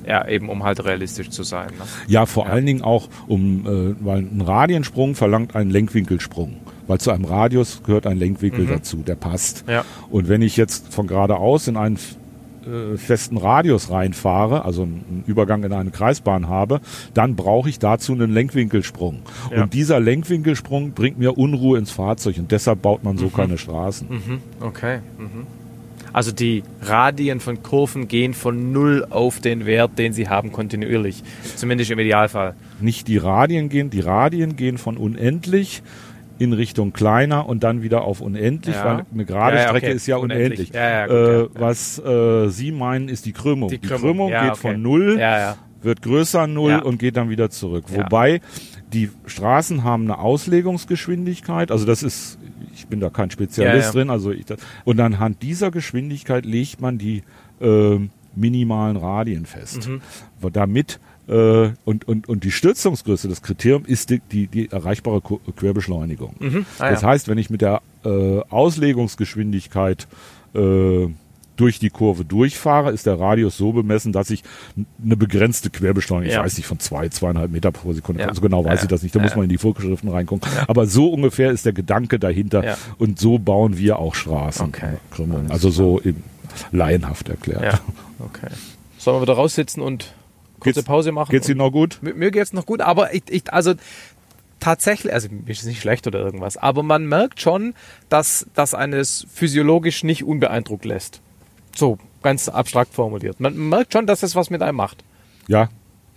[0.06, 1.70] Ja, eben um halt realistisch zu sein.
[1.70, 1.86] Ne?
[2.08, 6.56] Ja, vor allen Dingen auch, um, äh, weil ein Radiensprung verlangt einen Lenkwinkelsprung.
[6.88, 9.64] Weil zu einem Radius gehört ein Lenkwinkel dazu, der passt.
[9.68, 9.86] Ja.
[10.10, 11.98] Und wenn ich jetzt von geradeaus in einen
[12.66, 16.80] äh, festen Radius reinfahre, also einen Übergang in eine Kreisbahn habe,
[17.14, 19.20] dann brauche ich dazu einen Lenkwinkelsprung.
[19.52, 19.64] Ja.
[19.64, 24.08] Und dieser Lenkwinkelsprung bringt mir Unruhe ins Fahrzeug und deshalb baut man so keine Straßen.
[24.10, 24.42] Mhm.
[24.62, 25.00] Okay.
[25.18, 25.48] Mhm.
[26.14, 31.24] Also die Radien von Kurven gehen von null auf den Wert, den sie haben, kontinuierlich.
[31.56, 32.54] Zumindest im Idealfall.
[32.80, 35.82] Nicht die Radien gehen, die Radien gehen von unendlich
[36.44, 38.86] in Richtung kleiner und dann wieder auf unendlich, Ja.
[38.86, 39.96] weil eine gerade Ja, ja, Strecke okay.
[39.96, 40.70] ist ja Unendlich.
[40.72, 41.48] gut, äh.
[41.56, 43.70] Was äh, Sie meinen, ist die Krümmung.
[43.70, 44.62] Die Krümmung, ja, geht okay.
[44.74, 45.20] von null
[45.84, 47.86] wird größer Null und geht dann wieder zurück.
[47.90, 48.42] Wobei
[48.92, 52.38] die Straßen haben eine Auslegungsgeschwindigkeit, also das ist,
[52.74, 54.46] ich bin da kein Spezialist drin, also ich,
[54.86, 57.24] und anhand dieser Geschwindigkeit legt man die
[57.62, 59.90] ähm, minimalen Radien fest.
[59.90, 60.02] Mhm.
[60.52, 65.22] Damit äh, und, und, und die Stützungsgröße, das Kriterium ist die, die, die erreichbare
[65.56, 66.36] Querbeschleunigung.
[66.80, 67.08] Ah, das ja.
[67.10, 70.08] heißt, wenn ich mit der äh, Auslegungsgeschwindigkeit
[70.54, 71.08] äh,
[71.56, 74.44] durch die Kurve durchfahre, ist der Radius so bemessen, dass ich
[75.04, 76.40] eine begrenzte Querbeschleunigung, Ja.
[76.40, 78.30] ich weiß nicht, von zwei, zweieinhalb Meter pro Sekunde, Ja.
[78.30, 80.50] also genau weiß Ja, ich das nicht, da muss man in die Vorschriften reingucken.
[80.68, 84.66] Aber so ungefähr ist der Gedanke dahinter und so bauen wir auch Straßen.
[84.68, 84.96] Okay.
[85.50, 86.24] Also so eben
[86.72, 87.82] laienhaft erklärt.
[88.20, 88.50] Okay.
[88.98, 90.14] Sollen wir wieder raussitzen und
[90.64, 91.32] kurze Geht's- Pause machen?
[91.32, 92.00] Geht's Ihnen noch gut?
[92.02, 93.74] Mir, mir geht's noch gut, aber ich, ich also
[94.60, 97.74] tatsächlich, also mir ist es nicht schlecht oder irgendwas, aber man merkt schon,
[98.10, 101.22] dass das eines physiologisch nicht unbeeindruckt lässt.
[101.76, 103.40] So ganz abstrakt formuliert.
[103.40, 105.04] Man merkt schon, dass das was mit einem macht.
[105.48, 105.70] Ja,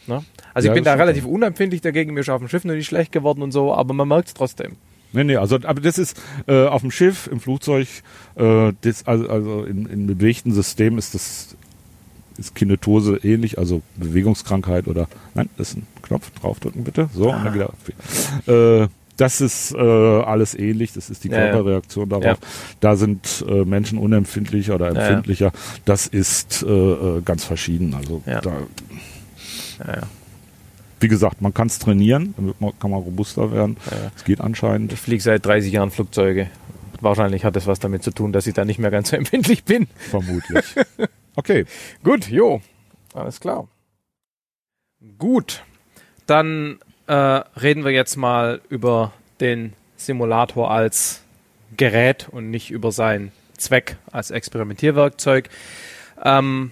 [0.07, 0.25] Ne?
[0.55, 2.87] Also Ja, ich bin da relativ unempfindlich dagegen, mir ist auf dem Schiff noch nicht
[2.87, 4.77] schlecht geworden und so, aber man merkt es trotzdem.
[5.13, 7.89] Nee, nee, also aber das ist äh, auf dem Schiff, im Flugzeug,
[8.37, 11.57] äh, das, also, also in, in bewegten Systemen ist das
[12.39, 17.09] ist Kinetose ähnlich, also Bewegungskrankheit oder nein, das ist ein Knopf, draufdrücken bitte.
[17.15, 17.73] So, und dann wieder.
[18.83, 21.53] Äh, das ist äh, alles ähnlich, das ist die Ja, ja.
[21.53, 22.25] Körperreaktion darauf.
[22.25, 22.37] Ja.
[22.81, 25.01] Da sind äh, Menschen unempfindlicher oder ja.
[25.01, 25.53] empfindlicher.
[25.87, 27.95] Das ist äh, äh, ganz verschieden.
[27.95, 28.41] Also Ja.
[28.43, 28.53] da,
[29.87, 30.03] Ja, ja.
[31.01, 33.79] wie gesagt, man kann es trainieren, damit man, kann man robuster werden.
[33.91, 34.11] Ja.
[34.15, 34.93] Es geht anscheinend.
[34.93, 36.49] Ich fliege seit 30 Jahren Flugzeuge.
[37.01, 39.65] Wahrscheinlich hat das was damit zu tun, dass ich da nicht mehr ganz so empfindlich
[39.65, 39.87] bin.
[40.11, 40.65] Vermutlich.
[41.37, 41.67] Okay.
[42.03, 42.61] Gut, jo.
[43.15, 43.69] Alles klar.
[45.19, 45.63] Gut.
[46.27, 51.23] Dann äh, reden wir jetzt mal über den Simulator als
[51.77, 55.49] Gerät und nicht über seinen Zweck als Experimentierwerkzeug.
[56.25, 56.71] Ähm,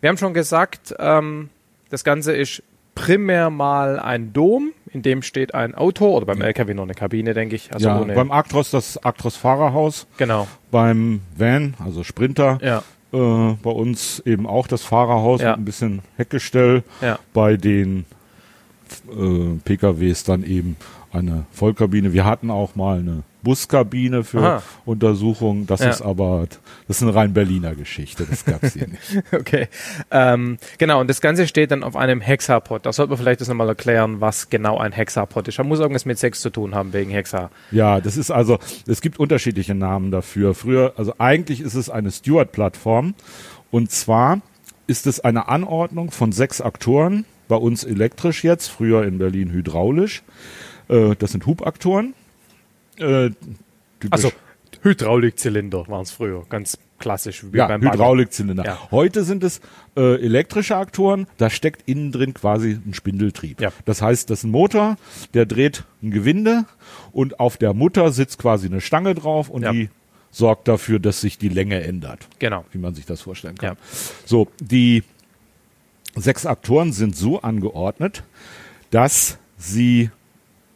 [0.00, 1.50] wir haben schon gesagt, ähm,
[1.90, 2.62] das Ganze ist
[2.94, 7.34] primär mal ein Dom, in dem steht ein Auto oder beim LKW noch eine Kabine,
[7.34, 7.72] denke ich.
[7.72, 10.48] Also ja, ohne, beim Actros das Actros Fahrerhaus, genau.
[10.70, 12.82] beim Van, also Sprinter, Ja,
[13.16, 15.50] äh, bei uns eben auch das Fahrerhaus Ja.
[15.52, 18.04] mit ein bisschen Heckgestell, ja, bei den
[19.10, 20.76] äh, PKWs dann eben
[21.12, 22.12] eine Vollkabine.
[22.12, 24.62] Wir hatten auch mal eine Buskabine für Aha.
[24.84, 25.90] Untersuchungen, das Ja.
[25.90, 26.48] ist aber,
[26.88, 29.22] das ist eine rein Berliner Geschichte, das gab's hier nicht.
[29.32, 29.68] okay.
[30.10, 32.84] Ähm, genau, und das Ganze steht dann auf einem Hexapod.
[32.84, 35.60] Da sollte man vielleicht das nochmal erklären, was genau ein Hexapod ist.
[35.60, 37.50] Da muss irgendwas mit Sex zu tun haben, wegen Hexa.
[37.70, 40.52] Ja, das ist also, es gibt unterschiedliche Namen dafür.
[40.54, 43.14] Früher, also eigentlich ist es eine Steward-Plattform.
[43.70, 44.40] Und zwar
[44.88, 50.24] ist es eine Anordnung von sechs Aktoren, bei uns elektrisch jetzt, früher in Berlin hydraulisch.
[50.88, 52.14] Äh, das sind Hubaktoren.
[52.98, 53.30] Äh,
[54.10, 54.30] Also,
[54.82, 57.44] Hydraulikzylinder waren es früher, ganz klassisch.
[57.50, 57.82] Wie ja, beim.
[57.82, 58.64] Hydraulikzylinder.
[58.64, 58.78] Ja.
[58.90, 59.60] Heute sind es
[59.96, 63.60] äh, elektrische Aktoren, da steckt innen drin quasi ein Spindeltrieb.
[63.60, 63.72] Ja.
[63.84, 64.96] Das heißt, das ist ein Motor,
[65.34, 66.64] der dreht ein Gewinde
[67.12, 69.72] und auf der Mutter sitzt quasi eine Stange drauf und Ja.
[69.72, 69.88] die
[70.30, 72.64] sorgt dafür, dass sich die Länge ändert, Genau.
[72.72, 73.76] wie man sich das vorstellen kann.
[74.26, 75.02] So, die
[76.14, 78.22] sechs Aktoren sind so angeordnet,
[78.90, 80.10] dass sie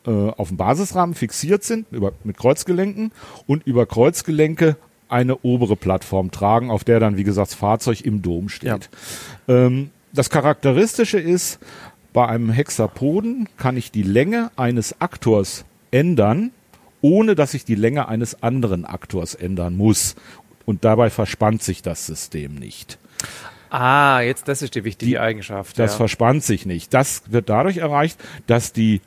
[0.09, 3.13] auf dem Basisrahmen fixiert sind über, mit Kreuzgelenken
[3.47, 4.77] und über Kreuzgelenke
[5.09, 8.89] eine obere Plattform tragen, auf der dann, wie gesagt, das Fahrzeug im Dom steht.
[9.49, 11.59] Ähm, das Charakteristische ist,
[12.13, 16.51] bei einem Hexapoden kann ich die Länge eines Aktors ändern,
[17.03, 20.17] ohne dass ich die Länge eines anderen Aktors ändern muss.
[20.65, 22.99] Und dabei verspannt sich das System nicht.
[23.71, 25.79] Ah, jetzt, das ist die wichtige Die- Eigenschaft.
[25.79, 25.97] Das ja.
[25.99, 26.93] verspannt sich nicht.
[26.95, 29.01] Das wird dadurch erreicht, dass die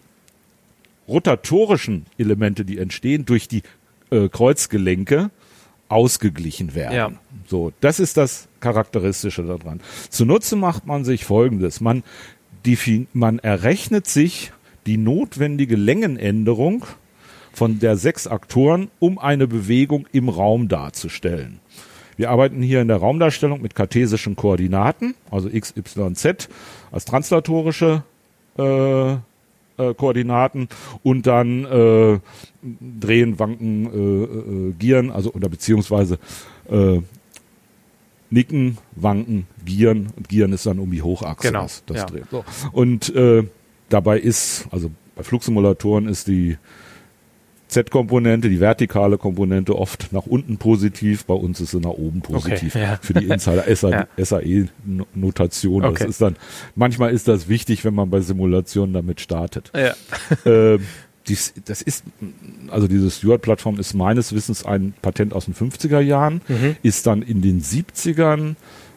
[1.07, 3.63] rotatorischen Elemente, die entstehen, durch die
[4.11, 5.31] äh, Kreuzgelenke
[5.89, 6.95] ausgeglichen werden.
[6.95, 7.11] Ja.
[7.45, 9.81] So, das ist das Charakteristische daran.
[10.09, 11.81] Zunutze macht man sich Folgendes.
[11.81, 12.03] Man,
[13.13, 14.51] man errechnet sich
[14.85, 16.85] die notwendige Längenänderung
[17.51, 21.59] von der sechs Aktoren, um eine Bewegung im Raum darzustellen.
[22.15, 26.49] Wir arbeiten hier in der Raumdarstellung mit kartesischen Koordinaten, also x, y, z,
[26.91, 28.03] als translatorische
[28.57, 29.15] äh,
[29.83, 30.67] äh, äh, Koordinaten
[31.03, 32.19] und dann äh,
[32.99, 36.17] drehen, wanken, äh, äh, gieren, also oder beziehungsweise
[36.69, 36.99] äh,
[38.29, 42.05] nicken, wanken, gieren und gieren ist dann um die Hochachse Genau, das, das ja.
[42.05, 42.27] Drehen.
[42.31, 42.43] So.
[42.71, 43.43] Und äh,
[43.89, 46.57] dabei ist, also bei Flugsimulatoren ist die
[47.73, 52.75] Z-Komponente, die vertikale Komponente oft nach unten positiv, bei uns ist sie nach oben positiv.
[52.75, 52.97] ja.
[53.01, 53.65] Für die Insider.
[54.17, 55.81] SAE-Notation.
[55.81, 56.07] Das Okay.
[56.09, 56.35] ist dann,
[56.75, 59.71] manchmal ist das wichtig, wenn man bei Simulationen damit startet.
[59.75, 59.93] Ja.
[60.45, 60.79] Ähm,
[61.27, 62.03] dies, das ist,
[62.69, 66.75] also diese Stewart-Plattform ist meines Wissens ein Patent aus den 50er Jahren, Mhm.
[66.83, 68.55] ist dann in den 70ern, äh,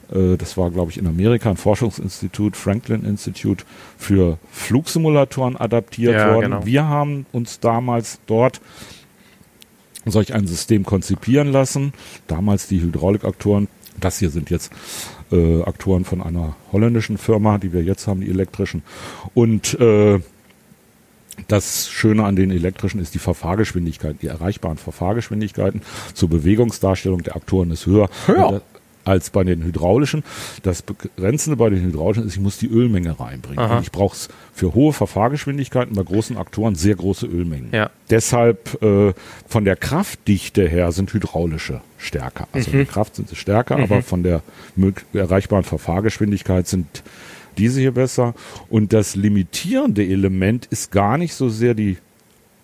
[0.09, 3.65] das war glaube ich in Amerika ein Forschungsinstitut, Franklin Institute,
[3.99, 6.53] für Flugsimulatoren adaptiert Ja, worden.
[6.53, 6.67] genau.
[6.67, 8.61] Wir haben uns damals dort
[10.05, 11.93] solch ein System konzipieren lassen.
[12.29, 13.69] Damals die Hydraulikaktoren.
[13.99, 14.71] Das hier sind jetzt
[15.33, 18.83] äh, Aktoren von einer holländischen Firma, die wir jetzt haben, die elektrischen.
[19.35, 20.21] Und äh,
[21.49, 24.17] das Schöne an den elektrischen ist die Verfahrgeschwindigkeit.
[24.23, 25.83] Die erreichbaren Verfahrgeschwindigkeiten
[26.15, 28.63] zur Bewegungsdarstellung der Aktoren ist höher Höher.
[29.07, 30.25] Als bei den hydraulischen.
[30.63, 33.59] Das Begrenzende bei den hydraulischen ist, ich muss die Ölmenge reinbringen.
[33.59, 33.77] Aha.
[33.77, 34.17] Und ich brauche
[34.53, 37.69] für hohe Verfahrgeschwindigkeiten bei großen Aktoren sehr große Ölmengen.
[37.73, 37.91] Ja.
[38.11, 39.13] Deshalb äh,
[39.47, 42.49] von der Kraftdichte her sind hydraulische stärker.
[42.53, 42.81] Also Mhm.
[42.81, 44.43] in Kraft sind sie stärker, aber von der
[45.15, 47.03] erreichbaren Verfahrgeschwindigkeit sind
[47.59, 48.35] diese hier besser.
[48.69, 51.97] Und das limitierende Element ist gar nicht so sehr die,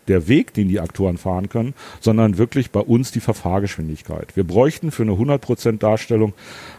[0.08, 4.34] der Weg, den die Aktoren fahren können, sondern wirklich bei uns die Verfahrgeschwindigkeit.
[4.36, 6.32] Wir bräuchten für eine 100% Darstellung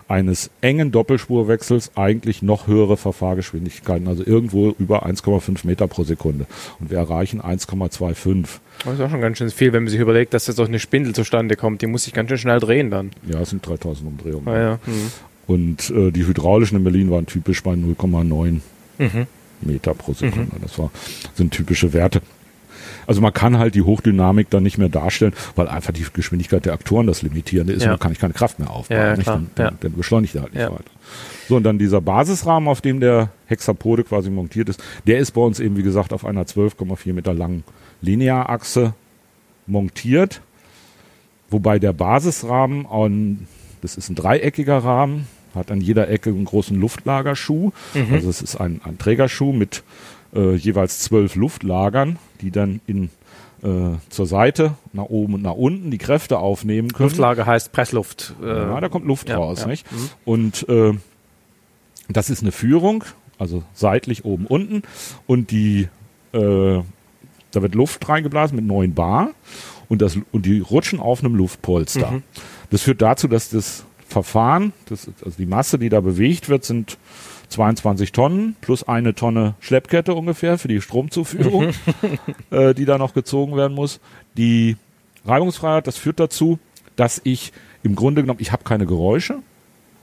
[0.07, 6.45] eines engen Doppelspurwechsels eigentlich noch höhere Verfahrgeschwindigkeiten, also irgendwo über 1,5 Meter pro Sekunde.
[6.79, 8.45] Und wir erreichen 1,25.
[8.83, 10.79] Das ist auch schon ganz schön viel, wenn man sich überlegt, dass jetzt auch eine
[10.79, 11.81] Spindel zustande kommt.
[11.81, 13.11] Die muss sich ganz schön schnell drehen dann.
[13.27, 14.47] Ja, es sind 3000 Umdrehungen.
[14.47, 14.79] Ah, ja.
[14.85, 15.11] Mhm.
[15.47, 18.59] Und äh, die hydraulischen in Berlin waren typisch bei 0,9
[18.99, 19.27] Mhm.
[19.61, 20.51] Meter pro Sekunde.
[20.61, 20.91] Das war,
[21.33, 22.21] sind typische Werte.
[23.07, 26.73] Also man kann halt die Hochdynamik dann nicht mehr darstellen, weil einfach die Geschwindigkeit der
[26.73, 27.89] Aktoren das Limitierende ist Ja.
[27.89, 28.97] und dann kann ich keine Kraft mehr aufbauen.
[28.97, 29.23] Ja, ja.
[29.23, 30.83] Dann, dann, dann beschleunigt er halt nicht weiter.
[31.49, 35.41] So, und dann dieser Basisrahmen, auf dem der Hexapode quasi montiert ist, der ist bei
[35.41, 37.63] uns eben, wie gesagt, auf einer 12,4 Meter langen
[38.01, 38.93] Linearachse
[39.67, 40.41] montiert.
[41.49, 43.47] Wobei der Basisrahmen, an,
[43.81, 47.71] das ist ein dreieckiger Rahmen, hat an jeder Ecke einen großen Luftlagerschuh.
[48.11, 49.83] Also es ist ein, ein Trägerschuh mit
[50.35, 53.09] äh, jeweils zwölf Luftlagern, die dann in,
[53.63, 57.09] äh, zur Seite, nach oben und nach unten die Kräfte aufnehmen können.
[57.09, 58.35] Luftlager heißt Pressluft.
[58.41, 59.67] Äh, Ja, da kommt Luft ja, raus, ja.
[59.67, 59.85] nicht?
[60.25, 60.93] Und äh,
[62.09, 63.03] das ist eine Führung,
[63.37, 64.83] also seitlich oben unten
[65.27, 65.87] und die
[66.33, 66.81] äh,
[67.53, 69.29] da wird Luft reingeblasen mit 9 Bar
[69.87, 72.11] und das und die rutschen auf einem Luftpolster.
[72.11, 72.23] Mhm.
[72.71, 76.97] Das führt dazu, dass das Verfahren, das, also die Masse, die da bewegt wird, sind
[77.49, 81.69] 22 Tonnen plus eine Tonne Schleppkette ungefähr für die Stromzuführung,
[82.51, 83.99] äh, die da noch gezogen werden muss.
[84.37, 84.77] Die
[85.25, 86.59] Reibungsfreiheit, das führt dazu,
[86.95, 87.53] dass ich
[87.83, 89.39] im Grunde genommen, ich habe keine Geräusche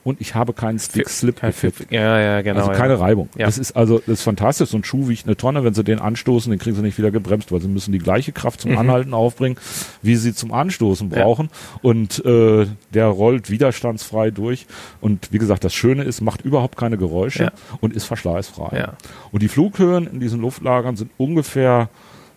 [0.04, 1.90] und ich habe keinen kein Stick-Slip-Effekt.
[1.92, 2.60] Ja, ja, genau.
[2.60, 3.00] also keine ja.
[3.00, 3.28] Reibung.
[3.36, 3.46] Ja.
[3.46, 4.70] Das ist also das ist fantastisch.
[4.70, 5.64] So ein Schuh wiegt eine Tonne.
[5.64, 8.32] Wenn sie den anstoßen, den kriegen sie nicht wieder gebremst, weil sie müssen die gleiche
[8.32, 9.56] Kraft zum Anhalten aufbringen,
[10.02, 11.14] wie sie zum Anstoßen Mhm.
[11.14, 11.24] Ja.
[11.24, 11.48] brauchen.
[11.82, 14.66] Und äh, der rollt widerstandsfrei durch.
[15.00, 18.78] Und wie gesagt, das Schöne ist, macht überhaupt keine Geräusche und ist verschleißfrei.
[18.78, 18.92] Ja.
[19.32, 21.88] Und die Flughöhen in diesen Luftlagern sind ungefähr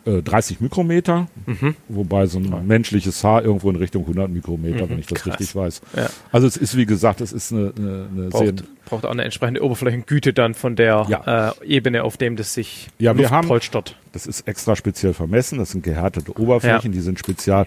[0.05, 1.75] äh, 30 Mikrometer, Mhm.
[1.87, 5.29] wobei so ein menschliches Haar irgendwo in Richtung 100 Mikrometer, wenn ich das Mhm.
[5.29, 5.39] Krass.
[5.39, 5.81] richtig weiß.
[5.95, 6.09] Ja.
[6.31, 8.51] Also es ist, wie gesagt, es ist eine, eine, eine sehr...
[8.51, 11.49] Braucht, braucht auch eine entsprechende Oberflächengüte dann von der Ja.
[11.51, 13.95] äh, Ebene, auf dem das sich Ja, wir haben- polstert.
[14.11, 15.57] Das ist extra speziell vermessen.
[15.57, 17.65] Das sind gehärtete Oberflächen, die sind spezial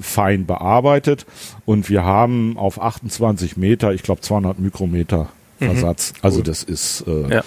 [0.00, 1.26] fein bearbeitet.
[1.66, 5.28] Und wir haben auf 28 Meter, ich glaube 200 Mikrometer
[5.58, 6.12] Versatz.
[6.22, 7.30] Also das ist äh, Mhm.
[7.30, 7.44] Ja.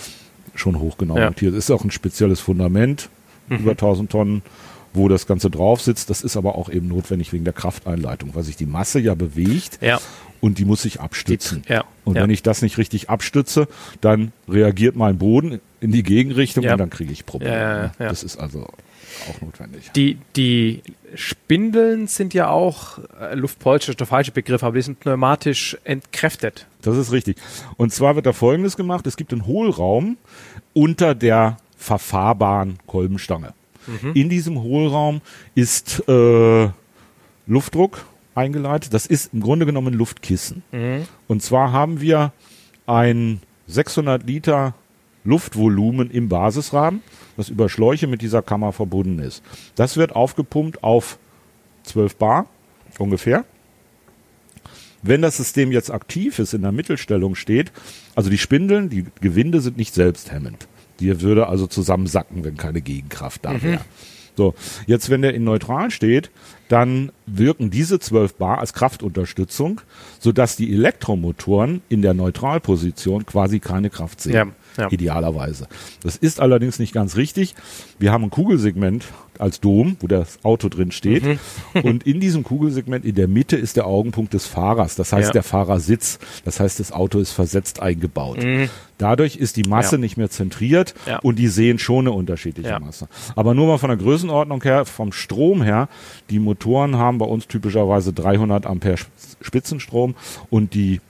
[0.54, 1.26] schon hochgenau Ja.
[1.26, 1.54] montiert.
[1.54, 3.10] Es ist auch ein spezielles Fundament,
[3.48, 3.58] Mhm.
[3.58, 4.42] über 1000 Tonnen,
[4.94, 6.10] wo das Ganze drauf sitzt.
[6.10, 9.80] Das ist aber auch eben notwendig wegen der Krafteinleitung, weil sich die Masse ja bewegt
[9.82, 10.00] Ja.
[10.42, 11.64] und die muss sich abstützen.
[11.68, 12.24] Ja, Und ja.
[12.24, 13.68] wenn ich das nicht richtig abstütze,
[14.02, 16.74] dann reagiert mein Boden in die Gegenrichtung Ja.
[16.74, 17.92] und dann kriege ich Probleme.
[18.00, 18.68] Das ist also
[19.30, 19.92] auch notwendig.
[19.96, 20.82] Die, die
[21.14, 26.68] Spindeln sind ja auch, äh, Luftpolster ist der falsche Begriff, aber die sind pneumatisch entkräftet.
[26.82, 27.38] Das ist richtig.
[27.78, 29.08] Und zwar wird da Folgendes gemacht.
[29.08, 30.18] Es gibt einen Hohlraum
[30.74, 33.54] unter der verfahrbaren Kolbenstange.
[34.16, 35.22] In diesem Hohlraum
[35.54, 36.70] ist äh,
[37.46, 38.94] Luftdruck eingeleitet.
[38.94, 40.64] Das ist im Grunde genommen ein Luftkissen.
[41.28, 42.34] Und zwar haben wir
[42.88, 44.74] ein 600 Liter
[45.24, 47.02] Luftvolumen im Basisrahmen,
[47.38, 49.44] das über Schläuche mit dieser Kammer verbunden ist.
[49.76, 51.20] Das wird aufgepumpt auf
[51.84, 52.48] 12 Bar
[52.98, 53.46] ungefähr.
[55.04, 57.72] Wenn das System jetzt aktiv ist, in der Mittelstellung steht,
[58.16, 60.68] also die Spindeln, die Gewinde sind nicht selbsthemmend.
[61.00, 63.82] Die würde also zusammensacken, wenn keine Gegenkraft da wäre.
[64.38, 64.54] So,
[64.86, 66.30] jetzt wenn der in neutral steht,
[66.68, 69.82] dann wirken diese 12 Bar als Kraftunterstützung,
[70.20, 74.34] sodass die Elektromotoren in der Neutralposition quasi keine Kraft sehen.
[74.34, 74.48] Ja,
[74.78, 74.88] ja.
[74.92, 75.68] Idealerweise.
[76.04, 77.56] Das ist allerdings nicht ganz richtig.
[78.00, 79.06] Wir haben ein Kugelsegment
[79.38, 81.24] als Dom, wo das Auto drin steht.
[81.26, 81.40] Mhm.
[81.84, 84.96] und in diesem Kugelsegment in der Mitte ist der Augenpunkt des Fahrers.
[84.96, 85.32] Das heißt, Ja.
[85.34, 86.22] der Fahrer sitzt.
[86.46, 88.38] Das heißt, das Auto ist versetzt eingebaut.
[88.98, 90.02] Dadurch ist die Masse Mhm.
[90.04, 90.06] Ja.
[90.06, 91.20] nicht mehr zentriert Ja.
[91.20, 92.80] und die sehen schon eine unterschiedliche.
[92.80, 93.08] Masse.
[93.36, 95.90] Aber nur mal von der Größenordnung her, vom Strom her,
[96.30, 98.96] die Motoren haben bei uns typischerweise 300 Ampere
[99.42, 100.16] Spitzenstrom
[100.50, 101.02] und die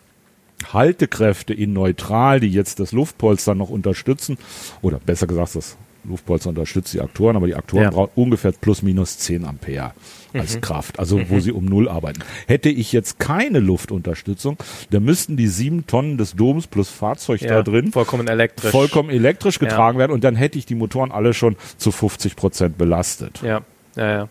[0.72, 4.38] Haltekräfte in neutral, die jetzt das Luftpolster noch unterstützen,
[4.82, 5.78] oder besser gesagt, das
[6.08, 7.90] Luftpolster unterstützt die Aktoren, aber die Aktoren Ja.
[7.90, 9.92] brauchen ungefähr plus minus 10 Ampere
[10.34, 12.20] als Kraft, also wo sie um Null arbeiten.
[12.46, 14.58] Hätte ich jetzt keine Luftunterstützung,
[14.92, 18.70] dann müssten die sieben Tonnen des Doms plus Fahrzeug da drin vollkommen elektrisch.
[18.70, 22.78] vollkommen elektrisch getragen werden und dann hätte ich die Motoren alle schon zu 50 Prozent
[22.78, 23.42] belastet.
[23.42, 23.62] Ja,
[23.96, 24.30] ja, ja,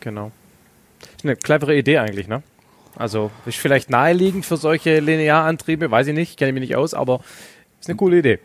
[0.00, 0.30] genau.
[1.22, 2.42] Eine clevere Idee eigentlich, ne?
[2.96, 6.94] Also ist vielleicht naheliegend für solche Linearantriebe, weiß ich nicht, kenne ich mich nicht aus,
[6.94, 7.20] aber
[7.80, 8.38] ist eine coole Idee.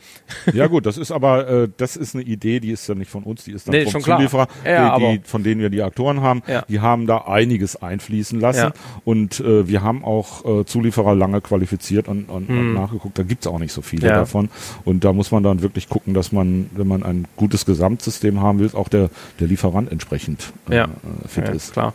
[0.51, 3.23] Ja gut, das ist aber äh, das ist eine Idee, die ist ja nicht von
[3.23, 4.01] uns, die ist dann Nee, vom.
[4.01, 6.41] Zulieferer, Ja, die, die, von denen wir die Aktoren haben.
[6.45, 6.63] Ja.
[6.67, 8.73] Die haben da einiges einfließen lassen Ja.
[9.05, 13.17] und äh, wir haben auch äh, Zulieferer lange qualifiziert und, und, und nachgeguckt.
[13.17, 14.15] Da gibt's auch nicht so viele Hm.
[14.15, 14.49] Davon
[14.83, 18.59] und da muss man dann wirklich gucken, dass man, wenn man ein gutes Gesamtsystem haben
[18.59, 19.09] will, auch der
[19.39, 20.87] der Lieferant entsprechend äh, äh,
[21.29, 21.71] fit ja, ist.
[21.71, 21.93] klar.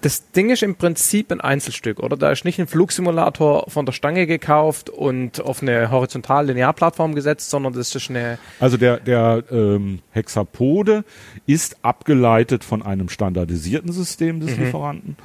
[0.00, 2.16] Das Ding ist im Prinzip ein Einzelstück, oder?
[2.16, 7.50] Da ist nicht ein Flugsimulator von der Stange gekauft und auf eine horizontal Linearplattform gesetzt,
[7.50, 8.38] sondern das ist eine.
[8.60, 11.04] Also der, der ähm, Hexapode
[11.46, 15.16] ist abgeleitet von einem standardisierten System des Lieferanten,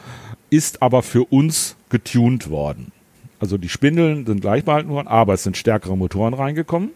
[0.50, 2.92] ist aber für uns getuned worden.
[3.40, 6.92] Also die Spindeln sind gleich behalten worden, aber es sind stärkere Motoren reingekommen.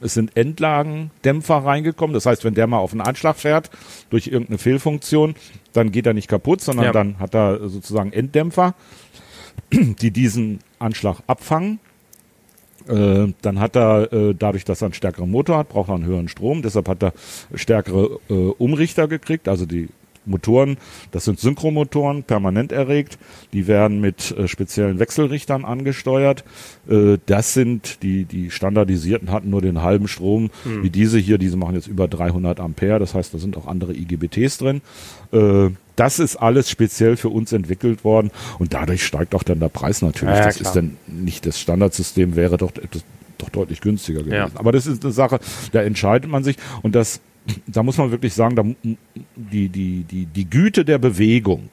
[0.00, 2.12] Es sind Endlagendämpfer reingekommen.
[2.14, 3.70] Das heißt, wenn der mal auf einen Anschlag fährt
[4.10, 5.34] durch irgendeine Fehlfunktion,
[5.72, 6.92] dann geht er nicht kaputt, sondern Ja.
[6.92, 8.74] dann hat er sozusagen Enddämpfer,
[9.72, 11.80] die diesen Anschlag abfangen.
[12.88, 16.04] Äh, dann hat er, äh, dadurch, dass er einen stärkeren Motor hat, braucht er einen
[16.04, 16.62] höheren Strom.
[16.62, 17.12] Deshalb hat er
[17.54, 19.48] stärkere äh, Umrichter gekriegt.
[19.48, 19.88] Also die
[20.26, 20.76] Motoren,
[21.10, 23.18] das sind Synchromotoren, permanent erregt.
[23.52, 26.44] Die werden mit äh, speziellen Wechselrichtern angesteuert.
[26.88, 31.38] Äh, das sind die, die standardisierten hatten nur den halben Strom, wie diese hier.
[31.38, 32.98] Diese machen jetzt über 300 Ampere.
[32.98, 34.82] Das heißt, da sind auch andere IGBTs drin.
[35.32, 39.70] Äh, das ist alles speziell für uns entwickelt worden und dadurch steigt auch dann der
[39.70, 40.34] Preis natürlich.
[40.34, 40.68] Ja, ja, das klar.
[40.68, 43.02] ist dann nicht das Standardsystem, wäre doch etwas
[43.38, 44.34] doch deutlich günstiger gewesen.
[44.34, 44.50] Ja.
[44.54, 45.40] Aber das ist eine Sache,
[45.72, 47.20] da entscheidet man sich und das,
[47.66, 48.64] da muss man wirklich sagen, da,
[49.36, 51.68] die, die, die, die Güte der Bewegung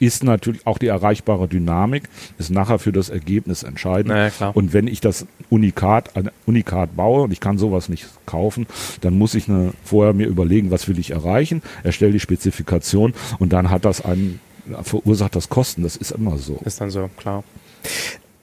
[0.00, 2.04] ist natürlich auch die erreichbare Dynamik,
[2.38, 4.08] ist nachher für das Ergebnis entscheidend.
[4.08, 4.56] Na ja, klar.
[4.56, 8.66] Und wenn ich das Unikat, ein Unikat baue und ich kann sowas nicht kaufen,
[9.00, 13.52] dann muss ich eine, vorher mir überlegen, was will ich erreichen, erstelle die Spezifikation und
[13.52, 14.40] dann hat das einen,
[14.82, 15.82] verursacht das Kosten.
[15.82, 16.60] Das ist immer so.
[16.64, 17.44] Ist dann so, klar.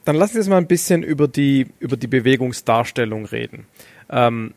[0.05, 3.65] Dann lassen Sie uns mal ein bisschen über die, über die Bewegungsdarstellung reden.
[4.09, 4.53] Ähm,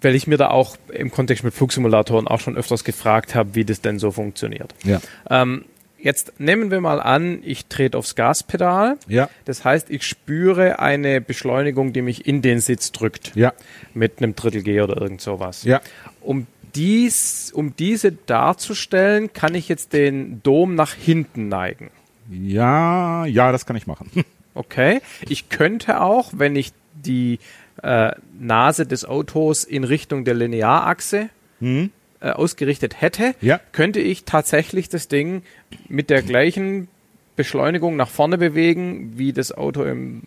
[0.00, 3.64] weil ich mir da auch im Kontext mit Flugsimulatoren auch schon öfters gefragt habe, wie
[3.64, 4.74] das denn so funktioniert.
[4.84, 5.00] Ja.
[5.28, 5.64] Ähm,
[5.98, 8.96] jetzt nehmen wir mal an, ich trete aufs Gaspedal.
[9.08, 9.28] Ja.
[9.44, 13.32] Das heißt, ich spüre eine Beschleunigung, die mich in den Sitz drückt.
[13.34, 13.52] Ja.
[13.94, 15.64] Mit einem Drittel G oder irgend sowas.
[15.64, 15.80] Ja.
[16.20, 21.90] Um dies, um diese darzustellen, kann ich jetzt den Dom nach hinten neigen.
[22.30, 24.10] Ja, ja, das kann ich machen.
[24.52, 25.00] Okay.
[25.28, 27.38] Ich könnte auch, wenn ich die
[27.82, 31.28] äh, Nase des Autos in Richtung der Linearachse
[31.62, 31.88] äh,
[32.30, 33.60] ausgerichtet hätte, Ja.
[33.72, 35.42] könnte ich tatsächlich das Ding
[35.88, 36.88] mit der gleichen
[37.36, 40.20] Beschleunigung nach vorne bewegen, wie das Auto im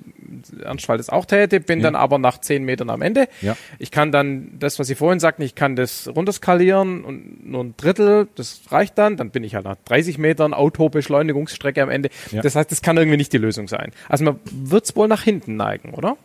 [0.64, 1.84] Ernstfall das auch täte, bin Ja.
[1.84, 3.28] dann aber nach 10 Metern am Ende.
[3.42, 3.56] Ja.
[3.78, 7.76] Ich kann dann das, was Sie vorhin sagten, ich kann das runterskalieren und nur ein
[7.78, 12.10] Drittel, das reicht dann, dann bin ich halt nach 30 Metern Autobeschleunigungsstrecke am Ende.
[12.32, 12.42] Ja.
[12.42, 13.92] Das heißt, das kann irgendwie nicht die Lösung sein.
[14.10, 16.18] Also man wird es wohl nach hinten neigen, oder?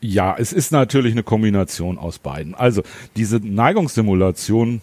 [0.00, 2.54] Ja, es ist natürlich eine Kombination aus beiden.
[2.54, 2.82] Also
[3.16, 4.80] diese Neigungssimulation,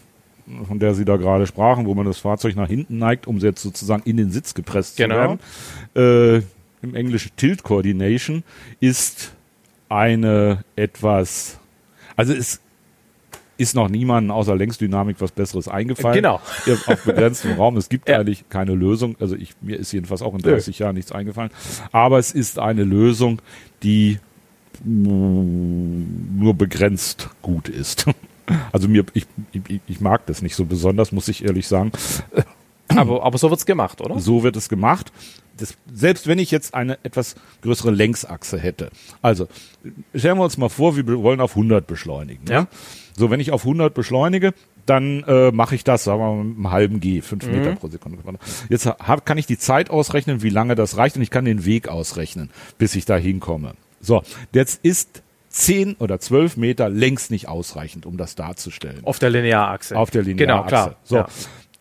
[0.68, 3.62] von der Sie da gerade sprachen, wo man das Fahrzeug nach hinten neigt, um jetzt
[3.62, 5.16] sozusagen in den Sitz gepresst Genau.
[5.16, 5.20] zu
[5.96, 8.44] werden, äh, im Englischen Tilt Coordination,
[8.80, 9.34] ist
[9.90, 11.60] eine etwas,
[12.16, 12.60] also es
[13.58, 16.16] ist noch niemandem außer Längsdynamik was Besseres eingefallen.
[16.16, 16.36] Genau.
[16.88, 17.76] Auf begrenztem Raum.
[17.78, 18.20] Es gibt Ja.
[18.20, 19.16] eigentlich keine Lösung.
[19.20, 21.52] Also ich, mir ist jedenfalls auch in 30 Jahren nichts eingefallen.
[21.92, 23.42] Aber es ist eine Lösung,
[23.84, 24.20] die
[24.84, 28.06] nur begrenzt gut ist.
[28.72, 31.92] Also mir, ich, ich, ich mag das nicht so besonders, muss ich ehrlich sagen.
[32.88, 34.20] Aber, aber so wird's gemacht, oder?
[34.20, 35.12] So wird es gemacht.
[35.56, 38.90] Das, selbst wenn ich jetzt eine etwas größere Längsachse hätte.
[39.22, 39.48] Also,
[40.16, 42.44] stellen wir uns mal vor, wir wollen auf 100 beschleunigen.
[42.50, 42.62] Ja.
[42.62, 42.68] Ne?
[43.16, 44.56] So, wenn ich auf 100 beschleunige,
[44.88, 47.52] dann äh, mache ich das, sagen wir mal, mit einem halben G, 5 Mhm.
[47.52, 48.18] Meter pro Sekunde.
[48.70, 51.66] Jetzt hab, kann ich die Zeit ausrechnen, wie lange das reicht und ich kann den
[51.66, 52.50] Weg ausrechnen,
[52.80, 53.76] bis ich da hinkomme.
[54.02, 54.24] So,
[54.54, 59.04] jetzt ist 10 oder 12 Meter längst nicht ausreichend, um das darzustellen.
[59.04, 59.98] Auf der Linearachse.
[59.98, 60.70] Auf der Genau, Linearachse.
[60.70, 60.96] klar.
[61.04, 61.16] So,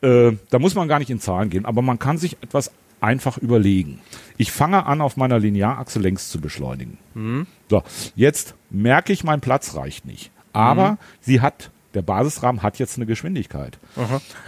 [0.03, 0.29] Ja.
[0.29, 2.71] äh, da muss man gar nicht in Zahlen gehen, aber man kann sich etwas
[3.01, 4.01] einfach überlegen.
[4.39, 6.99] Ich fange an, auf meiner Linearachse längs zu beschleunigen.
[7.15, 7.47] Mhm.
[7.71, 7.83] So,
[8.17, 10.31] jetzt merke ich, mein Platz reicht nicht.
[10.53, 10.99] Aber Mhm.
[11.21, 13.79] sie hat, der Basisrahmen hat jetzt eine Geschwindigkeit.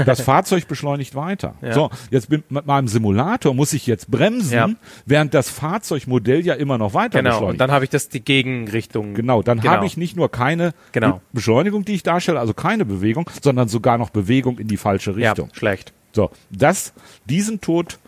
[0.04, 1.54] Das Fahrzeug beschleunigt weiter.
[1.62, 1.72] Ja.
[1.72, 4.68] So, jetzt bin, mit meinem Simulator muss ich jetzt bremsen, Ja.
[5.06, 7.30] während das Fahrzeugmodell ja immer noch weiter Genau.
[7.30, 7.52] beschleunigt.
[7.52, 9.14] Und dann habe ich das die Gegenrichtung.
[9.14, 9.72] Genau, dann Genau.
[9.72, 11.12] habe ich nicht nur keine Genau.
[11.14, 15.12] Be- Beschleunigung, die ich darstelle, also keine Bewegung, sondern sogar noch Bewegung in die falsche
[15.12, 15.48] Ja, Richtung.
[15.54, 15.92] schlecht.
[16.12, 16.92] So, das,
[17.24, 17.98] diesen Tod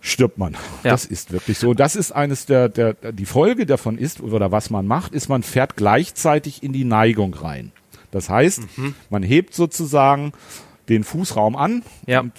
[0.00, 0.54] stirbt man.
[0.82, 0.90] Ja.
[0.90, 1.72] Das ist wirklich so.
[1.74, 5.42] Das ist eines der, der, die Folge davon ist, oder was man macht, ist, man
[5.42, 7.72] fährt gleichzeitig in die Neigung rein.
[8.14, 8.94] Das heißt, Mhm.
[9.10, 10.32] man hebt sozusagen
[10.88, 12.20] den Fußraum an Ja.
[12.20, 12.32] und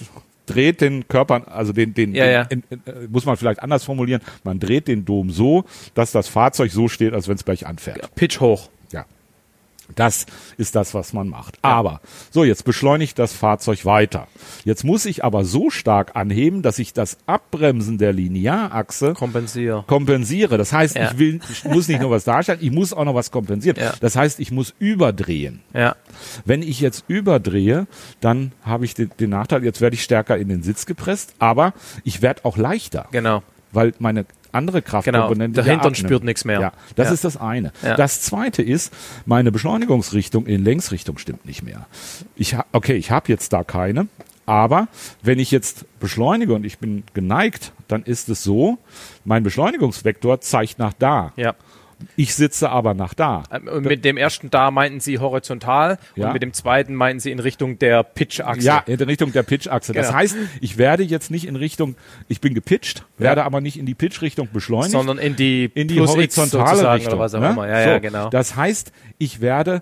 [0.45, 2.43] dreht den Körper, also den, den, Ja, ja.
[2.45, 5.65] den in, in, äh, muss man vielleicht anders formulieren, man dreht den Dom so,
[5.95, 8.14] dass das Fahrzeug so steht, als wenn es gleich anfährt.
[8.15, 8.69] Pitch hoch.
[9.94, 10.26] Das
[10.57, 11.57] ist das, was man macht.
[11.62, 12.02] Aber,
[12.32, 14.28] so, jetzt beschleunigt das Fahrzeug weiter.
[14.64, 19.84] Jetzt muss ich aber so stark anheben, dass ich das Abbremsen der Linearachse Kompensier.
[19.88, 20.57] kompensiere.
[20.57, 21.12] Das heißt, Ja.
[21.12, 23.78] ich will, ich muss nicht nur was darstellen, ich muss auch noch was kompensieren.
[23.80, 23.94] Ja.
[23.99, 25.62] Das heißt, ich muss überdrehen.
[25.74, 25.95] Ja.
[26.45, 27.88] Wenn ich jetzt überdrehe,
[28.22, 31.74] dann habe ich den, den Nachteil, jetzt werde ich stärker in den Sitz gepresst, aber
[32.03, 33.44] ich werde auch leichter Genau.
[33.72, 34.26] weil meine
[34.56, 36.60] andere Kraftkomponente Genau, der Hintern spürt nichts mehr.
[36.60, 37.14] Ja, das Ja.
[37.14, 37.72] ist das eine.
[37.84, 37.95] Ja.
[37.95, 38.94] Das zweite ist,
[39.26, 41.86] meine Beschleunigungsrichtung in Längsrichtung stimmt nicht mehr.
[42.36, 44.07] Ich okay, ich habe jetzt da keine,
[44.45, 44.88] aber
[45.22, 48.77] wenn ich jetzt beschleunige und ich bin geneigt, dann ist es so,
[49.23, 51.34] mein Beschleunigungsvektor zeigt nach da.
[51.36, 51.53] Ja.
[52.17, 53.43] Ich sitze aber nach da.
[53.51, 56.27] Ähm, Und mit dem ersten da meinten sie horizontal Ja.
[56.27, 58.61] und mit dem zweiten meinten sie in Richtung der Pitch-Achse.
[58.65, 59.93] Ja, in Richtung der Pitchachse.
[59.93, 60.19] Das Genau.
[60.19, 61.95] heißt, ich werde jetzt nicht in Richtung,
[62.27, 65.99] ich bin gepitcht, werde aber nicht in die Pitch-Richtung beschleunigt, sondern in die, in die
[65.99, 67.13] horizontale Richtung.
[67.13, 67.49] oder was auch ne?
[67.51, 67.67] immer.
[67.67, 68.30] Ja, so, ja, genau.
[68.30, 69.81] Das heißt, ich werde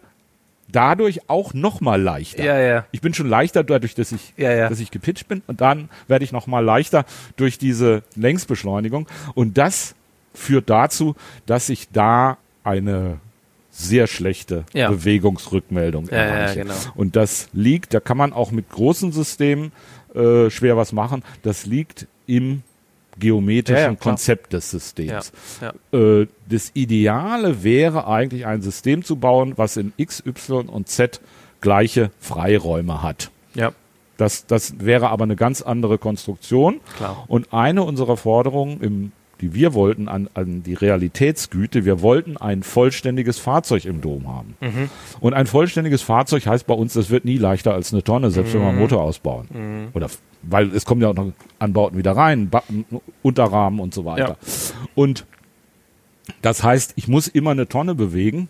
[0.71, 2.43] dadurch auch noch mal leichter.
[2.43, 2.85] Ja, ja.
[2.91, 4.69] Ich bin schon leichter dadurch, dass ich, Ja, ja.
[4.69, 9.57] dass ich gepitcht bin und dann werde ich noch mal leichter durch diese Längsbeschleunigung und
[9.57, 9.93] das
[10.33, 11.15] führt dazu,
[11.45, 13.19] dass ich da eine
[13.71, 14.89] sehr schlechte Ja.
[14.89, 16.59] Bewegungsrückmeldung Ja, ja, erreiche.
[16.61, 16.73] genau.
[16.95, 19.71] Und das liegt, da kann man auch mit großen Systemen
[20.13, 21.23] äh, schwer was machen.
[21.41, 22.61] Das liegt im
[23.17, 23.95] geometrischen Ja, ja.
[23.95, 25.31] Konzept des Systems.
[25.61, 25.99] Ja, ja.
[26.21, 31.19] Äh, das Ideale wäre eigentlich ein System zu bauen, was in X, Y und Z
[31.61, 33.31] gleiche Freiräume hat.
[33.55, 33.71] ja.
[34.17, 36.81] Das, das wäre aber eine ganz andere Konstruktion.
[36.97, 37.23] Klar.
[37.27, 39.11] Und eine unserer Forderungen, im,
[39.43, 44.55] die wir wollten an, an die Realitätsgüte, wir wollten ein vollständiges Fahrzeug im Dom haben.
[44.61, 44.89] Mhm.
[45.19, 48.53] Und ein vollständiges Fahrzeug heißt bei uns, das wird nie leichter als eine Tonne, selbst
[48.53, 48.69] wenn wir Mhm.
[48.71, 49.89] einen Motor ausbauen.
[49.93, 50.07] Oder
[50.43, 52.63] weil es kommen ja auch noch Anbauten wieder rein, ba
[53.21, 54.37] Unterrahmen und so weiter.
[54.95, 55.25] Und
[56.41, 58.47] das heißt, ich muss immer eine Tonne bewegen,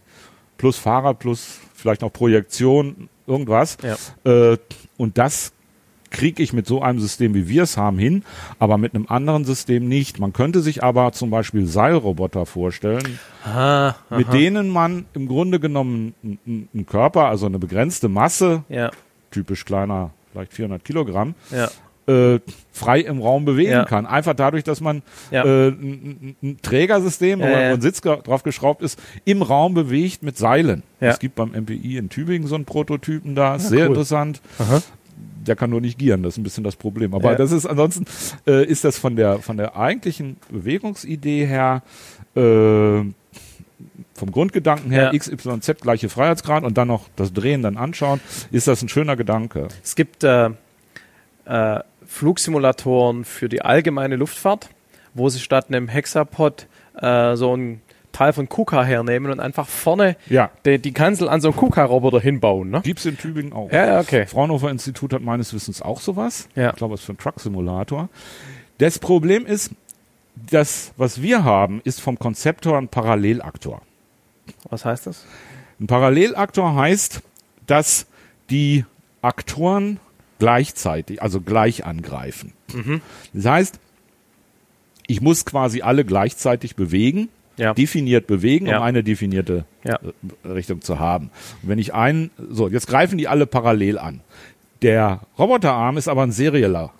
[0.58, 3.78] plus Fahrrad, plus vielleicht noch Projektion, irgendwas.
[3.82, 4.52] Ja.
[4.52, 4.58] Äh,
[4.98, 5.54] und das
[6.14, 8.24] kriege ich mit so einem System, wie wir es haben, hin,
[8.60, 10.20] aber mit einem anderen System nicht.
[10.20, 16.14] Man könnte sich aber zum Beispiel Seilroboter vorstellen, Aha, mit denen man im Grunde genommen
[16.24, 18.92] einen Körper, also eine begrenzte Masse, ja,
[19.32, 21.70] typisch kleiner, vielleicht 400 Kilogramm, ja,
[22.06, 22.40] äh,
[22.74, 23.86] frei im Raum bewegen Ja.
[23.86, 24.06] kann.
[24.06, 25.46] Einfach dadurch, dass man Ja.
[25.46, 30.84] äh, ein, Trägersystem, Ja, wo ein Sitz drauf geschraubt ist, im Raum bewegt mit Seilen.
[31.00, 33.88] Es gibt beim MPI in Tübingen so einen Prototypen da, ist sehr cool.
[33.96, 34.42] interessant.
[35.46, 37.14] Der kann nur nicht gieren, das ist ein bisschen das Problem.
[37.14, 37.36] Aber Ja.
[37.38, 38.06] das ist ansonsten
[38.48, 41.84] äh, ist das von der von der eigentlichen Bewegungsidee her
[42.36, 42.40] äh,
[44.16, 45.14] vom Grundgedanken her, Ja.
[45.14, 48.22] X, Y, Z gleiche Freiheitsgrad und dann noch das Drehen dann anschauen,
[48.52, 49.68] ist das ein schöner Gedanke.
[49.84, 50.50] Es gibt äh,
[51.46, 54.70] äh, Flugsimulatoren für die allgemeine Luftfahrt,
[55.14, 56.68] wo sie statt einem Hexapod
[57.02, 57.82] äh, so ein
[58.14, 60.52] Teil von KUKA hernehmen und einfach vorne Ja.
[60.66, 62.70] die, die Kanzel an so einen KUKA-Roboter hinbauen.
[62.70, 62.80] Ne?
[62.82, 63.70] Gibt's in Tübingen auch.
[63.72, 64.26] Ja, okay.
[64.28, 66.48] Fraunhofer Institut hat meines Wissens auch sowas.
[66.56, 66.70] Ja.
[66.70, 68.08] Ich glaube, es ist für einen Truck-Simulator.
[68.78, 69.72] Das Problem ist,
[70.50, 73.82] das, was wir haben, ist vom Konzeptor ein Parallelaktor.
[74.70, 75.26] Was heißt das?
[75.80, 77.22] Ein Parallelaktor heißt,
[77.68, 78.06] dass
[78.50, 78.86] die
[79.22, 80.00] Aktoren
[80.40, 82.54] gleichzeitig, also gleich angreifen.
[83.34, 83.80] Das heißt,
[85.08, 87.74] ich muss quasi alle gleichzeitig bewegen, Ja.
[87.74, 88.78] definiert bewegen, Ja.
[88.78, 90.00] um eine definierte Ja.
[90.44, 91.30] äh, Richtung zu haben.
[91.62, 94.22] Und wenn ich einen, so, jetzt greifen die alle parallel an.
[94.82, 96.92] Der Roboterarm ist aber ein serieller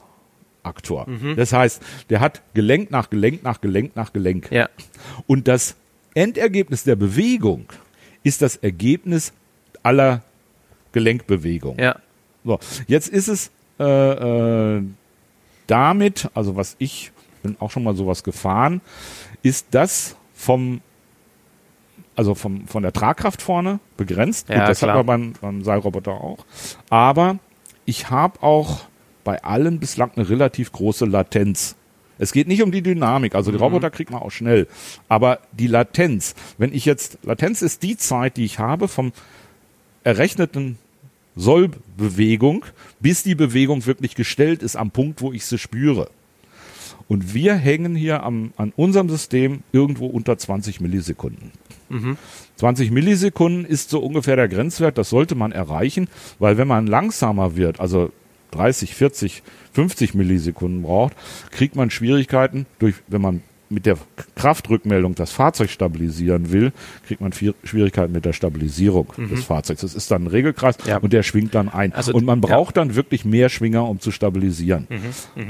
[0.64, 1.06] Aktor.
[1.36, 4.50] Das heißt, der hat Gelenk nach Gelenk nach Gelenk nach Gelenk.
[4.52, 4.70] Ja.
[5.28, 5.76] Und das
[6.14, 7.66] Endergebnis der Bewegung
[8.24, 9.34] ist das Ergebnis
[9.82, 10.22] aller
[10.94, 11.80] Gelenkbewegungen.
[11.80, 11.98] Ja.
[12.46, 14.84] So, jetzt ist es äh, äh,
[15.68, 17.12] damit, also was ich
[17.42, 18.80] bin auch schon mal sowas gefahren,
[19.42, 20.82] ist das vom
[22.16, 24.50] also vom, von der Tragkraft vorne begrenzt.
[24.50, 24.98] Ja, das klar.
[24.98, 26.46] hat man beim, beim Seilroboter auch.
[26.90, 27.40] Aber
[27.86, 28.82] ich habe auch
[29.24, 31.76] bei allen bislang eine relativ große Latenz.
[32.20, 33.64] Es geht nicht um die Dynamik, also die Mhm.
[33.64, 34.68] Roboter kriegt man auch schnell.
[35.10, 39.12] Aber die Latenz, wenn ich jetzt, Latenz ist die Zeit, die ich habe vom
[40.04, 40.78] errechneten
[41.36, 42.66] Sollbewegung,
[43.00, 46.10] bis die Bewegung wirklich gestellt ist am Punkt, wo ich sie spüre.
[47.08, 51.52] Und wir hängen hier am, an unserem System irgendwo unter 20 Millisekunden.
[52.56, 56.08] 20 Millisekunden ist so ungefähr der Grenzwert, das sollte man erreichen,
[56.40, 58.12] weil wenn man langsamer wird, also
[58.52, 59.44] 30, 40,
[59.74, 61.16] 50 Millisekunden braucht,
[61.52, 63.42] kriegt man Schwierigkeiten durch, wenn man
[63.74, 63.98] mit der
[64.36, 66.72] Kraftrückmeldung das Fahrzeug stabilisieren will,
[67.08, 69.82] kriegt man vier- Schwierigkeiten mit der Stabilisierung des Fahrzeugs.
[69.82, 70.98] Das ist dann ein Regelkreis Ja.
[70.98, 71.94] und der schwingt dann ein.
[71.94, 72.48] Also, und man ja.
[72.48, 74.88] braucht dann wirklich mehr Schwinger, um zu stabilisieren.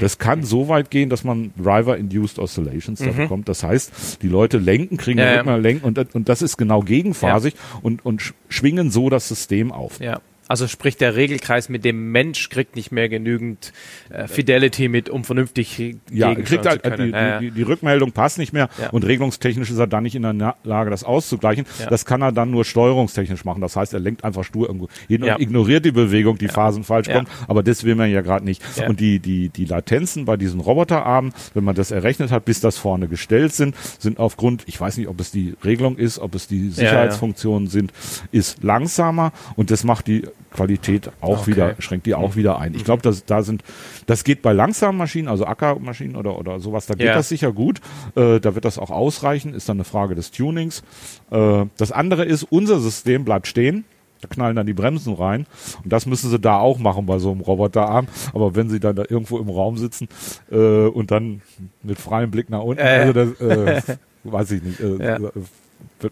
[0.00, 3.48] Das kann so weit gehen, dass man Driver-Induced Oscillations da bekommt.
[3.48, 5.56] Das heißt, die Leute lenken, kriegen Ja, ja, ja.
[5.56, 9.72] Lenken und, das- und das ist genau gegenphasig und, und sch- schwingen so das System
[9.72, 10.00] auf.
[10.00, 10.20] Ja.
[10.48, 13.72] Also sprich, der Regelkreis mit dem Mensch kriegt nicht mehr genügend
[14.10, 17.10] äh, Fidelity mit, um vernünftig Ja, kriegt halt, zu die.
[17.10, 18.90] Ja, die, die, die Rückmeldung passt nicht mehr Ja.
[18.90, 21.64] und regelungstechnisch ist er dann nicht in der Lage, das auszugleichen.
[21.80, 21.86] Ja.
[21.86, 23.60] Das kann er dann nur steuerungstechnisch machen.
[23.60, 27.08] Das heißt, er lenkt einfach stur irgendwo hin und ignoriert die Bewegung, die Phasen falsch
[27.08, 27.26] kommen.
[27.48, 28.62] Aber das will man ja gerade nicht.
[28.86, 32.76] Und die, die, die Latenzen bei diesen Roboterarmen, wenn man das errechnet hat, bis das
[32.76, 36.46] vorne gestellt sind, sind aufgrund, ich weiß nicht, ob es die Regelung ist, ob es
[36.48, 37.92] die Sicherheitsfunktionen sind,
[38.32, 40.24] ist langsamer und das macht die
[40.54, 41.50] Qualität auch Okay.
[41.50, 42.74] wieder, schränkt die auch wieder ein.
[42.74, 43.62] Ich glaube, dass da sind,
[44.06, 47.14] das geht bei langsamen Maschinen, also Ackermaschinen oder, oder sowas, da geht Ja.
[47.14, 47.80] das sicher gut.
[48.16, 50.82] Äh, da wird das auch ausreichen, ist dann eine Frage des Tunings.
[51.30, 53.84] Äh, das andere ist, unser System bleibt stehen.
[54.20, 55.44] Da knallen dann die Bremsen rein.
[55.82, 58.06] Und das müssen sie da auch machen bei so einem Roboterarm.
[58.32, 60.08] Aber wenn sie dann da irgendwo im Raum sitzen
[60.50, 60.56] äh,
[60.86, 61.42] und dann
[61.82, 62.86] mit freiem Blick nach unten, Äh.
[62.86, 63.82] also das, äh,
[64.24, 64.80] weiß ich nicht.
[64.80, 65.18] Äh, Ja.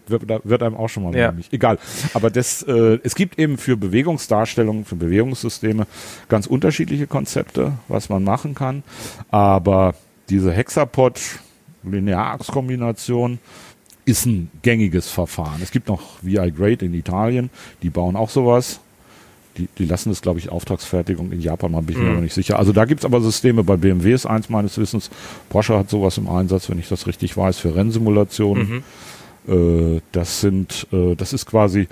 [0.07, 1.27] Wird, wird, einem auch schon mal Ja.
[1.27, 1.51] nämlich.
[1.51, 1.77] Egal.
[2.13, 5.87] Aber das, äh, es gibt eben für Bewegungsdarstellungen, für Bewegungssysteme
[6.29, 8.83] ganz unterschiedliche Konzepte, was man machen kann.
[9.29, 9.95] Aber
[10.29, 11.19] diese Hexapod
[11.83, 13.39] Linearachskombination
[14.05, 15.61] ist ein gängiges Verfahren.
[15.61, 17.49] Es gibt noch VI Great in Italien,
[17.81, 18.79] die bauen auch sowas.
[19.57, 22.33] Die, die lassen das, glaube ich, Auftragsfertigung in Japan, mal bin ich mir aber nicht
[22.33, 22.57] sicher.
[22.57, 25.11] Also da gibt's aber Systeme, bei BMW ist eins meines Wissens.
[25.49, 28.77] Porsche hat sowas im Einsatz, wenn ich das richtig weiß, für Rennsimulationen.
[28.77, 28.81] Äh,
[30.11, 31.87] das sind, äh, das ist quasi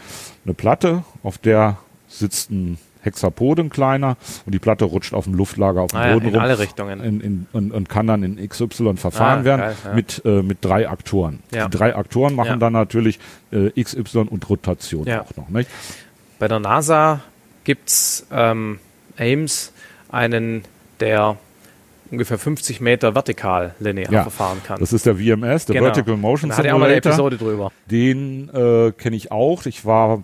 [0.45, 4.15] eine Platte, auf der sitzt ein Hexapoden kleiner
[4.45, 6.59] und die Platte rutscht auf dem Luftlager auf dem Ah ja, Boden in rum alle
[6.59, 6.99] Richtungen.
[7.01, 9.93] in, in, und, und kann dann in XY verfahren Ah, werden geil, ja.
[9.93, 11.39] mit, äh, mit drei Aktoren.
[11.51, 11.67] Ja.
[11.67, 12.55] Die drei Aktoren machen Ja.
[12.57, 13.19] dann natürlich
[13.51, 15.21] äh, XY und Rotation Ja.
[15.21, 15.49] auch noch.
[15.49, 15.69] Nicht?
[16.37, 17.21] Bei der NASA
[17.63, 18.79] gibt's ähm,
[19.17, 19.73] Ames
[20.09, 20.63] einen,
[20.99, 21.37] der
[22.11, 24.79] ungefähr 50 Meter vertikal linear Ja, verfahren kann.
[24.79, 25.85] Das ist der VMS, der Genau.
[25.85, 27.11] Vertical Motion Da hatte ich auch mal eine Simulator.
[27.11, 27.71] Episode drüber.
[27.89, 29.65] Den äh, kenne ich auch.
[29.65, 30.23] Ich war,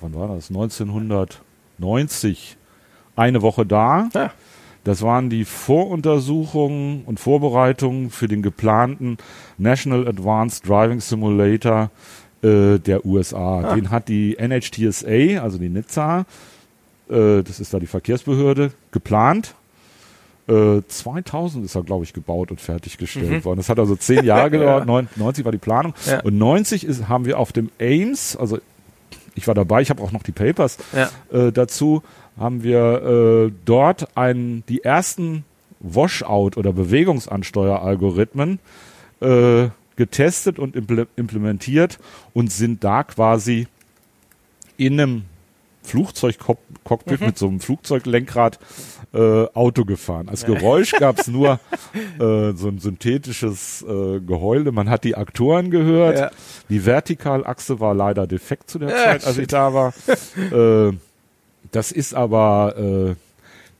[0.00, 0.50] wann war das?
[0.50, 2.56] 1990
[3.16, 4.08] eine Woche da.
[4.14, 4.32] Ja.
[4.84, 9.18] Das waren die Voruntersuchungen und Vorbereitungen für den geplanten
[9.58, 11.90] National Advanced Driving Simulator
[12.42, 13.60] äh, der USA.
[13.60, 13.74] Ah.
[13.74, 16.20] Den hat die NHTSA, also die NHTSA,
[17.10, 19.54] äh, das ist da die Verkehrsbehörde, geplant.
[20.48, 23.58] Äh, 2000 ist er, glaube ich, gebaut und fertiggestellt worden.
[23.58, 24.86] Das hat also zehn Jahre gedauert.
[24.86, 25.94] Neun- 90 war die Planung.
[26.06, 26.20] Ja.
[26.20, 28.58] Und 90 ist, haben wir auf dem Ames, also
[29.34, 31.10] ich war dabei, ich habe auch noch die Papers Ja.
[31.30, 32.02] äh, dazu,
[32.38, 35.44] haben wir äh, dort einen, die ersten
[35.80, 38.58] Washout- oder Bewegungsansteueralgorithmen
[39.20, 41.98] äh, getestet und imple implementiert
[42.34, 43.66] und sind da quasi
[44.76, 45.22] in einem
[45.88, 48.58] Flugzeugcockpit mit so einem Flugzeuglenkrad
[49.14, 50.28] äh, Auto gefahren.
[50.28, 51.60] Als Geräusch gab es nur
[52.18, 54.70] äh, so ein synthetisches äh, Geheule.
[54.72, 56.18] Man hat die Aktoren gehört.
[56.18, 56.30] Ja.
[56.68, 59.92] Die Vertikalachse war leider defekt zu der Ja, Zeit, als ich da war.
[60.52, 60.92] äh,
[61.72, 63.14] das ist aber, äh,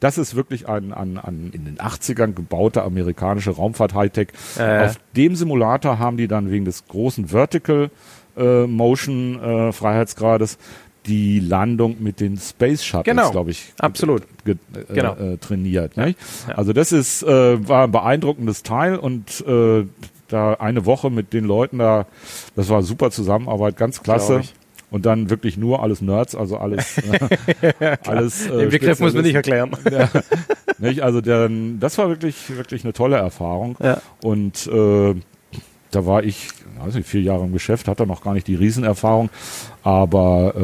[0.00, 4.28] das ist wirklich ein, ein, ein in den 80ern gebauter amerikanische Raumfahrt-Hightech.
[4.58, 4.86] Äh.
[4.86, 7.90] Auf dem Simulator haben die dann wegen des großen Vertical
[8.36, 10.58] äh, Motion äh, Freiheitsgrades
[11.06, 13.30] die Landung mit den Space Shuttles, Genau.
[13.30, 14.22] glaube ich, Absolut.
[14.46, 14.54] äh,
[14.92, 15.14] Genau.
[15.14, 15.96] äh, trainiert.
[15.96, 16.18] Nicht?
[16.48, 16.54] Ja.
[16.56, 19.84] Also das ist äh, war ein beeindruckendes Teil und äh,
[20.28, 22.06] da eine Woche mit den Leuten da,
[22.54, 24.42] das war super Zusammenarbeit, ganz klasse.
[24.90, 26.96] Und dann wirklich nur alles Nerds, also alles,
[27.80, 28.46] äh, alles.
[28.46, 29.70] Äh, Den Begriff muss man nicht erklären.
[29.90, 30.08] ja,
[30.78, 31.02] nicht?
[31.02, 33.76] Also der, das war wirklich, wirklich eine tolle Erfahrung.
[33.82, 34.00] Ja.
[34.22, 35.14] Und äh,
[35.90, 36.48] da war ich,
[36.82, 39.28] weiß nicht, vier Jahre im Geschäft, hatte noch gar nicht die Riesenerfahrung,
[39.82, 40.54] aber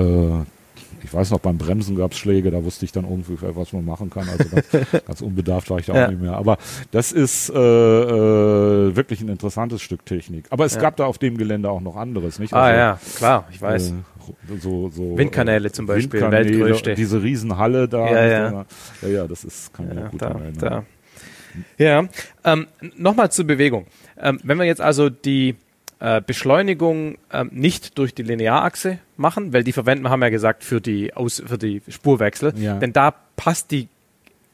[0.47, 3.73] äh, ich weiß noch, beim Bremsen gab es Schläge, da wusste ich dann irgendwie, was
[3.75, 4.27] man machen kann.
[4.29, 4.67] Also ganz,
[5.07, 6.07] ganz unbedarft war ich da Ja.
[6.07, 6.35] auch nicht mehr.
[6.37, 6.57] Aber
[6.93, 10.47] das ist äh, äh, wirklich ein interessantes Stück Technik.
[10.51, 10.81] Aber es Ja.
[10.81, 12.53] gab da auf dem Gelände auch noch anderes, nicht?
[12.55, 13.91] Ah Also, ja, klar, ich weiß.
[13.91, 13.95] Äh,
[14.59, 16.95] so, so, Windkanäle äh, zum Beispiel, Windkanäle, weltgrößte.
[16.95, 18.11] Diese Riesenhalle da.
[18.11, 18.65] Ja, ja.
[19.03, 20.55] ja, ja, das ist, kann Ja, gut da, erinnern.
[20.59, 20.85] da.
[21.79, 22.05] Ja,
[22.45, 22.67] ähm,
[22.97, 23.87] nochmal zur Bewegung.
[24.21, 25.55] Ähm, wenn wir jetzt also die
[26.05, 30.31] äh, Beschleunigung ähm, nicht durch die Linearachse machen, weil die verwenden wir, haben wir ja
[30.31, 32.79] gesagt, für die, Aus für die Spurwechsel, Ja.
[32.79, 33.89] denn da passt die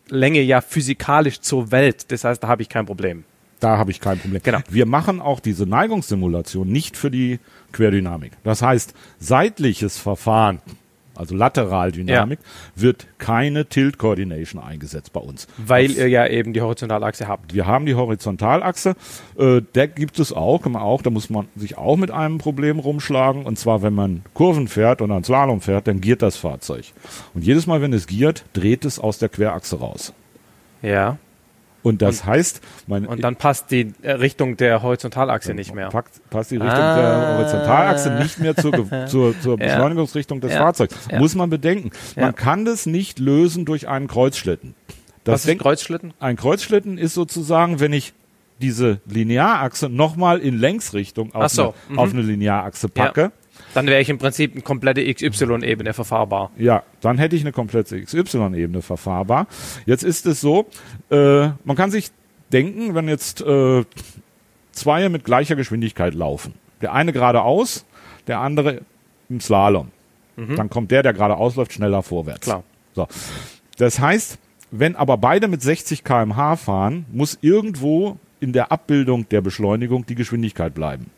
[0.08, 2.12] Länge ja physikalisch zur Welt.
[2.12, 3.24] Das heißt, da habe ich kein Problem.
[3.58, 4.40] Da habe ich kein Problem.
[4.44, 4.60] Genau.
[4.70, 7.40] Wir machen auch diese Neigungssimulation nicht für die
[7.72, 8.32] Querdynamik.
[8.44, 10.60] Das heißt, seitliches Verfahren,
[11.14, 12.38] also Lateraldynamik,
[12.74, 15.46] wird keine Tilt Coordination eingesetzt bei uns.
[15.58, 17.52] Weil Das- ihr ja eben die Horizontalachse habt.
[17.54, 18.94] wir haben die Horizontalachse,
[19.38, 22.38] äh, der gibt es auch, kann man auch, da muss man sich auch mit einem
[22.38, 23.44] Problem rumschlagen.
[23.44, 26.86] Und zwar, wenn man Kurven fährt oder ein Slalom fährt, dann giert das Fahrzeug.
[27.34, 30.12] Und jedes Mal, wenn es giert, dreht es aus der Querachse raus.
[30.82, 31.18] Ja.
[31.82, 35.88] Und das heißt, mein, Und dann passt die äh, Richtung der Horizontalachse nicht mehr.
[35.88, 36.96] Packt, passt die Richtung Ah.
[36.96, 38.72] der Horizontalachse nicht mehr zur,
[39.06, 39.56] zur, zur.
[39.56, 40.58] Beschleunigungsrichtung des Ja.
[40.58, 40.94] Fahrzeugs.
[41.10, 41.18] Ja.
[41.18, 41.90] Muss man bedenken.
[42.16, 42.22] Ja.
[42.26, 44.74] Man kann das nicht lösen durch einen Kreuzschlitten.
[45.24, 46.12] Das Was ist denk- Kreuzschlitten?
[46.20, 48.12] ein Kreuzschlitten ist sozusagen, wenn ich
[48.60, 51.98] diese Linearachse nochmal in Längsrichtung auf, so, eine, mhm.
[51.98, 53.32] auf eine Linearachse packe.
[53.74, 56.50] Dann wäre ich im Prinzip eine komplette XY-Ebene verfahrbar.
[56.56, 59.46] Ja, dann hätte ich eine komplette XY-Ebene verfahrbar.
[59.86, 60.66] Jetzt ist es so,
[61.10, 62.10] äh, man kann sich
[62.52, 63.84] denken, wenn jetzt äh,
[64.72, 67.84] zwei mit gleicher Geschwindigkeit laufen, der eine geradeaus,
[68.26, 68.82] der andere
[69.28, 69.88] im Slalom,
[70.56, 72.40] dann kommt der, der geradeaus läuft, schneller vorwärts.
[72.40, 72.62] Klar.
[72.94, 73.06] So.
[73.76, 74.38] Das heißt,
[74.70, 80.14] wenn aber beide mit 60 km/h fahren, muss irgendwo in der Abbildung der Beschleunigung die
[80.14, 81.10] Geschwindigkeit bleiben.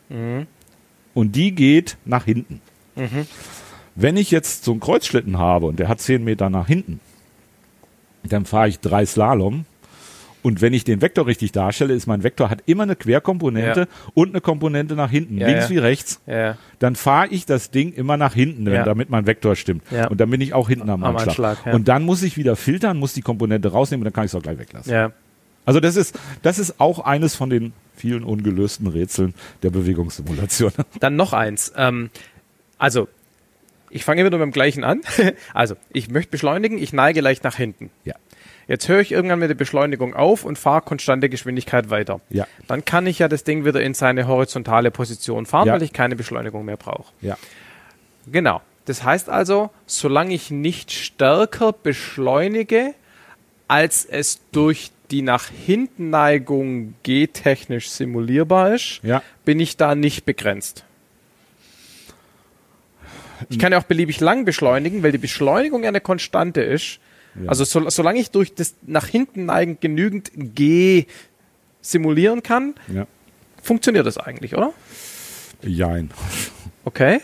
[1.14, 2.60] Und die geht nach hinten.
[3.94, 7.00] Wenn ich jetzt so einen Kreuzschlitten habe und der hat 10 Meter nach hinten,
[8.24, 9.64] dann fahre ich drei Slalom.
[10.44, 13.86] Und wenn ich den Vektor richtig darstelle, ist mein Vektor hat immer eine Querkomponente Ja.
[14.14, 15.70] und eine Komponente nach hinten, Ja, links ja.
[15.70, 16.20] wie rechts.
[16.80, 19.84] Dann fahre ich das Ding immer nach hinten, wenn, damit mein Vektor stimmt.
[20.08, 21.58] Und dann bin ich auch hinten am, Am Anschlag.
[21.72, 24.34] Und dann muss ich wieder filtern, muss die Komponente rausnehmen und dann kann ich es
[24.34, 24.92] auch gleich weglassen.
[25.64, 30.72] Also das ist, das ist auch eines von den vielen ungelösten Rätseln der Bewegungssimulation.
[31.00, 31.72] Dann noch eins.
[31.76, 32.10] Ähm,
[32.78, 33.08] also,
[33.90, 35.02] ich fange wieder beim gleichen an.
[35.54, 37.90] also, ich möchte beschleunigen, ich neige leicht nach hinten.
[38.04, 38.14] Ja.
[38.68, 42.20] Jetzt höre ich irgendwann mit der Beschleunigung auf und fahre konstante Geschwindigkeit weiter.
[42.30, 42.46] Ja.
[42.68, 45.74] Dann kann ich ja das Ding wieder in seine horizontale Position fahren, Ja.
[45.74, 47.12] weil ich keine Beschleunigung mehr brauche.
[47.20, 47.36] Ja.
[48.30, 48.62] Genau.
[48.84, 52.94] Das heißt also, solange ich nicht stärker beschleunige,
[53.68, 59.22] als es durch die nach hinten Neigung G-technisch simulierbar ist, Ja.
[59.44, 60.84] bin ich da nicht begrenzt.
[63.50, 66.98] Ich kann ja auch beliebig lang beschleunigen, weil die Beschleunigung ja eine Konstante ist.
[67.34, 67.48] Ja.
[67.48, 71.06] Also so, solange ich durch das nach hinten neigen genügend G
[71.80, 73.06] simulieren kann, Ja.
[73.62, 74.72] funktioniert das eigentlich, oder?
[75.62, 76.10] Jein.
[76.84, 77.20] Okay.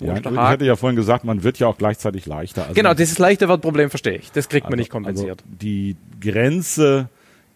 [0.00, 2.62] Ja, ich hatte ja vorhin gesagt, man wird ja auch gleichzeitig leichter.
[2.62, 4.30] Also Genau, dieses leichte Wortproblem verstehe ich.
[4.30, 5.42] Das kriegt man also- nicht kompensiert.
[5.42, 7.08] Also die Grenze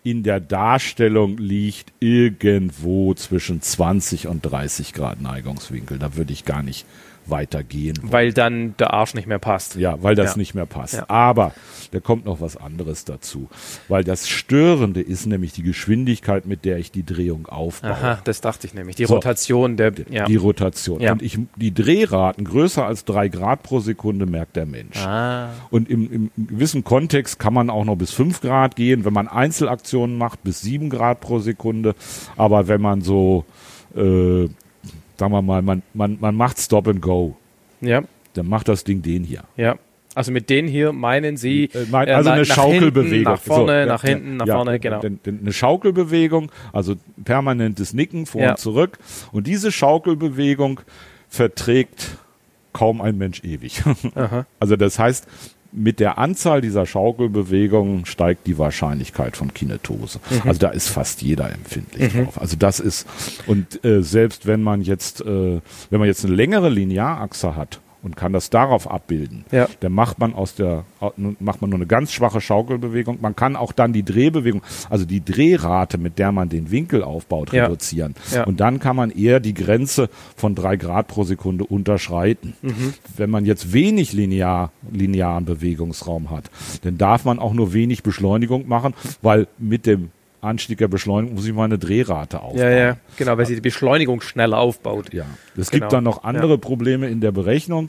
[0.04, 5.98] in der Darstellung liegt irgendwo zwischen 20 und 30 Grad Neigungswinkel.
[5.98, 6.86] Da würde ich gar nicht
[7.26, 7.96] weitergehen.
[8.02, 8.12] wollen.
[8.12, 9.76] weil dann der Arsch nicht mehr passt.
[9.76, 10.38] Ja, weil das Ja.
[10.38, 10.94] nicht mehr passt.
[10.94, 11.04] Ja.
[11.08, 11.52] Aber
[11.90, 13.48] da kommt noch was anderes dazu.
[13.88, 17.90] Weil das Störende ist nämlich die Geschwindigkeit, mit der ich die Drehung aufbaue.
[17.92, 18.96] Aha, das dachte ich nämlich.
[18.96, 19.14] Die So.
[19.14, 20.24] Rotation der, ja.
[20.24, 21.00] Die Rotation.
[21.06, 24.98] Und ich, die Drehraten größer als drei Grad pro Sekunde merkt der Mensch.
[25.04, 29.12] Ah, Und im, im gewissen Kontext kann man auch noch bis 5 Grad gehen, wenn
[29.12, 31.94] man Einzelaktionen macht, bis 7 Grad pro Sekunde.
[32.36, 33.44] Aber wenn man so,
[33.96, 34.48] äh,
[35.22, 37.36] sagen wir mal, man, man, man macht Stop and Go,
[37.80, 38.02] ja,
[38.34, 39.44] dann macht das Ding den hier.
[39.56, 39.76] ja.
[40.14, 43.08] Also mit denen hier meinen Sie Äh, mein, äh, also na- eine nach Schaukelbewegung.
[43.14, 45.00] hinten, nach vorne, So, ja, nach hinten, nach ja, vorne, genau.
[45.00, 48.50] Eine Schaukelbewegung, also permanentes Nicken vor Ja.
[48.50, 48.98] und zurück.
[49.32, 50.80] Und diese Schaukelbewegung
[51.30, 52.18] verträgt
[52.74, 53.82] kaum ein Mensch ewig.
[54.14, 54.44] Aha.
[54.60, 55.26] Also das heißt,
[55.72, 60.20] mit der Anzahl dieser Schaukelbewegungen steigt die Wahrscheinlichkeit von Kinetose.
[60.30, 60.48] Mhm.
[60.48, 62.40] Also da ist fast jeder empfindlich drauf.
[62.40, 63.06] Also das ist
[63.46, 68.16] und äh, selbst wenn man jetzt äh, wenn man jetzt eine längere Linearachse hat und
[68.16, 69.68] kann das darauf abbilden, Ja.
[69.80, 70.84] dann macht man aus der
[71.38, 73.18] macht man nur eine ganz schwache Schaukelbewegung.
[73.20, 77.52] Man kann auch dann die Drehbewegung, also die Drehrate, mit der man den Winkel aufbaut,
[77.52, 77.64] Ja.
[77.64, 78.14] reduzieren.
[78.32, 78.44] Ja.
[78.44, 82.54] Und dann kann man eher die Grenze von drei Grad pro Sekunde unterschreiten.
[82.62, 82.94] Mhm.
[83.16, 86.50] Wenn man jetzt wenig linear, linearen Bewegungsraum hat,
[86.82, 90.10] dann darf man auch nur wenig Beschleunigung machen, weil mit dem
[90.42, 92.58] Anstieg der Beschleunigung muss ich meine Drehrate aufbauen.
[92.60, 95.12] Ja, ja, genau, weil sie die Beschleunigung schneller aufbaut.
[95.14, 95.24] Ja,
[95.56, 95.82] es Genau.
[95.84, 96.56] gibt dann noch andere Ja.
[96.58, 97.88] Probleme in der Berechnung,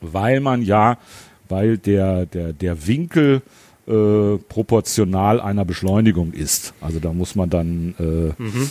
[0.00, 0.98] weil man ja,
[1.48, 3.42] weil der, der, der Winkel
[3.86, 6.72] äh, proportional einer Beschleunigung ist.
[6.80, 8.70] Also da muss man dann, äh, Mhm.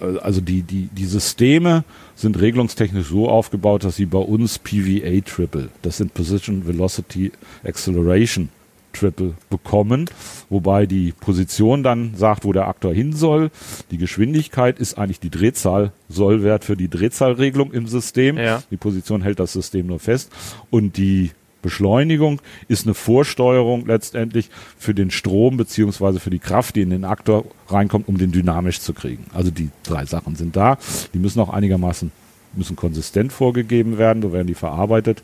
[0.00, 1.84] äh, also die, die, die Systeme
[2.16, 7.30] sind regelungstechnisch so aufgebaut, dass sie bei uns PVA Triple, das sind Position Velocity
[7.64, 8.48] Acceleration
[8.92, 10.10] Triple bekommen,
[10.48, 13.50] wobei die Position dann sagt, wo der Aktor hin soll.
[13.90, 18.36] Die Geschwindigkeit ist eigentlich die Drehzahl, Sollwert für die Drehzahlregelung im System.
[18.36, 18.62] Ja.
[18.70, 20.30] Die Position hält das System nur fest.
[20.70, 21.30] Und die
[21.62, 27.04] Beschleunigung ist eine Vorsteuerung letztendlich für den Strom beziehungsweise für die Kraft, die in den
[27.04, 29.26] Aktor reinkommt, um den dynamisch zu kriegen.
[29.34, 30.78] Also die drei Sachen sind da.
[31.12, 32.10] Die müssen auch einigermaßen
[32.54, 35.22] müssen konsistent vorgegeben werden, so werden die verarbeitet.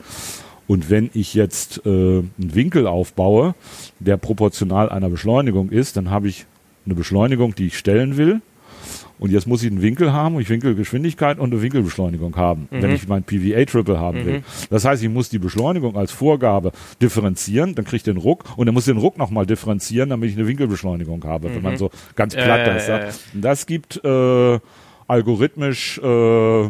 [0.67, 3.55] Und wenn ich jetzt äh, einen Winkel aufbaue,
[4.01, 6.47] der proportional einer Beschleunigung ist, dann habe ich
[6.85, 8.41] eine Beschleunigung, die ich stellen will.
[9.19, 13.09] Und jetzt muss ich einen Winkel haben, ich Winkelgeschwindigkeit und eine Winkelbeschleunigung haben, wenn ich
[13.09, 14.43] mein PVA-Triple haben will.
[14.69, 18.67] Das heißt, ich muss die Beschleunigung als Vorgabe differenzieren, dann kriege ich den Ruck und
[18.67, 21.91] dann muss ich den Ruck nochmal differenzieren, damit ich eine Winkelbeschleunigung habe, wenn man so
[22.15, 23.19] ganz platt ja, das sagt.
[23.33, 24.59] das gibt äh,
[25.09, 26.69] algorithmisch äh,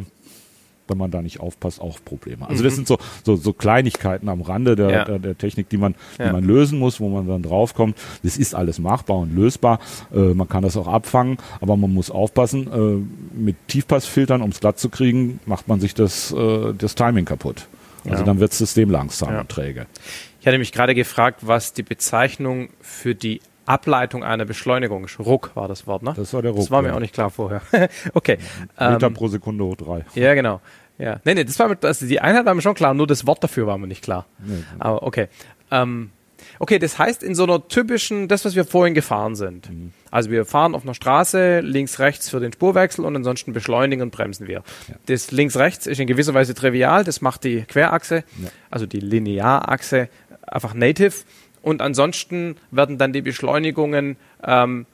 [0.89, 2.49] wenn man da nicht aufpasst, auch Probleme.
[2.49, 4.93] Also das sind so, so, so Kleinigkeiten am Rande der, Mhm.
[4.95, 5.05] Ja.
[5.05, 6.27] der, der Technik, die man, Ja.
[6.27, 7.97] die man lösen muss, wo man dann draufkommt.
[8.23, 9.81] Das ist alles machbar und lösbar.
[10.15, 12.71] Äh, man kann das auch abfangen, aber man muss aufpassen.
[12.73, 17.25] Äh, mit Tiefpassfiltern, um es glatt zu kriegen, macht man sich das, äh, das Timing
[17.25, 17.67] kaputt.
[18.05, 18.23] Also Ja.
[18.25, 19.87] dann wird das System langsam und träge.
[20.41, 25.07] Ich hatte mich gerade gefragt, was die Bezeichnung für die Ableitung einer Beschleunigung.
[25.19, 26.15] Ruck war das Wort, ne?
[26.17, 26.61] Das war der Ruck.
[26.61, 26.95] Das war mir ja.
[26.95, 27.61] auch nicht klar vorher.
[28.15, 28.39] okay.
[28.79, 30.05] Meter Ähm, pro Sekunde hoch drei.
[30.15, 30.61] ja, genau.
[30.99, 31.21] Ja.
[31.25, 33.45] Nee, nee, das war mir, also die Einheit war mir schon klar, nur das Wort
[33.45, 34.25] dafür war mir nicht klar.
[34.39, 34.63] Nee.
[34.79, 35.29] Aber okay.
[35.71, 36.11] Ähm,
[36.59, 39.69] okay, das heißt, in so einer typischen, das, was wir vorhin gefahren sind.
[39.69, 39.93] Mhm.
[40.11, 44.11] Also wir fahren auf einer Straße, links, rechts für den Spurwechsel und ansonsten beschleunigen und
[44.11, 44.63] bremsen wir.
[45.07, 48.49] Das links, rechts ist in gewisser Weise trivial, das macht die Querachse, Ja.
[48.71, 50.09] also die Linearachse
[50.47, 51.13] einfach native.
[51.67, 54.15] Und ansonsten werden dann die Beschleunigungen
[54.45, 54.87] ähm,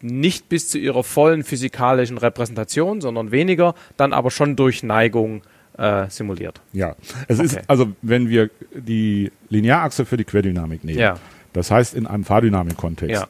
[0.00, 5.42] nicht bis zu ihrer vollen physikalischen Repräsentation, sondern weniger, dann aber schon durch Neigung
[5.76, 6.62] äh, simuliert.
[6.72, 6.96] Ja,
[7.28, 7.46] es Okay.
[7.46, 11.16] ist, also wenn wir die Linearachse für die Querdynamik nehmen, Ja.
[11.52, 13.28] das heißt in einem Fahrdynamik-Kontext, Ja.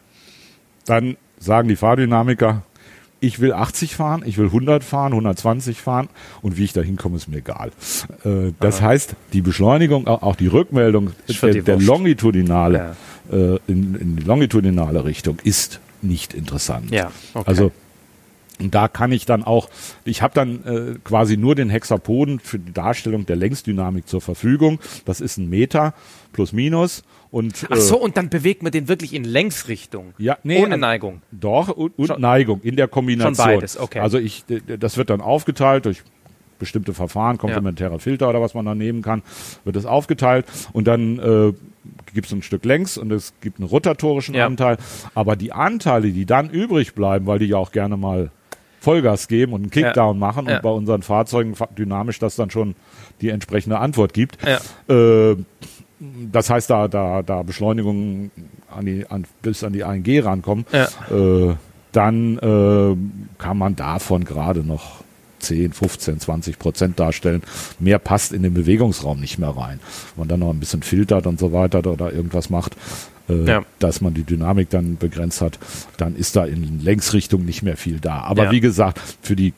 [0.87, 2.63] dann sagen die Fahrdynamiker,
[3.21, 6.09] ich will 80 fahren, ich will 100 fahren, 120 fahren
[6.43, 7.71] und wie ich da hinkomme, ist mir egal.
[8.25, 12.97] Äh, das heißt, die Beschleunigung, auch die Rückmeldung der, die der longitudinale,
[13.33, 16.91] äh, in, in die longitudinale Richtung ist nicht interessant.
[16.91, 17.45] Ja, okay.
[17.47, 17.73] Also
[18.59, 19.69] da kann ich dann auch,
[20.05, 24.79] ich habe dann äh, quasi nur den Hexapoden für die Darstellung der Längsdynamik zur Verfügung.
[25.05, 25.95] Das ist ein Meter
[26.33, 27.03] plus minus.
[27.35, 30.15] Und, Ach so, äh, und dann bewegt man den wirklich in Längsrichtung.
[30.19, 31.21] ja, nee, Ohne Neigung.
[31.33, 33.35] Doch, und, und Schon- Neigung in der Kombination.
[33.35, 33.99] Schon beides, okay.
[33.99, 34.45] Also ich,
[34.79, 36.03] das wird dann aufgeteilt durch
[36.61, 39.23] bestimmte Verfahren, komplementäre Filter oder was man da nehmen kann,
[39.65, 41.53] wird es aufgeteilt und dann äh,
[42.15, 44.47] gibt es ein Stück längs und es gibt einen rotatorischen Ja.
[44.47, 44.77] Anteil.
[45.17, 48.31] Aber die Anteile, die dann übrig bleiben, weil die ja auch gerne mal
[48.79, 50.57] Vollgas geben und einen Kickdown machen Ja.
[50.57, 52.77] und bei unseren Fahrzeugen fa- dynamisch das dann schon
[53.21, 54.39] die entsprechende Antwort gibt.
[54.47, 54.59] Ja.
[54.95, 55.37] Äh,
[56.33, 58.31] das heißt, da, da, da Beschleunigungen
[58.71, 60.89] an die, an, bis an die ANG rankommen, Ja.
[61.11, 61.55] äh,
[61.93, 62.97] dann äh,
[63.39, 65.05] kann man davon gerade noch
[65.39, 67.43] 10, 15, 20 Prozent darstellen.
[67.79, 69.79] Mehr passt in den Bewegungsraum nicht mehr rein.
[70.17, 72.77] Wenn man dann noch ein bisschen filtert und so weiter oder irgendwas macht,
[73.29, 73.63] äh, Ja.
[73.79, 75.59] dass man die Dynamik dann begrenzt hat,
[75.99, 78.21] dann ist da in Längsrichtung nicht mehr viel da.
[78.23, 78.51] Aber Ja.
[78.51, 79.53] wie gesagt, für die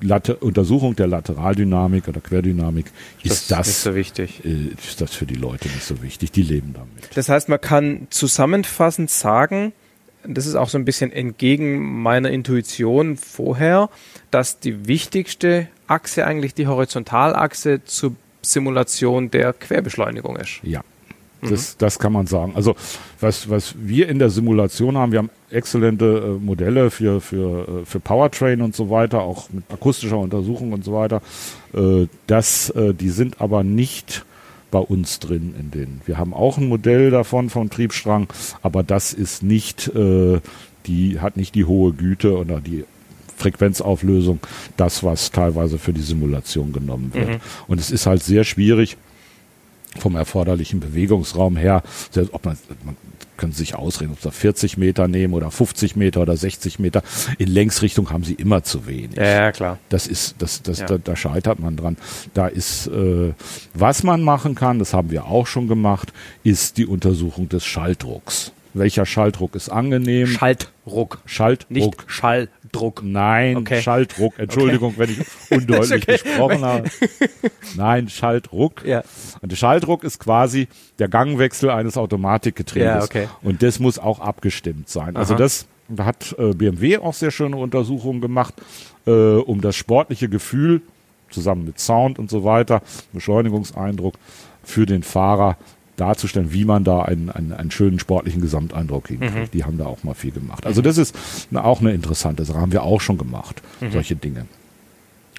[0.00, 2.86] Latte Untersuchung der Lateraldynamik oder Querdynamik
[3.22, 4.44] ist das, nicht so wichtig.
[4.44, 6.32] äh, ist das für die Leute nicht so wichtig.
[6.32, 7.10] Die leben damit.
[7.14, 9.72] Das heißt, man kann zusammenfassend sagen,
[10.26, 13.90] das ist auch so ein bisschen entgegen meiner Intuition vorher,
[14.30, 20.60] dass die wichtigste Achse eigentlich die Horizontalachse zur Simulation der Querbeschleunigung ist.
[20.62, 20.82] Ja.
[21.50, 22.52] Das, das kann man sagen.
[22.54, 22.74] Also
[23.20, 27.84] was, was wir in der Simulation haben, wir haben exzellente äh, Modelle für, für, äh,
[27.84, 31.22] für Powertrain und so weiter, auch mit akustischer Untersuchung und so weiter.
[31.74, 34.24] Äh, das, äh, die sind aber nicht
[34.70, 36.00] bei uns drin in denen.
[36.04, 38.26] Wir haben auch ein Modell davon vom Triebstrang,
[38.60, 40.40] aber das ist nicht, äh,
[40.86, 42.84] die hat nicht die hohe Güte oder die
[43.36, 44.40] Frequenzauflösung
[44.76, 47.40] das, was teilweise für die Simulation genommen wird.
[47.68, 48.96] Und es ist halt sehr schwierig,
[49.98, 52.96] vom erforderlichen Bewegungsraum her, selbst ob man, man
[53.36, 57.02] können sich ausreden, ob Sie 40 Meter nehmen oder 50 Meter oder 60 Meter.
[57.38, 59.16] In Längsrichtung haben Sie immer zu wenig.
[59.16, 59.78] Ja, ja klar.
[59.88, 60.86] Das ist, das, das, Ja.
[60.86, 61.96] da, da scheitert man dran.
[62.32, 63.32] Da ist, äh,
[63.74, 66.12] was man machen kann, das haben wir auch schon gemacht,
[66.44, 68.52] ist die Untersuchung des Schalldrucks.
[68.72, 70.26] Welcher Schalldruck ist angenehm?
[70.26, 71.70] Schaltdruck, Schalldruck.
[71.70, 72.54] nicht Schalldruck.
[73.02, 73.80] Nein, Okay.
[73.82, 74.38] Schalldruck.
[74.38, 75.18] Entschuldigung, wenn ich
[75.50, 76.18] undeutlich okay.
[76.22, 76.90] gesprochen habe.
[77.76, 78.84] Nein, Schalldruck.
[78.84, 79.02] Ja.
[79.40, 80.68] Und der Schalldruck ist quasi
[80.98, 82.86] der Gangwechsel eines Automatikgetriebes.
[82.86, 83.28] Ja, okay.
[83.42, 85.16] Und das muss auch abgestimmt sein.
[85.16, 85.38] Also Aha.
[85.38, 88.54] das da hat äh, BMW auch sehr schöne Untersuchungen gemacht,
[89.06, 90.80] äh, um das sportliche Gefühl
[91.30, 92.80] zusammen mit Sound und so weiter,
[93.12, 94.14] Beschleunigungseindruck
[94.62, 95.56] für den Fahrer
[95.96, 99.34] darzustellen, wie man da einen, einen, einen schönen sportlichen Gesamteindruck hinkriegt.
[99.34, 99.50] Mhm.
[99.52, 100.66] Die haben da auch mal viel gemacht.
[100.66, 101.14] Also das ist
[101.54, 102.58] auch eine interessante Sache.
[102.60, 103.92] Haben wir auch schon gemacht, Mhm.
[103.92, 104.46] solche Dinge.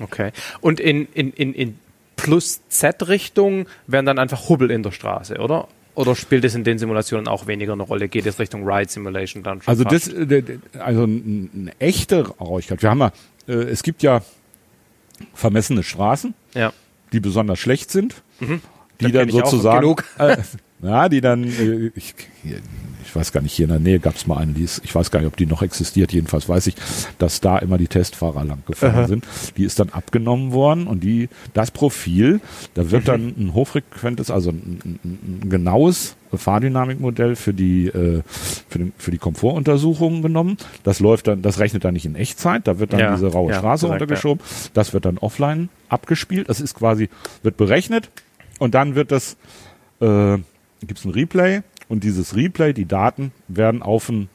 [0.02, 0.32] Okay.
[0.62, 1.78] Und in, in, in, in
[2.18, 5.68] Plus-Z-Richtung wären dann einfach Hubbel in der Straße, oder?
[5.96, 8.10] Oder spielt es in den Simulationen auch weniger eine Rolle?
[8.10, 9.70] Geht es Richtung Ride Simulation dann schon?
[9.72, 10.08] Also fast?
[10.08, 12.82] das, äh, d- d- also eine echte Rauchigkeit.
[12.82, 13.12] Wir haben ja,
[13.48, 14.22] äh, es gibt ja
[15.34, 16.74] vermessene Straßen, Ja.
[17.14, 18.16] die besonders schlecht sind,
[19.02, 20.38] die Da dann sozusagen, äh,
[20.82, 22.14] ja, die dann, äh, ich,
[22.44, 22.60] hier,
[23.06, 24.94] ich weiß gar nicht, hier in der Nähe gab es mal eine, die ist, ich
[24.94, 26.12] weiß gar nicht, ob die noch existiert.
[26.12, 26.76] Jedenfalls weiß ich,
[27.18, 29.26] dass da immer die Testfahrer lang gefahren sind.
[29.58, 32.42] Die ist dann abgenommen worden und die, das Profil,
[32.74, 38.22] da wird dann ein hochfrequentes, also ein, ein, ein genaues Fahrdynamikmodell für die äh,
[38.68, 40.58] für, den, für die Komfortuntersuchungen genommen.
[40.84, 43.52] Das läuft dann, das rechnet dann nicht in Echtzeit, da wird dann Ja, diese raue
[43.52, 44.44] ja, Straße korrekt, runtergeschoben.
[44.74, 46.50] Das wird dann offline abgespielt.
[46.50, 47.10] Das ist quasi,
[47.44, 48.10] wird berechnet
[48.60, 49.38] und dann wird das,
[50.02, 50.38] äh,
[50.82, 54.30] gibt es ein Replay und dieses Replay, die Daten werden auf ein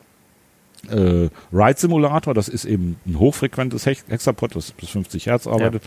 [0.89, 5.83] äh, Ride-Simulator, das ist eben ein hochfrequentes Hex Hexapod, das bis 50 Hertz arbeitet,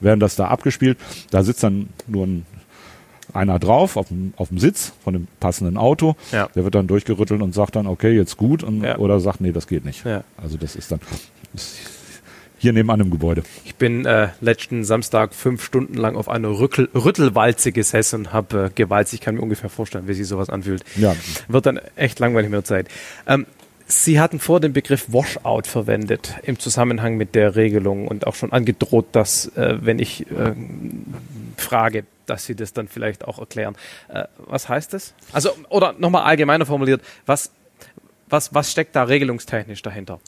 [0.00, 0.98] werden das da abgespielt.
[1.30, 2.46] Da sitzt dann nur ein,
[3.32, 6.14] einer drauf auf dem, auf dem Sitz von dem passenden Auto.
[6.30, 6.48] Ja.
[6.54, 8.98] Der wird dann durchgerüttelt und sagt dann, okay, jetzt gut, und, Ja.
[8.98, 10.04] oder sagt, nee, das geht nicht.
[10.06, 10.22] Ja.
[10.36, 11.00] Also das ist dann
[11.52, 11.76] ist
[12.58, 13.42] hier nebenan im Gebäude.
[13.64, 18.66] Ich bin äh, letzten Samstag fünf Stunden lang auf einer Rückel, Rüttelwalze gesessen und habe
[18.66, 19.12] äh, gewalzt.
[19.12, 20.84] Ich kann mir ungefähr vorstellen, wie sich sowas anfühlt.
[20.96, 21.14] Ja.
[21.48, 22.88] Wird dann echt langweilig mit der Zeit.
[23.26, 23.46] Ähm,
[23.88, 28.50] Sie hatten vor den Begriff Washout verwendet im Zusammenhang mit der Regelung und auch schon
[28.50, 30.54] angedroht, dass, äh, wenn ich äh,
[31.56, 33.76] frage, dass Sie das dann vielleicht auch erklären.
[34.08, 35.14] Äh, was heißt das?
[35.32, 37.52] Also, oder nochmal allgemeiner formuliert, was,
[38.28, 40.20] was, was steckt da regelungstechnisch dahinter?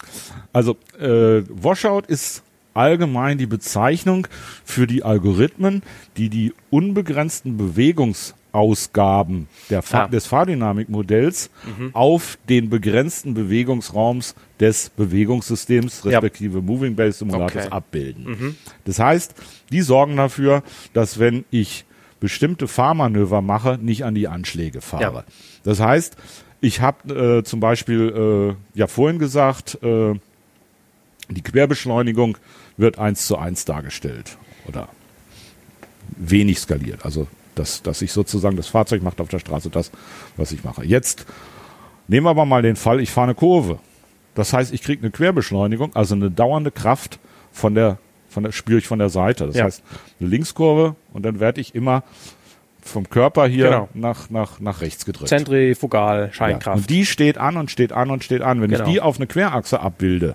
[0.52, 2.42] Also äh, Washout ist
[2.74, 4.26] allgemein die Bezeichnung
[4.64, 5.82] für die Algorithmen,
[6.16, 7.56] die die unbegrenzten
[8.52, 9.48] Bewegungsausgaben
[9.82, 10.08] Fahr Ah.
[10.08, 11.50] des Fahrdynamikmodells
[11.92, 16.10] auf den begrenzten Bewegungsraums des Bewegungssystems Ja.
[16.10, 17.72] respektive Moving Base Simulators Okay.
[17.74, 18.56] abbilden.
[18.84, 19.34] Das heißt,
[19.72, 20.62] die sorgen dafür,
[20.92, 21.84] dass wenn ich
[22.20, 25.02] bestimmte Fahrmanöver mache, nicht an die Anschläge fahre.
[25.02, 25.24] Ja.
[25.62, 26.16] Das heißt,
[26.60, 30.14] ich habe äh, zum Beispiel äh, ja vorhin gesagt, äh,
[31.28, 32.38] die Querbeschleunigung
[32.76, 34.36] wird eins zu eins dargestellt
[34.66, 34.88] oder
[36.16, 37.04] wenig skaliert.
[37.04, 39.90] Also dass, dass ich sozusagen das Fahrzeug macht auf der Straße das,
[40.36, 40.84] was ich mache.
[40.84, 41.26] Jetzt
[42.06, 43.80] nehmen wir aber mal den Fall, ich fahre eine Kurve.
[44.36, 47.18] Das heißt, ich kriege eine Querbeschleunigung, also eine dauernde Kraft
[47.52, 47.98] von der,
[48.28, 49.46] von der spüre ich von der Seite.
[49.48, 49.64] Das Ja.
[49.64, 49.82] heißt,
[50.20, 52.04] eine Linkskurve und dann werde ich immer
[52.88, 53.88] vom Körper hier Genau.
[53.94, 55.28] nach, nach, nach rechts gedrückt.
[55.28, 56.32] Zentrifugal, Ja.
[56.32, 56.78] Scheinkraft.
[56.78, 58.60] Und die steht an und steht an und steht an.
[58.60, 58.84] Wenn Genau.
[58.86, 60.34] ich die auf eine Querachse abbilde,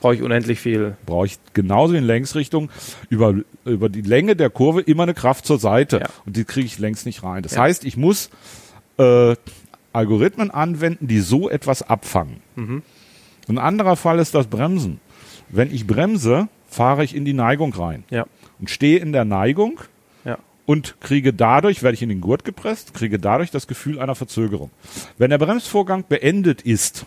[0.00, 0.96] Brauche ich unendlich viel.
[1.06, 2.68] brauche ich genauso in Längsrichtung
[3.08, 3.34] über,
[3.64, 6.00] über die Länge der Kurve immer eine Kraft zur Seite.
[6.00, 6.08] Ja.
[6.26, 7.42] Und die kriege ich längs nicht rein.
[7.42, 7.62] Das Ja.
[7.62, 8.30] heißt, ich muss
[8.98, 9.34] äh,
[9.92, 12.38] Algorithmen anwenden, die so etwas abfangen.
[12.56, 12.82] Mhm.
[13.48, 15.00] Ein anderer Fall ist das Bremsen.
[15.48, 18.26] Wenn ich bremse, fahre ich in die Neigung rein Ja.
[18.58, 19.84] und stehe in der Neigung Ja.
[20.66, 24.70] Und kriege dadurch, werde ich in den Gurt gepresst, kriege dadurch das Gefühl einer Verzögerung.
[25.16, 27.06] Wenn der Bremsvorgang beendet ist,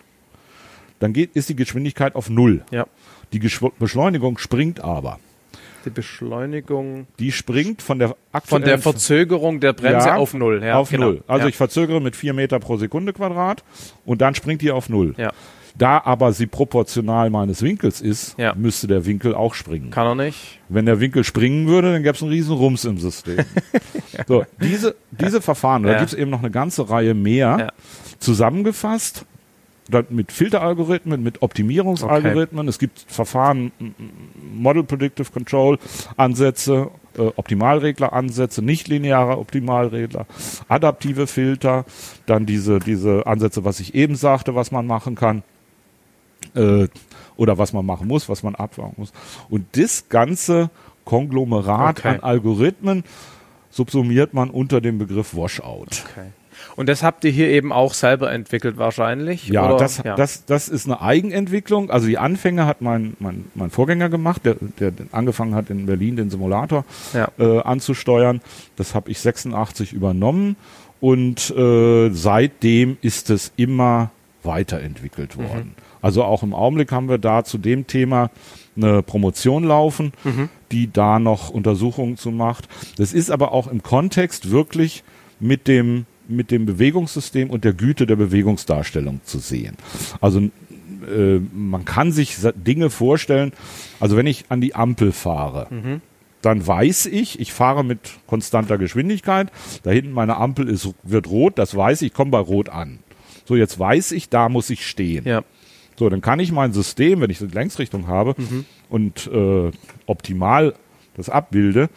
[0.99, 2.63] dann geht, ist die Geschwindigkeit auf Null.
[2.71, 2.87] Ja.
[3.31, 5.19] Die Geschw Beschleunigung springt aber.
[5.85, 10.61] Die Beschleunigung Die springt von der von aktuellen der Verzögerung der Bremse Ja, auf Null.
[10.63, 11.05] Ja, auf genau.
[11.05, 11.23] Null.
[11.27, 11.49] Also ja.
[11.49, 13.63] ich verzögere mit vier Meter pro Sekunde Quadrat
[14.05, 15.13] und dann springt die auf Null.
[15.17, 15.31] ja.
[15.79, 18.53] Da aber sie proportional meines Winkels ist, Ja.
[18.53, 19.89] müsste der Winkel auch springen.
[19.91, 20.59] Kann er nicht.
[20.67, 23.37] Wenn der Winkel springen würde, dann gäbe es einen riesen Rums im System.
[24.27, 25.97] so, diese, diese Verfahren, da Ja.
[25.99, 27.67] gibt es eben noch eine ganze Reihe mehr, Ja.
[28.19, 29.25] zusammengefasst,
[29.89, 32.67] dann mit Filteralgorithmen, mit Optimierungsalgorithmen.
[32.67, 33.71] Es gibt Verfahren,
[34.53, 35.79] Model Predictive Control
[36.17, 40.27] Ansätze, äh, Optimalregler-Ansätze, nichtlineare Optimalregler,
[40.67, 41.85] adaptive Filter,
[42.27, 45.41] dann diese, diese Ansätze, was ich eben sagte, was man machen kann.
[46.55, 46.87] Äh,
[47.37, 49.11] oder was man machen muss, was man abwarten muss.
[49.49, 50.69] Und das ganze
[51.05, 52.07] Konglomerat Okay.
[52.09, 53.03] an Algorithmen
[53.71, 55.85] subsumiert man unter dem Begriff Washout.
[56.11, 56.27] Okay.
[56.75, 59.47] Und das habt ihr hier eben auch selber entwickelt wahrscheinlich?
[59.47, 60.15] Ja, das, ja.
[60.15, 61.89] Das, das ist eine Eigenentwicklung.
[61.89, 66.17] Also die Anfänge hat mein, mein, mein Vorgänger gemacht, der, der angefangen hat in Berlin
[66.17, 67.29] den Simulator Ja.
[67.39, 68.41] äh, anzusteuern.
[68.75, 70.57] Das habe ich 86 übernommen
[70.99, 74.11] und äh, seitdem ist es immer
[74.43, 75.75] weiterentwickelt worden.
[76.01, 78.29] Also auch im Augenblick haben wir da zu dem Thema
[78.75, 80.13] eine Promotion laufen,
[80.71, 82.69] die da noch Untersuchungen zu macht.
[82.97, 85.03] Das ist aber auch im Kontext wirklich
[85.39, 89.75] mit dem mit dem Bewegungssystem und der Güte der Bewegungsdarstellung zu sehen.
[90.21, 93.51] Also äh, man kann sich Dinge vorstellen,
[93.99, 95.67] also wenn ich an die Ampel fahre,
[96.43, 99.51] dann weiß ich, ich fahre mit konstanter Geschwindigkeit,
[99.81, 102.99] da hinten meine Ampel ist, wird rot, das weiß ich, ich komme bei rot an.
[103.45, 105.25] So, jetzt weiß ich, da muss ich stehen.
[105.25, 105.43] ja.
[105.99, 108.33] So, dann kann ich mein System, wenn ich die Längsrichtung habe
[108.89, 109.71] und äh,
[110.05, 110.73] optimal
[111.17, 111.89] das abbilde,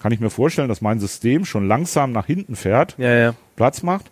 [0.00, 3.34] kann ich mir vorstellen, dass mein System schon langsam nach hinten fährt, Ja, ja.
[3.56, 4.10] Platz macht.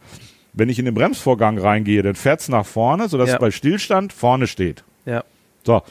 [0.55, 3.35] Wenn ich in den Bremsvorgang reingehe, dann fährt es nach vorne, sodass Ja.
[3.35, 4.85] es bei Stillstand vorne steht.
[5.05, 5.23] Ja.
[5.65, 5.83] So,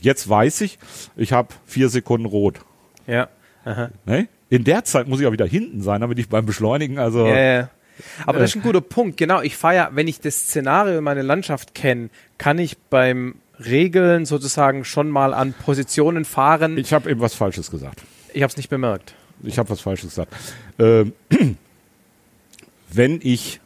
[0.00, 0.78] jetzt weiß ich,
[1.16, 2.60] ich habe vier Sekunden rot.
[3.08, 3.28] Ja.
[3.64, 3.90] Aha.
[4.06, 4.28] Ne?
[4.50, 7.36] In der Zeit muss ich auch wieder hinten sein, damit ich beim Beschleunigen, also Ja,
[7.58, 7.70] ja.
[8.26, 8.40] Aber Äh.
[8.42, 9.16] das ist ein guter Punkt.
[9.16, 13.36] Genau, ich fahre ja, wenn ich das Szenario in meine Landschaft kenne, kann ich beim
[13.64, 16.76] Regeln sozusagen schon mal an Positionen fahren.
[16.78, 18.02] Ich, habe eben was Falsches gesagt.
[18.32, 19.14] ich habe es nicht bemerkt.
[19.42, 20.32] Ich habe was Falsches gesagt.
[20.78, 21.12] Ähm,
[22.92, 23.60] wenn ich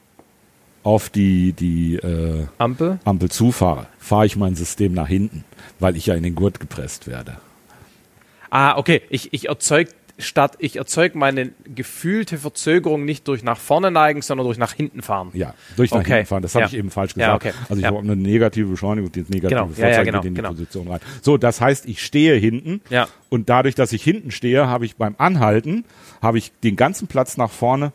[0.83, 2.99] auf die, die äh, Ampel?
[3.05, 5.45] Ampel zufahre, fahre ich mein System nach hinten,
[5.79, 7.37] weil ich ja in den Gurt gepresst werde.
[8.51, 9.03] Ah, okay.
[9.11, 9.89] Ich, ich erzeug
[10.19, 15.01] statt, ich erzeug meine gefühlte Verzögerung nicht durch nach vorne neigen, sondern durch nach hinten
[15.03, 15.31] fahren.
[15.32, 16.15] Ja, durch nach Okay.
[16.15, 16.43] hinten fahren.
[16.43, 16.69] Das habe Ja.
[16.69, 17.57] ich eben falsch Ja, gesagt.
[17.57, 17.65] okay.
[17.69, 17.89] Also ich Ja.
[17.89, 19.61] habe eine negative Beschleunigung, die negative Genau.
[19.62, 20.49] Ja, Vorzeichen ja, genau, in die genau.
[20.51, 21.01] Position rein.
[21.23, 23.09] So, das heißt, ich stehe hinten Ja.
[23.28, 25.85] und dadurch, dass ich hinten stehe, habe ich beim Anhalten,
[26.20, 27.93] habe ich den ganzen Platz nach vorne,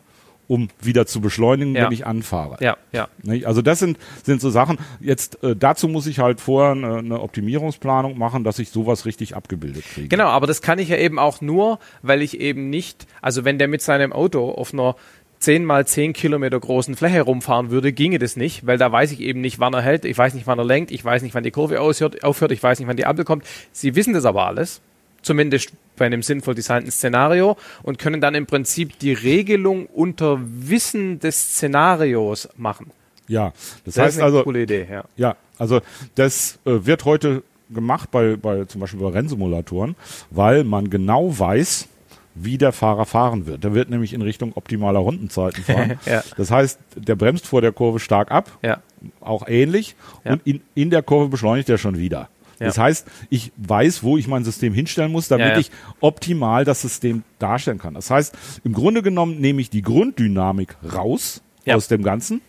[0.48, 1.84] um wieder zu beschleunigen, Ja.
[1.86, 2.56] wenn ich anfahre.
[2.60, 3.08] Ja, ja.
[3.44, 4.78] Also das sind, sind so Sachen.
[5.00, 9.36] Jetzt äh, dazu muss ich halt vorher eine, eine Optimierungsplanung machen, dass ich sowas richtig
[9.36, 10.08] abgebildet kriege.
[10.08, 13.58] Genau, aber das kann ich ja eben auch nur, weil ich eben nicht, also wenn
[13.58, 14.96] der mit seinem Auto auf einer
[15.40, 19.20] 10 mal 10 Kilometer großen Fläche rumfahren würde, ginge das nicht, weil da weiß ich
[19.20, 21.42] eben nicht, wann er hält, ich weiß nicht, wann er lenkt, ich weiß nicht, wann
[21.42, 22.16] die Kurve aufhört,
[22.52, 23.44] ich weiß nicht, wann die Ampel kommt.
[23.72, 24.80] Sie wissen das aber alles,
[25.24, 31.18] zumindest bei einem sinnvoll designten Szenario und können dann im Prinzip die Regelung unter Wissen
[31.20, 32.90] des Szenarios machen.
[33.28, 33.52] Ja,
[33.84, 35.04] das, Das heißt ist eine also, coole Idee, ja.
[35.16, 35.80] Ja, also
[36.14, 39.96] das äh, wird heute gemacht bei, bei zum Beispiel bei Rennsimulatoren,
[40.30, 41.88] weil man genau weiß,
[42.34, 43.62] wie der Fahrer fahren wird.
[43.64, 45.98] Der wird nämlich in Richtung optimaler Rundenzeiten fahren.
[46.04, 46.22] Ja.
[46.36, 48.80] Das heißt, der bremst vor der Kurve stark ab, Ja,
[49.20, 49.94] auch ähnlich,
[50.24, 50.32] Ja.
[50.32, 52.28] und in, in der Kurve beschleunigt er schon wieder.
[52.58, 52.66] Ja.
[52.66, 55.70] Das heißt, ich weiß, wo ich mein System hinstellen muss, damit Ja, ich
[56.00, 57.94] optimal das System darstellen kann.
[57.94, 61.42] Das heißt, im Grunde genommen nehme ich die Grunddynamik raus
[61.76, 62.42] aus dem Ganzen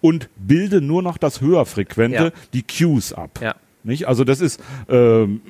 [0.00, 3.38] und bilde nur noch das höherfrequente, die Cues ab.
[3.84, 4.08] Nicht?
[4.08, 5.40] Also das ist, ähm,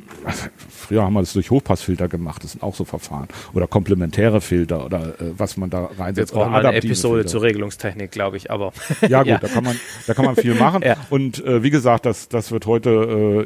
[0.69, 3.27] früher haben wir das durch Hochpassfilter gemacht, das sind auch so Verfahren.
[3.55, 6.33] Oder komplementäre Filter oder äh, was man da Jetzt reinsetzt.
[6.35, 7.29] brauchen oder wir eine Episode Filter.
[7.31, 8.73] zur Regelungstechnik, glaube ich, aber
[9.09, 9.39] Ja gut, Ja.
[9.39, 9.77] Da, kann man,
[10.07, 10.83] da kann man viel machen.
[10.89, 10.97] Ja.
[11.11, 12.91] Und äh, wie gesagt, das, das wird heute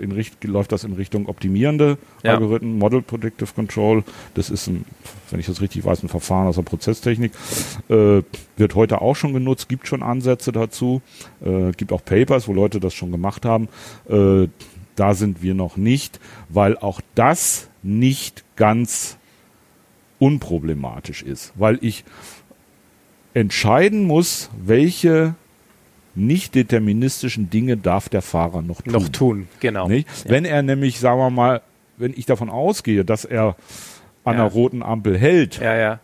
[0.01, 2.35] äh, in Richt läuft das in Richtung optimierende Ja.
[2.35, 4.05] Algorithmen, Model Predictive Control.
[4.35, 4.85] Das ist ein,
[5.31, 7.33] wenn ich das richtig weiß, ein Verfahren aus der Prozesstechnik.
[7.89, 8.23] Äh,
[8.63, 11.03] wird heute auch schon genutzt, gibt schon Ansätze dazu,
[11.45, 13.69] äh, gibt auch Papers, wo Leute das schon gemacht haben.
[14.09, 14.47] Äh,
[14.95, 19.19] da sind wir noch nicht, weil auch das nicht ganz
[20.19, 22.05] unproblematisch ist, weil ich
[23.35, 25.35] entscheiden muss, welche
[26.15, 28.93] nicht deterministischen Dinge darf der Fahrer noch tun.
[28.93, 29.89] noch tun, genau.
[29.89, 30.07] Nicht?
[30.29, 31.63] Wenn er nämlich, sagen wir mal,
[31.97, 33.57] wenn ich davon ausgehe, dass er
[34.25, 34.43] an Ja.
[34.45, 36.01] einer roten Ampel hält Ja, ja,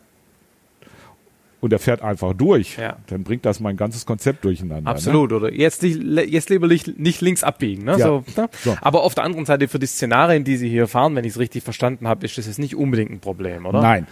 [1.60, 2.97] und er fährt einfach durch, Ja.
[3.09, 4.89] dann bringt das mein ganzes Konzept durcheinander.
[4.90, 5.32] absolut.
[5.32, 7.85] Oder jetzt, nicht, jetzt lieber nicht, nicht links abbiegen.
[7.85, 7.93] Ne?
[7.98, 8.06] Ja.
[8.06, 8.48] So, ne?
[8.62, 8.76] So.
[8.80, 11.39] Aber auf der anderen Seite, für die Szenarien, die Sie hier fahren, wenn ich es
[11.39, 13.68] richtig verstanden habe, ist das jetzt nicht unbedingt ein Problem, Ne?
[13.70, 13.82] oder?
[13.82, 14.06] Nein,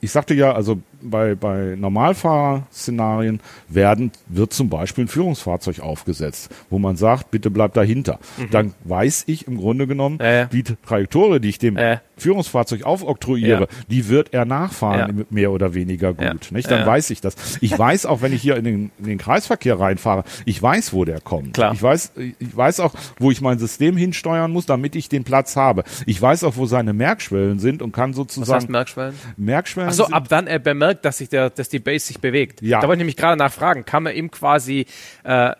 [0.00, 6.78] ich sagte ja, also bei, bei Normalfahrszenarien werden, wird zum Beispiel ein Führungsfahrzeug aufgesetzt, wo
[6.78, 8.18] man sagt, bitte bleib dahinter.
[8.50, 10.24] Dann weiß ich im Grunde genommen, Mhm.
[10.24, 10.44] Ja.
[10.46, 12.00] die Trajektorie, die ich dem Ja.
[12.16, 13.66] Führungsfahrzeug aufoktroyiere, Ja.
[13.88, 15.24] die wird er nachfahren, Ja.
[15.30, 16.22] mehr oder weniger gut.
[16.24, 16.34] Ja.
[16.50, 16.70] Nicht?
[16.70, 17.34] Dann weiß ich das.
[17.60, 21.04] Ich weiß auch, wenn ich hier in den, in den Kreisverkehr reinfahre, ich weiß, wo
[21.04, 21.54] der kommt.
[21.54, 21.72] Klar.
[21.74, 25.56] Ich weiß, ich weiß auch, wo ich mein System hinsteuern muss, damit ich den Platz
[25.56, 25.84] habe.
[26.06, 29.14] Ich weiß auch, wo seine Merkschwellen sind und kann Was sozusagen heißt Merkschwellen?
[29.36, 29.88] Merkschwellen.
[29.90, 30.58] Achso, ab dann er
[30.92, 32.62] bemerkt, dass sich der, dass die Base sich bewegt.
[32.62, 32.80] Ja.
[32.80, 34.86] Da wollte ich nämlich gerade nachfragen, kann man ihm quasi,
[35.24, 35.52] äh,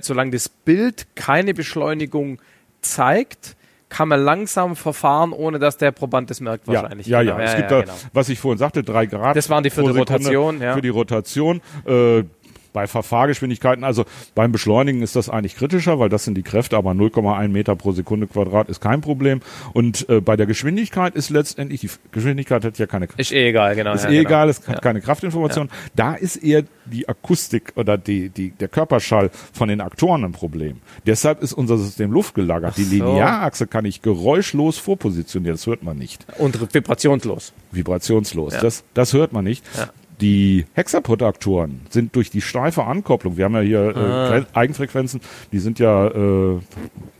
[0.00, 2.40] solange das Bild keine Beschleunigung
[2.80, 3.56] zeigt,
[3.88, 7.06] kann man langsam verfahren, ohne dass der Proband das merkt wahrscheinlich.
[7.06, 7.38] Ja, genau.
[7.38, 7.44] ja, ja.
[7.44, 7.84] Es gibt da,
[8.14, 9.36] was ich vorhin sagte, drei Grad.
[9.36, 10.74] Das waren die für die Rotation, ja.
[10.74, 11.60] Für die Rotation.
[11.86, 12.24] Äh,
[12.72, 14.04] bei Verfahrgeschwindigkeiten, also
[14.34, 17.92] beim Beschleunigen ist das eigentlich kritischer, weil das sind die Kräfte, aber 0,1 Meter pro
[17.92, 19.40] Sekunde Quadrat ist kein Problem.
[19.72, 23.74] Und äh, bei der Geschwindigkeit ist letztendlich, die Geschwindigkeit hat ja keine Ist eh egal,
[23.74, 23.94] genau.
[23.94, 24.28] ist ja, eh genau.
[24.28, 24.80] egal, es hat Ja.
[24.80, 25.68] keine Kraftinformation.
[25.94, 30.78] Da ist eher die Akustik oder die, die, der Körperschall von den Aktoren ein Problem.
[31.06, 32.76] Deshalb ist unser System luftgelagert.
[32.76, 32.94] Die so.
[32.94, 36.26] Linearachse kann ich geräuschlos vorpositionieren, das hört man nicht.
[36.38, 37.52] Und vibrationslos.
[37.70, 38.60] Vibrationslos, Ja.
[38.60, 39.64] das, das hört man nicht.
[40.22, 44.28] Die Hexapod-Aktoren sind durch die steife Ankopplung, wir haben ja hier Ah.
[44.28, 45.20] äh, Quen- Eigenfrequenzen,
[45.50, 46.58] die sind ja äh,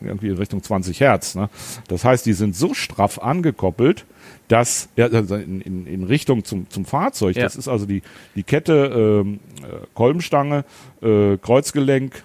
[0.01, 1.35] irgendwie in Richtung 20 Hertz.
[1.35, 1.51] Ne?
[1.89, 4.05] Das heißt, die sind so straff angekoppelt,
[4.49, 7.43] dass also in, in, in Richtung zum, zum Fahrzeug, Ja.
[7.43, 8.03] das ist also die,
[8.37, 10.65] die Kette ähm, äh, Kolbenstange,
[11.03, 12.25] äh, Kreuzgelenk,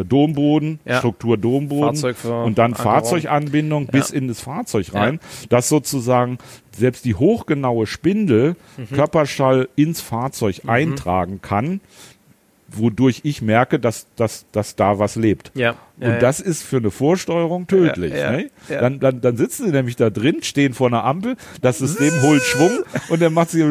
[0.00, 0.98] äh, Domboden, Ja.
[0.98, 2.02] Struktur Domboden
[2.44, 2.74] und dann Ankerung.
[2.92, 6.38] Fahrzeuganbindung bis in das Fahrzeug rein, dass sozusagen
[6.76, 8.94] selbst die hochgenaue Spindel Mhm.
[8.94, 11.80] Körperschall ins Fahrzeug eintragen kann,
[12.76, 15.52] wodurch ich merke, dass, dass, dass da was lebt.
[15.54, 15.76] Ja.
[16.00, 18.12] Und das ist für eine Vorsteuerung tödlich.
[18.12, 18.50] Ja, ja, ne?
[18.68, 18.80] ja.
[18.80, 22.42] Dann, dann, dann sitzen sie nämlich da drin, stehen vor einer Ampel, das System holt
[22.42, 23.62] Schwung und dann macht sie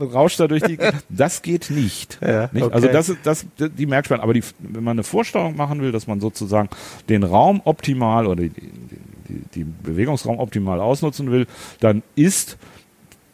[0.00, 0.78] rauscht da durch die.
[1.08, 2.18] Das geht nicht.
[2.20, 2.64] Ja, nicht?
[2.64, 2.74] okay.
[2.74, 4.22] Also das ist das die Merkspannung.
[4.22, 6.68] Aber die, wenn man eine Vorsteuerung machen will, dass man sozusagen
[7.08, 11.46] den Raum optimal oder die, die, die Bewegungsraum optimal ausnutzen will,
[11.80, 12.58] dann ist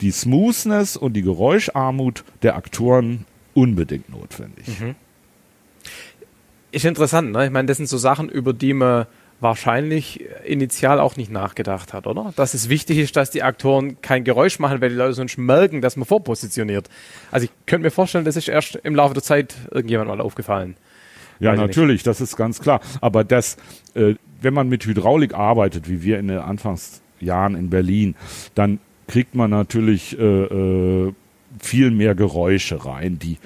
[0.00, 3.24] die Smoothness und die Geräuscharmut der Aktoren
[3.58, 4.66] unbedingt notwendig.
[6.70, 7.46] Ist interessant, ne?
[7.46, 9.06] Ich meine, das sind so Sachen, über die man
[9.40, 12.32] wahrscheinlich initial auch nicht nachgedacht hat, oder?
[12.36, 15.80] Dass es wichtig ist, dass die Aktoren kein Geräusch machen, weil die Leute sonst merken,
[15.80, 16.88] dass man vorpositioniert.
[17.30, 20.74] Also ich könnte mir vorstellen, das ist erst im Laufe der Zeit irgendjemand mal aufgefallen.
[21.38, 22.80] Ja, Weiß ich natürlich, das ist ganz klar.
[23.00, 23.56] Aber das,
[23.94, 28.16] äh, wenn man mit Hydraulik arbeitet, wie wir in den Anfangsjahren in Berlin,
[28.56, 31.12] dann kriegt man natürlich äh, äh,
[31.60, 33.38] viel mehr Geräusche rein, die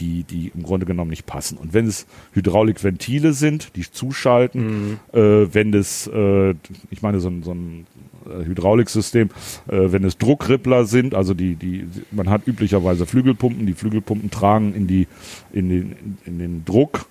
[0.00, 1.58] die, die im Grunde genommen nicht passen.
[1.58, 6.54] Und wenn es Hydraulikventile sind, die zuschalten, äh, wenn es, äh,
[6.90, 7.86] ich meine, so ein, so ein
[8.26, 9.28] äh, Hydrauliksystem,
[9.68, 14.74] äh, wenn es Druckrippler sind, also die, die, man hat üblicherweise Flügelpumpen, die Flügelpumpen tragen
[14.74, 15.06] in die,
[15.52, 17.06] in den, in den Druck,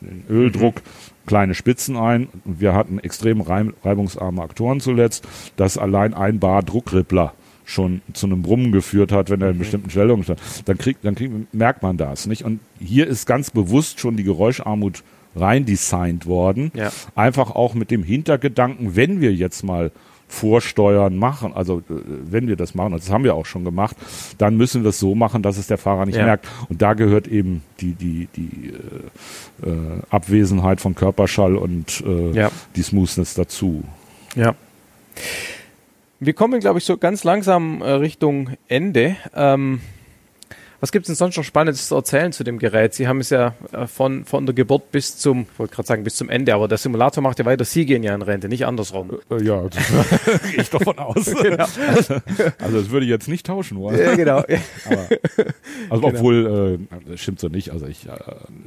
[0.00, 0.82] den Öldruck
[1.26, 2.28] kleine Spitzen ein.
[2.44, 5.26] Und wir hatten extrem reib reibungsarme Aktoren zuletzt,
[5.56, 7.34] dass allein ein Bar Druckrippler
[7.66, 11.14] schon zu einem Brummen geführt hat, wenn er in bestimmten Stellungen stand, dann kriegt, dann
[11.14, 12.44] kriegt, merkt man das, nicht?
[12.44, 15.02] Und hier ist ganz bewusst schon die Geräuscharmut
[15.34, 16.70] rein designt worden.
[16.74, 16.90] Ja.
[17.14, 19.90] Einfach auch mit dem Hintergedanken, wenn wir jetzt mal
[20.28, 21.92] Vorsteuern machen, also äh,
[22.30, 23.96] wenn wir das machen, und das haben wir auch schon gemacht,
[24.38, 26.24] dann müssen wir es so machen, dass es der Fahrer nicht Ja.
[26.24, 26.48] merkt.
[26.68, 28.72] Und da gehört eben die, die, die
[29.64, 29.76] äh, äh,
[30.10, 32.50] Abwesenheit von Körperschall und äh, Ja.
[32.74, 33.84] die Smoothness dazu.
[34.34, 34.54] Ja.
[36.18, 39.16] Wir kommen, glaube ich, so ganz langsam äh, Richtung Ende.
[39.34, 39.80] Ähm,
[40.80, 42.94] was gibt es denn sonst noch Spannendes zu erzählen zu dem Gerät?
[42.94, 46.04] Sie haben es ja äh, von, von der Geburt bis zum, ich wollte gerade sagen,
[46.04, 47.64] bis zum Ende, aber der Simulator macht ja weiter.
[47.64, 49.18] Sie gehen ja in Rente, nicht andersrum.
[49.30, 51.26] Äh, ja, gehe ich davon aus.
[52.58, 53.98] Also das würde ich jetzt nicht tauschen wollen.
[53.98, 54.38] Ja, genau.
[54.38, 55.08] Aber,
[55.90, 57.70] also obwohl, äh, das stimmt so nicht.
[57.70, 58.12] Also ich, äh,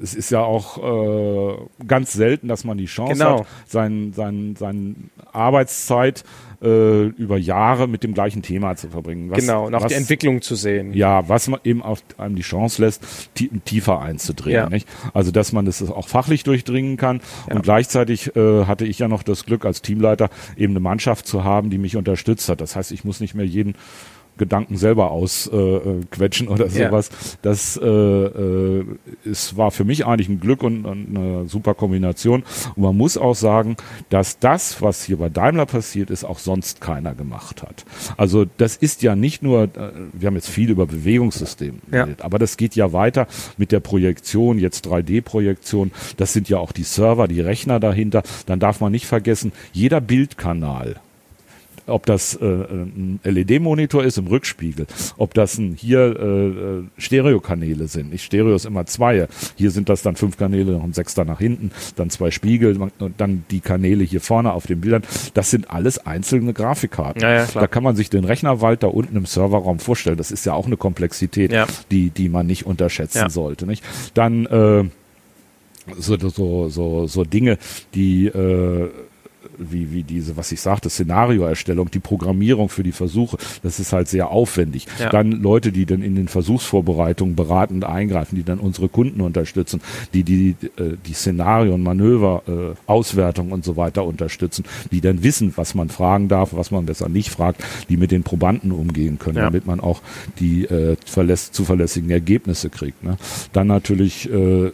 [0.01, 1.57] es ist ja auch äh,
[1.87, 3.39] ganz selten, dass man die Chance Genau.
[3.41, 6.23] hat, sein, sein, sein Arbeitszeit äh,
[6.61, 9.29] über Jahre mit dem gleichen Thema zu verbringen.
[9.29, 10.93] Was, genau, und auch was, die Entwicklung zu sehen.
[10.93, 14.63] Ja, was man eben auf einem die Chance lässt, tie tiefer einzudringen.
[14.63, 14.69] Ja.
[14.69, 14.87] Nicht?
[15.13, 17.21] Also dass man das auch fachlich durchdringen kann.
[17.49, 21.45] Und gleichzeitig äh, hatte ich ja noch das Glück als Teamleiter eben eine Mannschaft zu
[21.45, 22.59] haben, die mich unterstützt hat.
[22.59, 23.75] Das heißt, ich muss nicht mehr jeden
[24.39, 26.87] Gedanken selber ausquetschen äh, quetschen oder Ja.
[26.89, 27.09] sowas.
[27.43, 28.85] Das äh, äh,
[29.23, 32.43] es war für mich eigentlich ein Glück und, und eine super Kombination.
[32.75, 33.75] Und man muss auch sagen,
[34.09, 37.85] dass das, was hier bei Daimler passiert ist, auch sonst keiner gemacht hat.
[38.17, 39.69] Also das ist ja nicht nur, äh,
[40.13, 42.03] wir haben jetzt viel über Bewegungssystem Ja.
[42.05, 45.91] geredet, aber das geht ja weiter mit der Projektion, jetzt 3D-Projektion.
[46.17, 48.23] Das sind ja auch die Server, die Rechner dahinter.
[48.45, 50.95] Dann darf man nicht vergessen, jeder Bildkanal
[51.89, 54.87] ob das äh, ein LED-Monitor ist im Rückspiegel,
[55.17, 56.47] ob das ein, hier äh,
[56.79, 58.11] äh, Stereokanäle sind.
[58.11, 59.27] Nicht Stereo ist immer zwei.
[59.55, 63.13] Hier sind das dann fünf Kanäle, noch ein Sechster nach hinten, dann zwei Spiegel und
[63.17, 65.03] dann die Kanäle hier vorne auf den Bildern.
[65.33, 67.21] Das sind alles einzelne Grafikkarten.
[67.21, 70.17] Ja, ja, da kann man sich den Rechnerwald da unten im Serverraum vorstellen.
[70.17, 71.67] Das ist ja auch eine Komplexität, Ja.
[71.91, 73.65] die, die man nicht unterschätzen sollte.
[73.65, 73.83] Nicht?
[74.13, 74.83] Dann äh,
[75.97, 77.57] so, so, so, so Dinge,
[77.95, 78.89] die äh,
[79.59, 84.07] wie, wie diese, was ich sagte, Szenarioerstellung, die Programmierung für die Versuche, das ist halt
[84.07, 84.87] sehr aufwendig.
[84.99, 85.09] Ja.
[85.09, 89.81] Dann Leute, die dann in den Versuchsvorbereitungen beratend eingreifen, die dann unsere Kunden unterstützen,
[90.13, 95.53] die die, äh, die Szenarien, Manöver, äh, Auswertung und so weiter unterstützen, die dann wissen,
[95.55, 99.37] was man fragen darf, was man besser nicht fragt, die mit den Probanden umgehen können,
[99.37, 99.43] Ja.
[99.45, 100.01] damit man auch
[100.39, 103.03] die äh, zuverlässigen Ergebnisse kriegt.
[103.03, 103.17] Ne?
[103.53, 104.71] Dann natürlich äh, äh,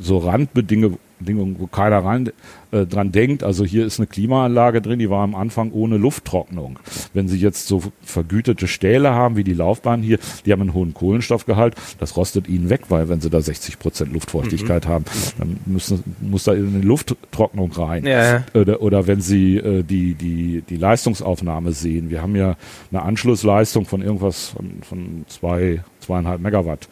[0.00, 2.30] so Randbedingungen, Bedingungen, wo keiner rein,
[2.72, 3.42] äh, dran denkt.
[3.44, 6.78] Also hier ist eine Klimaanlage drin, die war am Anfang ohne Lufttrocknung.
[7.14, 10.94] Wenn Sie jetzt so vergütete Stähle haben wie die Laufbahn hier, die haben einen hohen
[10.94, 15.04] Kohlenstoffgehalt, das rostet Ihnen weg, weil wenn Sie da 60 Prozent Luftfeuchtigkeit haben,
[15.38, 18.04] dann müssen, muss da in eine Lufttrocknung rein.
[18.04, 18.44] Ja, ja.
[18.54, 22.10] Oder, oder wenn Sie äh, die, die, die Leistungsaufnahme sehen.
[22.10, 22.56] Wir haben ja
[22.90, 26.88] eine Anschlussleistung von irgendwas von, von zwei, zweieinhalb Megawatt.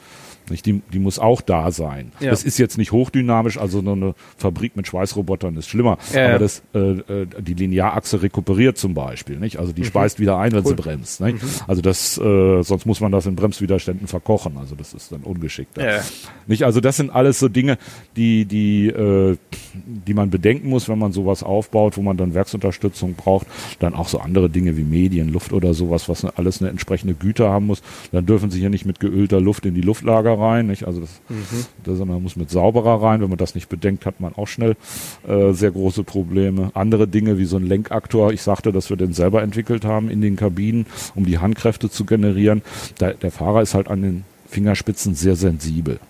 [0.51, 0.67] Nicht?
[0.67, 2.13] Die, die muss auch da sein.
[2.21, 2.31] Ja.
[2.31, 5.99] Das ist jetzt nicht hochdynamisch, also nur eine Fabrik mit Schweißrobotern ist schlimmer.
[6.13, 9.39] Ja, aber das, äh, äh, die Linearachse rekuperiert zum Beispiel.
[9.39, 9.59] Nicht?
[9.59, 11.21] Also die speist wieder ein, wenn sie bremst.
[11.21, 11.39] Nicht?
[11.67, 14.57] Also das, äh, sonst muss man das in Bremswiderständen verkochen.
[14.59, 15.77] Also das ist dann ungeschickt.
[15.77, 16.01] Ja.
[16.47, 16.65] Nicht?
[16.65, 17.79] Also das sind alles so Dinge,
[18.17, 19.37] die, die, äh,
[19.75, 23.47] die man bedenken muss, wenn man sowas aufbaut, wo man dann Werksunterstützung braucht.
[23.79, 27.49] Dann auch so andere Dinge wie Medien, Luft oder sowas, was alles eine entsprechende Güte
[27.49, 27.83] haben muss.
[28.13, 30.67] Dann dürfen sie hier nicht mit geölter Luft in die Luftlager rein.
[30.67, 30.87] Nicht?
[30.87, 31.21] Also das,
[31.85, 33.21] das, man muss mit sauberer rein.
[33.21, 34.77] Wenn man das nicht bedenkt, hat man auch schnell
[35.27, 36.71] äh, sehr große Probleme.
[36.75, 38.33] Andere Dinge wie so ein Lenkaktor.
[38.33, 42.05] Ich sagte, dass wir den selber entwickelt haben in den Kabinen, um die Handkräfte zu
[42.05, 42.63] generieren.
[42.99, 46.01] Da, der Fahrer ist halt an den Fingerspitzen sehr sensibel.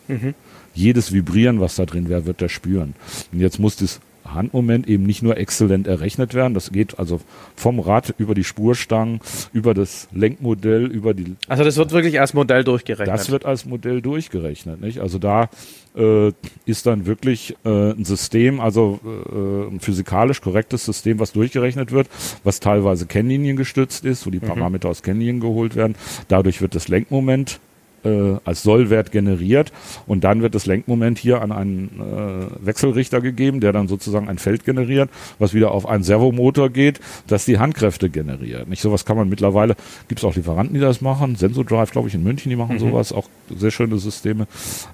[0.75, 2.95] Jedes Vibrieren, was da drin wäre, wird er spüren.
[3.33, 4.01] Und jetzt muss das
[4.35, 7.21] Handmoment eben nicht nur exzellent errechnet werden, das geht also
[7.57, 9.21] vom Rad über die Spurstangen,
[9.53, 13.09] über das Lenkmodell, über die Also das wird wirklich als Modell durchgerechnet.
[13.09, 14.81] das wird als Modell durchgerechnet.
[14.81, 15.01] Nicht?
[15.01, 15.49] Also da
[15.97, 16.33] äh,
[16.67, 22.09] ist dann wirklich äh, ein System, also äh, ein physikalisch korrektes System, was durchgerechnet wird,
[22.45, 25.97] was teilweise Kennlinien gestützt ist, wo die Parameter aus Kennlinien geholt werden.
[26.29, 27.61] Dadurch wird das Lenkmoment
[28.09, 29.73] äh, als Sollwert generiert.
[30.07, 34.39] Und dann wird das Lenkmoment hier an einen äh, Wechselrichter gegeben, der dann sozusagen ein
[34.39, 38.69] Feld generiert, was wieder auf einen Servomotor geht, das die Handkräfte generiert.
[38.69, 39.77] Nicht sowas kann man mittlerweile,
[40.09, 43.13] gibt es auch Lieferanten, die das machen, Sensodrive, glaube ich, in München, die machen sowas,
[43.13, 44.47] auch sehr schöne Systeme.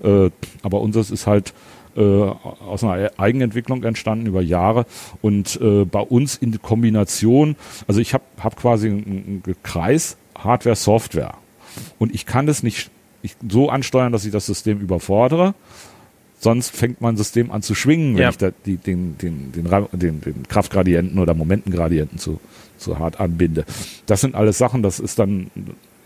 [0.02, 0.30] Äh,
[0.62, 1.54] aber unseres ist halt
[1.96, 4.86] äh, aus einer Eigenentwicklung entstanden über Jahre.
[5.22, 10.76] Und äh, bei uns in Kombination, also ich habe hab quasi einen, einen Kreis Hardware,
[10.76, 11.34] Software.
[11.98, 12.90] Und ich kann das nicht
[13.24, 15.54] ich, so ansteuern, dass ich das System überfordere.
[16.38, 18.28] Sonst fängt mein System an zu schwingen, wenn Ja.
[18.28, 22.38] ich da die, den, den, den, den, Kraftgradienten oder Momentengradienten zu,
[22.76, 23.64] zu hart anbinde.
[24.04, 25.50] Das sind alles Sachen, das ist dann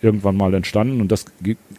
[0.00, 1.24] irgendwann mal entstanden und das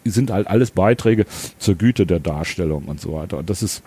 [0.03, 1.25] sind halt alles Beiträge
[1.57, 3.37] zur Güte der Darstellung und so weiter.
[3.37, 3.81] Und das ist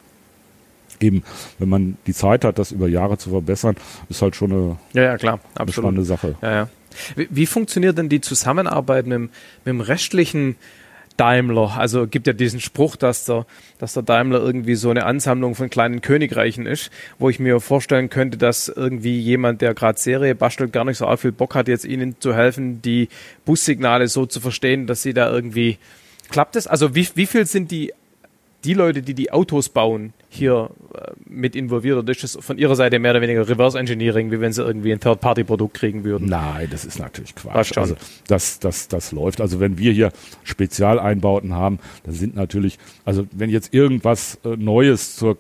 [1.01, 1.23] eben,
[1.59, 3.77] wenn man die Zeit hat, das über Jahre zu verbessern,
[4.09, 6.37] ist halt schon eine, ja, ja, klar, eine spannende Sache.
[6.41, 6.69] Ja, ja.
[7.15, 9.31] Wie, wie funktioniert denn die Zusammenarbeit mit, mit
[9.67, 10.57] dem restlichen
[11.17, 11.77] Daimler?
[11.77, 13.47] Also gibt ja diesen Spruch, dass der,
[13.79, 18.11] dass der Daimler irgendwie so eine Ansammlung von kleinen Königreichen ist, wo ich mir vorstellen
[18.11, 21.69] könnte, dass irgendwie jemand, der gerade Serie bastelt, gar nicht so arg viel Bock hat,
[21.69, 23.09] jetzt ihnen zu helfen, die
[23.45, 25.79] Bussignale so zu verstehen, dass sie da irgendwie
[26.31, 26.67] klappt es?
[26.67, 27.93] Also wie, wie viel sind die
[28.65, 32.77] die Leute, die die Autos bauen, hier äh, mit involviert oder ist das von ihrer
[32.77, 36.29] Seite mehr oder weniger Reverse Engineering, wie wenn sie irgendwie ein Third-Party-Produkt kriegen würden?
[36.29, 37.77] Nein, das ist natürlich Quatsch.
[37.77, 37.97] Also
[38.29, 39.41] das, das, das läuft.
[39.41, 40.13] Also wenn wir hier
[40.45, 45.39] Spezialeinbauten haben, dann sind natürlich, also wenn jetzt irgendwas äh, Neues zur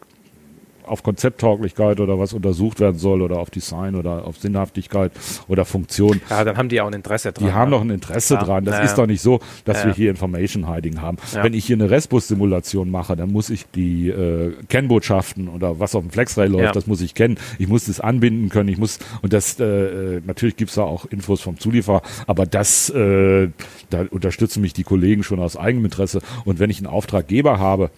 [0.86, 5.12] auf Konzepttauglichkeit oder was untersucht werden soll oder auf Design oder auf Sinnhaftigkeit
[5.48, 6.20] oder Funktion.
[6.30, 7.46] Ja, dann haben die auch ein Interesse dran.
[7.46, 7.78] Die haben ja.
[7.78, 8.64] doch ein Interesse Ja, dran.
[8.64, 11.18] Das ja, ist doch nicht so, dass Ja, wir hier Information Hiding haben.
[11.32, 16.02] Wenn ich hier eine Restbus-Simulation mache, dann muss ich die äh, Kennbotschaften oder was auf
[16.02, 17.38] dem Flexray läuft, das muss ich kennen.
[17.58, 18.68] Ich muss das anbinden können.
[18.68, 22.90] Ich muss und das äh, äh, natürlich gibt's da auch Infos vom Zulieferer, aber das
[22.90, 23.48] äh,
[23.90, 26.20] da unterstützen mich die Kollegen schon aus Eigeninteresse.
[26.44, 27.90] Und wenn ich einen Auftraggeber habe,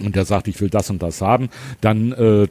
[0.00, 1.48] und der sagt, ich will das und das haben,
[1.80, 2.48] dann äh,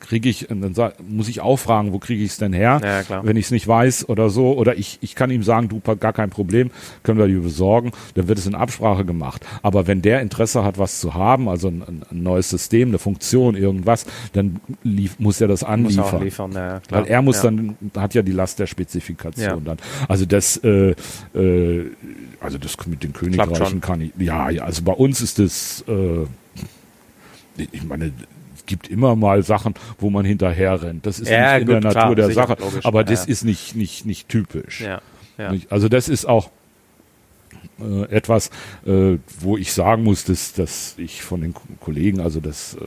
[0.00, 0.74] kriege ich, dann
[1.08, 3.66] muss ich auch fragen, wo kriege ich es denn her, Ja, wenn ich es nicht
[3.66, 4.52] weiß oder so.
[4.54, 6.70] Oder ich, ich kann ihm sagen, du, gar kein Problem,
[7.02, 9.44] können wir die besorgen, dann wird es in Absprache gemacht.
[9.62, 13.56] Aber wenn der Interesse hat, was zu haben, also ein, ein- neues System, eine Funktion,
[13.56, 16.22] irgendwas, dann lief, muss er das anliefern.
[16.22, 16.80] liefern, ja.
[16.90, 17.50] Weil er muss ja.
[17.50, 19.78] dann, hat ja die Last der Spezifikation dann.
[20.08, 20.94] Also das, äh,
[21.34, 21.90] äh,
[22.40, 26.24] also das mit den Königreichen kann ich, ja, ja, also bei uns ist das, äh,
[27.72, 28.12] ich meine,
[28.64, 31.04] es gibt immer mal Sachen, wo man hinterher rennt.
[31.06, 32.84] Das ist Ja, nicht in gut, der klar, Natur der Sache, logisch.
[32.86, 34.80] aber Ja, das ist nicht, nicht, nicht typisch.
[34.80, 35.00] Ja?
[35.68, 36.50] Also das ist auch
[37.80, 38.50] äh, etwas,
[38.86, 42.86] äh, wo ich sagen muss, dass, dass ich von den Ko- Kollegen also das äh,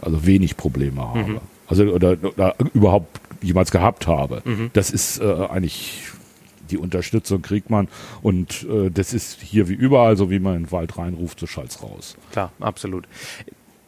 [0.00, 1.18] also wenig Probleme habe.
[1.24, 1.38] Mhm.
[1.66, 4.42] Also oder, oder überhaupt jemals gehabt habe.
[4.74, 6.02] Das ist äh, eigentlich
[6.70, 7.88] die Unterstützung kriegt man
[8.22, 11.46] und äh, das ist hier wie überall, so wie man in den Wald reinruft, so
[11.46, 12.16] schallt's raus.
[12.30, 13.06] Klar, absolut.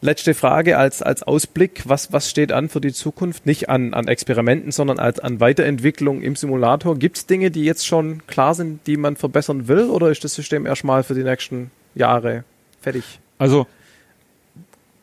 [0.04, 1.84] Letzte Frage als, als Ausblick.
[1.86, 3.46] Was, was steht an für die Zukunft?
[3.46, 6.98] Nicht an, an Experimenten, sondern als, an Weiterentwicklung im Simulator.
[6.98, 9.88] Gibt es Dinge, die jetzt schon klar sind, die man verbessern will?
[9.88, 12.44] Oder ist das System erstmal für die nächsten Jahre
[12.82, 13.18] fertig?
[13.38, 13.66] Also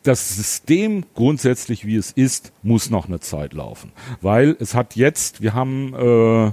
[0.03, 3.91] das System grundsätzlich, wie es ist, muss noch eine Zeit laufen.
[4.21, 6.47] Weil es hat jetzt, wir haben, äh,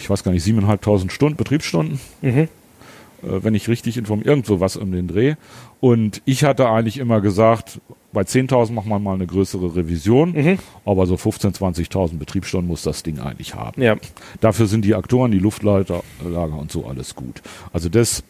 [0.00, 2.48] ich weiß gar nicht, siebeneinhalbtausend Stunden, Betriebsstunden, äh,
[3.22, 5.36] wenn ich richtig informiere, irgendwo was um den Dreh.
[5.80, 7.80] Und ich hatte eigentlich immer gesagt,
[8.12, 11.58] bei 10.000 machen wir mal eine größere Revision, aber so 15.000,
[11.90, 13.82] 20.000 Betriebsstunden muss das Ding eigentlich haben.
[13.82, 13.96] Ja.
[14.40, 17.42] Dafür sind die Aktoren, die Luftleiter, Lager und so alles gut.
[17.72, 18.24] Also das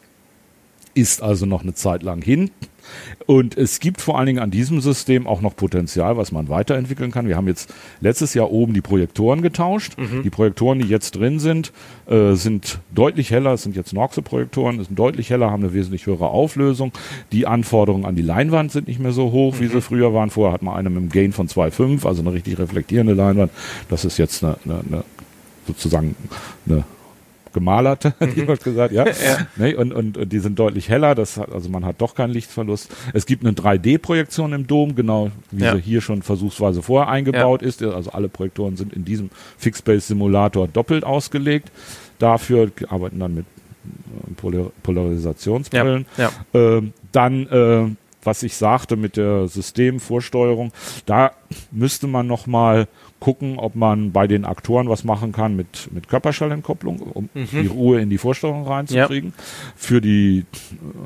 [0.97, 2.51] ist also noch eine Zeit lang hin.
[3.27, 7.11] Und es gibt vor allen Dingen an diesem System auch noch Potenzial, was man weiterentwickeln
[7.11, 7.27] kann.
[7.27, 9.97] Wir haben jetzt letztes Jahr oben die Projektoren getauscht.
[10.23, 11.73] Die Projektoren, die jetzt drin sind,
[12.07, 13.53] äh, sind deutlich heller.
[13.55, 16.93] Es sind jetzt Norxe-Projektoren, sind deutlich heller, haben eine wesentlich höhere Auflösung.
[17.33, 20.31] Die Anforderungen an die Leinwand sind nicht mehr so hoch, wie sie früher waren.
[20.31, 23.51] Vorher hat man eine mit einem Gain von 2,5, also eine richtig reflektierende Leinwand.
[23.91, 25.05] Das ist jetzt eine, eine, eine
[25.67, 26.15] sozusagen
[26.67, 26.85] eine
[27.57, 29.05] gemalerte, hat jemand gesagt, ja.
[29.57, 32.33] Ne, und, und, und die sind deutlich heller, das hat, also man hat doch keinen
[32.35, 32.95] Lichtverlust.
[33.15, 35.75] Es gibt eine 3D-Projektion im Dom, genau wie Ja.
[35.75, 37.83] sie hier schon versuchsweise vorher eingebaut ist.
[37.83, 41.73] Also alle Projektoren sind in diesem Fixed-Base-Simulator doppelt ausgelegt.
[42.19, 46.07] Dafür arbeiten dann mit äh, Polar Polarisationsbrillen.
[46.19, 47.87] Ja, Ähm, dann, äh,
[48.27, 50.73] was ich sagte mit der Systemvorsteuerung,
[51.07, 51.33] da
[51.71, 52.89] müsste man noch mal
[53.21, 58.01] gucken, ob man bei den Aktoren was machen kann mit, mit Körperschallentkopplung, um die Ruhe
[58.01, 59.33] in die Vorsteuerung reinzukriegen.
[59.75, 60.45] Für die äh,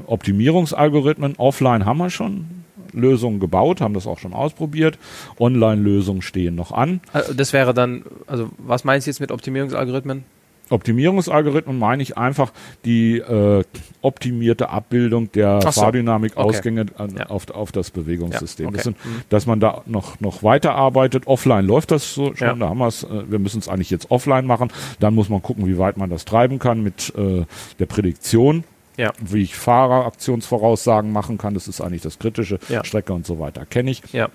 [0.06, 2.46] Optimierungsalgorithmen offline haben wir schon
[2.92, 4.98] Lösungen gebaut, haben das auch schon ausprobiert.
[5.38, 7.00] Online-Lösungen stehen noch an.
[7.12, 10.24] Also Das wäre dann, also was meinst du jetzt mit Optimierungsalgorithmen?
[10.70, 12.52] Optimierungsalgorithmen meine ich einfach
[12.84, 13.64] die äh,
[14.02, 15.70] optimierte Abbildung der so.
[15.72, 17.26] Fahrdynamik-Ausgänge an- Ja.
[17.26, 18.64] auf, auf das Bewegungssystem.
[18.64, 18.76] Ja, okay.
[18.76, 18.96] Das sind,
[19.28, 21.26] dass man da noch, noch weiterarbeitet.
[21.26, 22.54] Offline läuft das so schon, Ja.
[22.54, 23.04] da haben wir es.
[23.04, 24.72] Äh, wir müssen es eigentlich jetzt offline machen.
[25.00, 27.44] Dann muss man gucken, wie weit man das treiben kann mit äh,
[27.78, 28.64] der Prädiktion.
[28.96, 29.12] Ja.
[29.20, 32.58] Wie ich Fahreraktionsvoraussagen machen kann, das ist eigentlich das Kritische.
[32.68, 32.84] Ja.
[32.84, 34.02] Strecke und so weiter kenne ich.
[34.12, 34.28] Ja.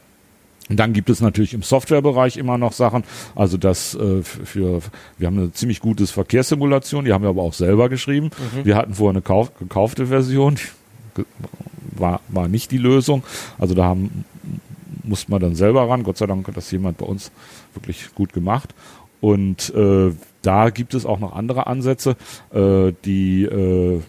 [0.70, 3.04] Und dann gibt es natürlich im Softwarebereich immer noch Sachen,
[3.36, 4.82] also das äh, für,
[5.18, 8.32] wir haben eine ziemlich gutes Verkehrssimulation, die haben wir aber auch selber geschrieben.
[8.64, 10.58] Wir hatten vorher eine kauf, gekaufte Version,
[11.92, 13.24] war, war nicht die Lösung.
[13.58, 14.26] Also da haben,
[15.04, 16.04] musste man dann selber ran.
[16.04, 17.32] Gott sei Dank hat das jemand bei uns
[17.74, 18.74] wirklich gut gemacht.
[19.22, 20.12] Und äh,
[20.42, 22.16] da gibt es auch noch andere Ansätze,
[22.54, 24.02] äh, die äh,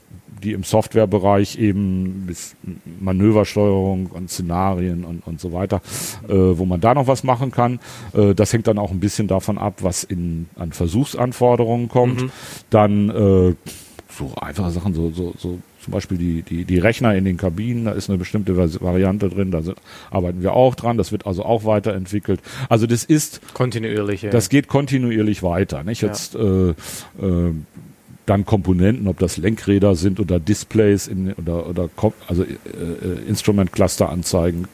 [0.43, 2.57] die im Softwarebereich eben bis
[3.01, 5.81] Manöversteuerung und Szenarien und, und so weiter,
[6.29, 7.81] äh, wo man da noch was machen kann.
[8.15, 12.25] Äh, das hängt dann auch ein bisschen davon ab, was in, an Versuchsanforderungen kommt.
[12.71, 13.55] Dann äh,
[14.17, 17.85] so einfache Sachen, so, so, so zum Beispiel die, die, die Rechner in den Kabinen,
[17.85, 19.77] da ist eine bestimmte Variante drin, da sind,
[20.11, 22.41] arbeiten wir auch dran, das wird also auch weiterentwickelt.
[22.69, 24.31] Also das ist Kontinuierliche.
[24.31, 25.85] das geht kontinuierlich weiter.
[25.85, 26.03] Nicht?
[26.03, 26.09] Ja.
[26.09, 26.75] Jetzt äh, äh,
[28.27, 31.89] dann Komponenten, ob das Lenkräder sind oder Displays in, oder, oder
[32.27, 34.67] also äh, äh, Instrument Cluster anzeigen,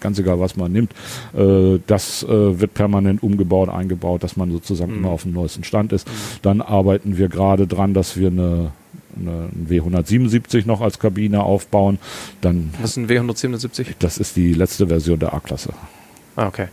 [0.00, 0.92] ganz egal was man nimmt,
[1.34, 4.98] äh, das äh, wird permanent umgebaut, eingebaut, dass man sozusagen Mhm.
[4.98, 6.06] immer auf dem neuesten Stand ist.
[6.42, 8.72] Dann arbeiten wir gerade dran, dass wir eine,
[9.18, 11.98] eine ein W177 noch als Kabine aufbauen.
[12.40, 13.86] Dann Was ist ein W177?
[13.98, 15.70] das ist die letzte Version der A-Klasse.
[16.36, 16.68] Ah, okay.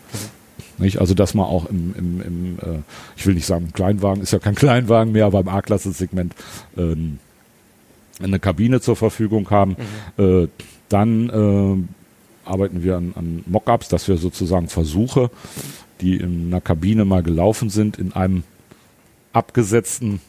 [0.78, 1.00] Nicht?
[1.00, 2.80] Also dass man auch im, im, im äh,
[3.16, 6.36] ich will nicht sagen Kleinwagen, ist ja kein Kleinwagen mehr, aber im A-Klasse-Segment
[6.78, 7.20] ähm,
[8.22, 9.76] eine Kabine zur Verfügung haben.
[10.18, 10.48] Äh,
[10.90, 15.32] dann äh, arbeiten wir an, an Mockups, dass wir sozusagen Versuche,
[16.02, 18.44] die in einer Kabine mal gelaufen sind, in einem
[19.34, 20.22] abgesetzten,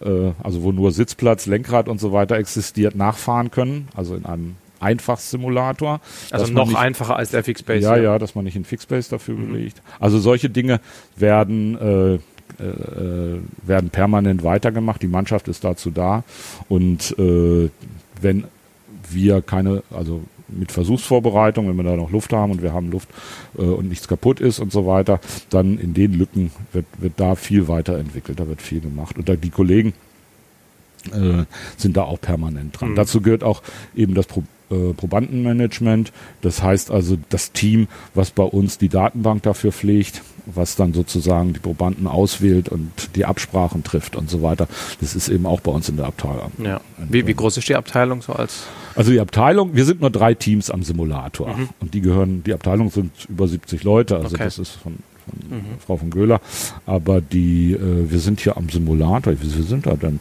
[0.00, 3.88] äh, also wo nur Sitzplatz, Lenkrad und so weiter existiert, nachfahren können.
[3.94, 6.00] Also in einem Einfachsimulator.
[6.30, 7.80] Also noch nicht- einfacher als der Fixbase.
[7.82, 9.82] ja, ja, dass man nicht in Fixbase dafür belegt.
[9.98, 10.80] Also solche Dinge
[11.16, 12.14] werden, äh,
[12.62, 15.02] äh, werden permanent weitergemacht.
[15.02, 16.24] Die Mannschaft ist dazu da.
[16.68, 17.70] Und äh,
[18.20, 18.44] wenn
[19.10, 23.08] wir keine, also mit Versuchsvorbereitung, wenn wir da noch Luft haben und wir haben Luft
[23.56, 27.34] äh, und nichts kaputt ist und so weiter, dann in den Lücken wird, wird da
[27.36, 29.16] viel weiterentwickelt, da wird viel gemacht.
[29.16, 29.92] Und da die Kollegen
[31.12, 31.44] äh,
[31.76, 32.94] sind da auch permanent dran.
[32.96, 33.62] Dazu gehört auch
[33.94, 36.12] eben das Pro äh, Probandenmanagement.
[36.42, 41.52] Das heißt also das Team, was bei uns die Datenbank dafür pflegt, was dann sozusagen
[41.52, 44.68] die Probanden auswählt und die Absprachen trifft und so weiter.
[45.00, 46.52] Das ist eben auch bei uns in der Abteilung.
[46.62, 46.80] Ja.
[46.98, 48.64] Wie, wie groß ist die Abteilung so als?
[48.94, 51.68] Also die Abteilung, wir sind nur drei Teams am Simulator mhm.
[51.80, 54.44] und die gehören, die Abteilung sind über 70 Leute, also okay.
[54.44, 55.64] das ist von, von mhm.
[55.84, 56.40] Frau von Göhler,
[56.86, 60.18] aber die, äh, wir sind hier am Simulator, wie wir sind da denn?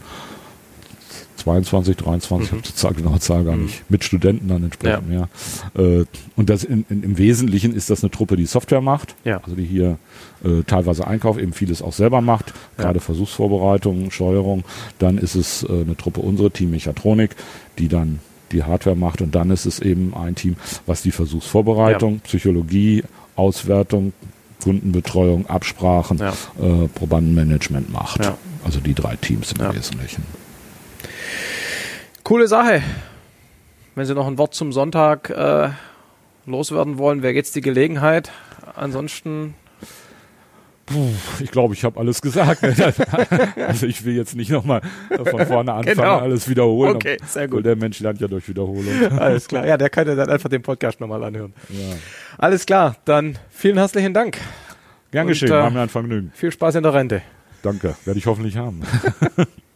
[1.40, 2.44] 22, 23, mhm.
[2.44, 3.64] ich habe die Zahl, genaue Zahl gar mhm.
[3.64, 5.28] nicht, mit Studenten dann entsprechend, ja.
[5.76, 5.82] ja.
[5.82, 6.06] Äh,
[6.36, 9.42] und das in, in, im Wesentlichen ist das eine Truppe, die Software macht, ja.
[9.44, 9.98] also die hier
[10.44, 12.84] äh, teilweise Einkauf, eben vieles auch selber macht, ja.
[12.84, 14.64] gerade Versuchsvorbereitung, Steuerung.
[15.00, 17.36] Dann ist es äh, eine Truppe, unsere Team Mechatronik,
[17.78, 18.20] die dann
[18.52, 20.56] die Hardware macht und dann ist es eben ein Team,
[20.86, 22.20] was die Versuchsvorbereitung.
[22.22, 23.04] Psychologie,
[23.36, 24.14] Auswertung,
[24.62, 28.22] Kundenbetreuung, Absprachen, äh, Probandenmanagement macht.
[28.64, 30.24] Also die drei Teams im Wesentlichen.
[32.24, 32.82] Coole Sache.
[33.96, 35.70] Wenn Sie noch ein Wort zum Sonntag äh,
[36.46, 38.32] loswerden wollen, wäre jetzt die Gelegenheit.
[38.76, 39.56] Ansonsten
[40.90, 41.10] Puh,
[41.40, 42.64] ich glaube, ich habe alles gesagt.
[43.68, 44.82] also ich will jetzt nicht nochmal
[45.24, 46.18] von vorne anfangen, genau.
[46.18, 46.96] alles wiederholen.
[46.96, 47.64] Okay, sehr gut.
[47.64, 49.20] Der Mensch lernt ja durch Wiederholung.
[49.20, 49.68] Alles klar.
[49.68, 51.54] Ja, der kann ja dann einfach den Podcast nochmal anhören.
[51.70, 51.96] Ja.
[52.40, 52.96] Alles klar.
[53.06, 54.40] Dann vielen herzlichen Dank.
[55.12, 55.50] Gern geschehen.
[55.50, 56.32] Äh, War mir ein Vergnügen.
[56.34, 57.22] Viel Spaß in der Rente.
[57.62, 57.96] Danke.
[58.06, 58.82] Werde ich hoffentlich haben.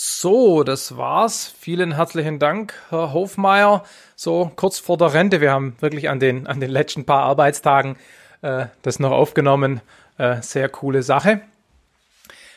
[0.00, 1.52] So, das war's.
[1.58, 3.82] Vielen herzlichen Dank, Herr Hofmeier.
[4.14, 5.40] So kurz vor der Rente.
[5.40, 7.96] Wir haben wirklich an den, an den letzten paar Arbeitstagen
[8.40, 9.80] äh, das noch aufgenommen.
[10.16, 11.40] Äh, sehr coole Sache.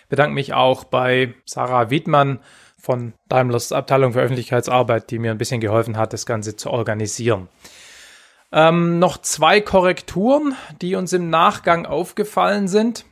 [0.07, 2.41] Bedanke mich auch bei Sarah Wiedmann
[2.77, 7.49] von Daimlers Abteilung für Öffentlichkeitsarbeit, die mir ein bisschen geholfen hat, das Ganze zu organisieren.
[8.51, 13.03] Ähm, noch zwei Korrekturen, die uns im Nachgang aufgefallen sind.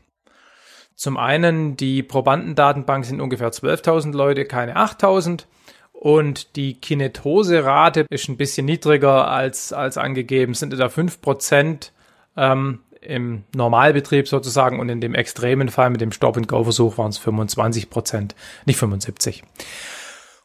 [0.99, 5.45] Zum einen, die Probandendatenbank sind ungefähr 12.000 Leute, keine 8.000.
[5.93, 11.91] Und die Kinetose-Rate ist ein bisschen niedriger als, als angegeben, sind etwa 5%
[12.35, 18.31] ähm, im Normalbetrieb sozusagen und in dem extremen Fall mit dem Stop-and-Go-Versuch waren es 25%
[18.65, 19.45] nicht 75.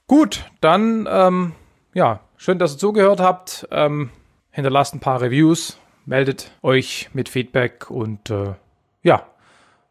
[0.06, 1.52] Gut, dann ähm,
[1.94, 3.66] ja, schön, dass ihr zugehört habt.
[3.72, 4.10] Ähm,
[4.52, 8.54] hinterlasst ein paar Reviews, meldet euch mit Feedback und äh,
[9.02, 9.26] ja,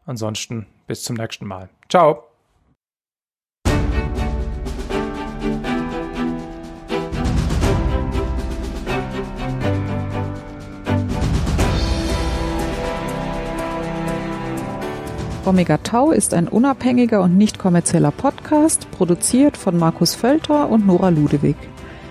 [0.06, 1.68] Ansonsten bis zum nächsten Mal.
[1.88, 2.24] Ciao.
[15.46, 21.10] Omega Tau ist ein unabhängiger und nicht kommerzieller Podcast, produziert von Markus Völter und Nora
[21.10, 21.56] Ludewig.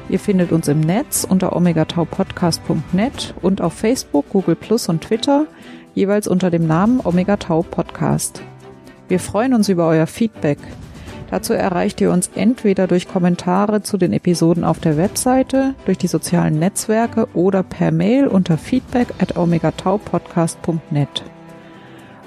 [0.09, 5.47] Ihr findet uns im Netz unter omegataupodcast.net und auf Facebook, Google Plus und Twitter–
[5.93, 8.41] jeweils unter dem Namen Omega Tau Podcast.
[9.07, 10.59] Wir freuen uns über euer Feedback.
[11.29, 16.07] Dazu erreicht ihr uns entweder durch Kommentare zu den Episoden auf der Webseite, durch die
[16.07, 21.23] sozialen Netzwerke oder per Mail unter feedback at omegataupodcast.net.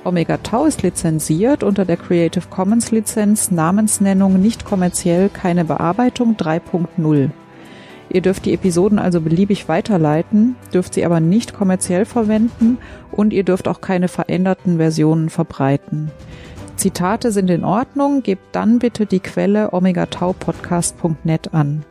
[0.04, 7.30] Omega Tau ist lizenziert unter der Creative Commons Lizenz Namensnennung nicht kommerziell keine Bearbeitung 3.0.
[8.16, 12.78] Ihr dürft die Episoden also beliebig weiterleiten, dürft sie aber nicht kommerziell verwenden
[13.12, 16.10] und ihr dürft auch keine veränderten Versionen verbreiten.
[16.76, 21.84] Zitate sind in Ordnung, gebt dann bitte die Quelle omegataupodcast.net an.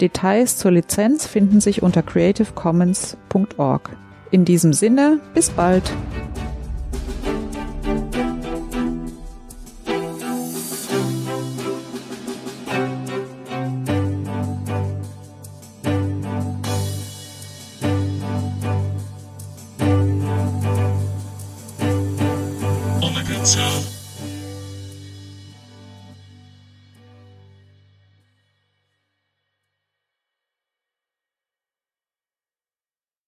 [0.00, 3.90] Details zur Lizenz finden sich unter creativecommons.org.
[4.32, 5.84] In diesem Sinne, bis bald!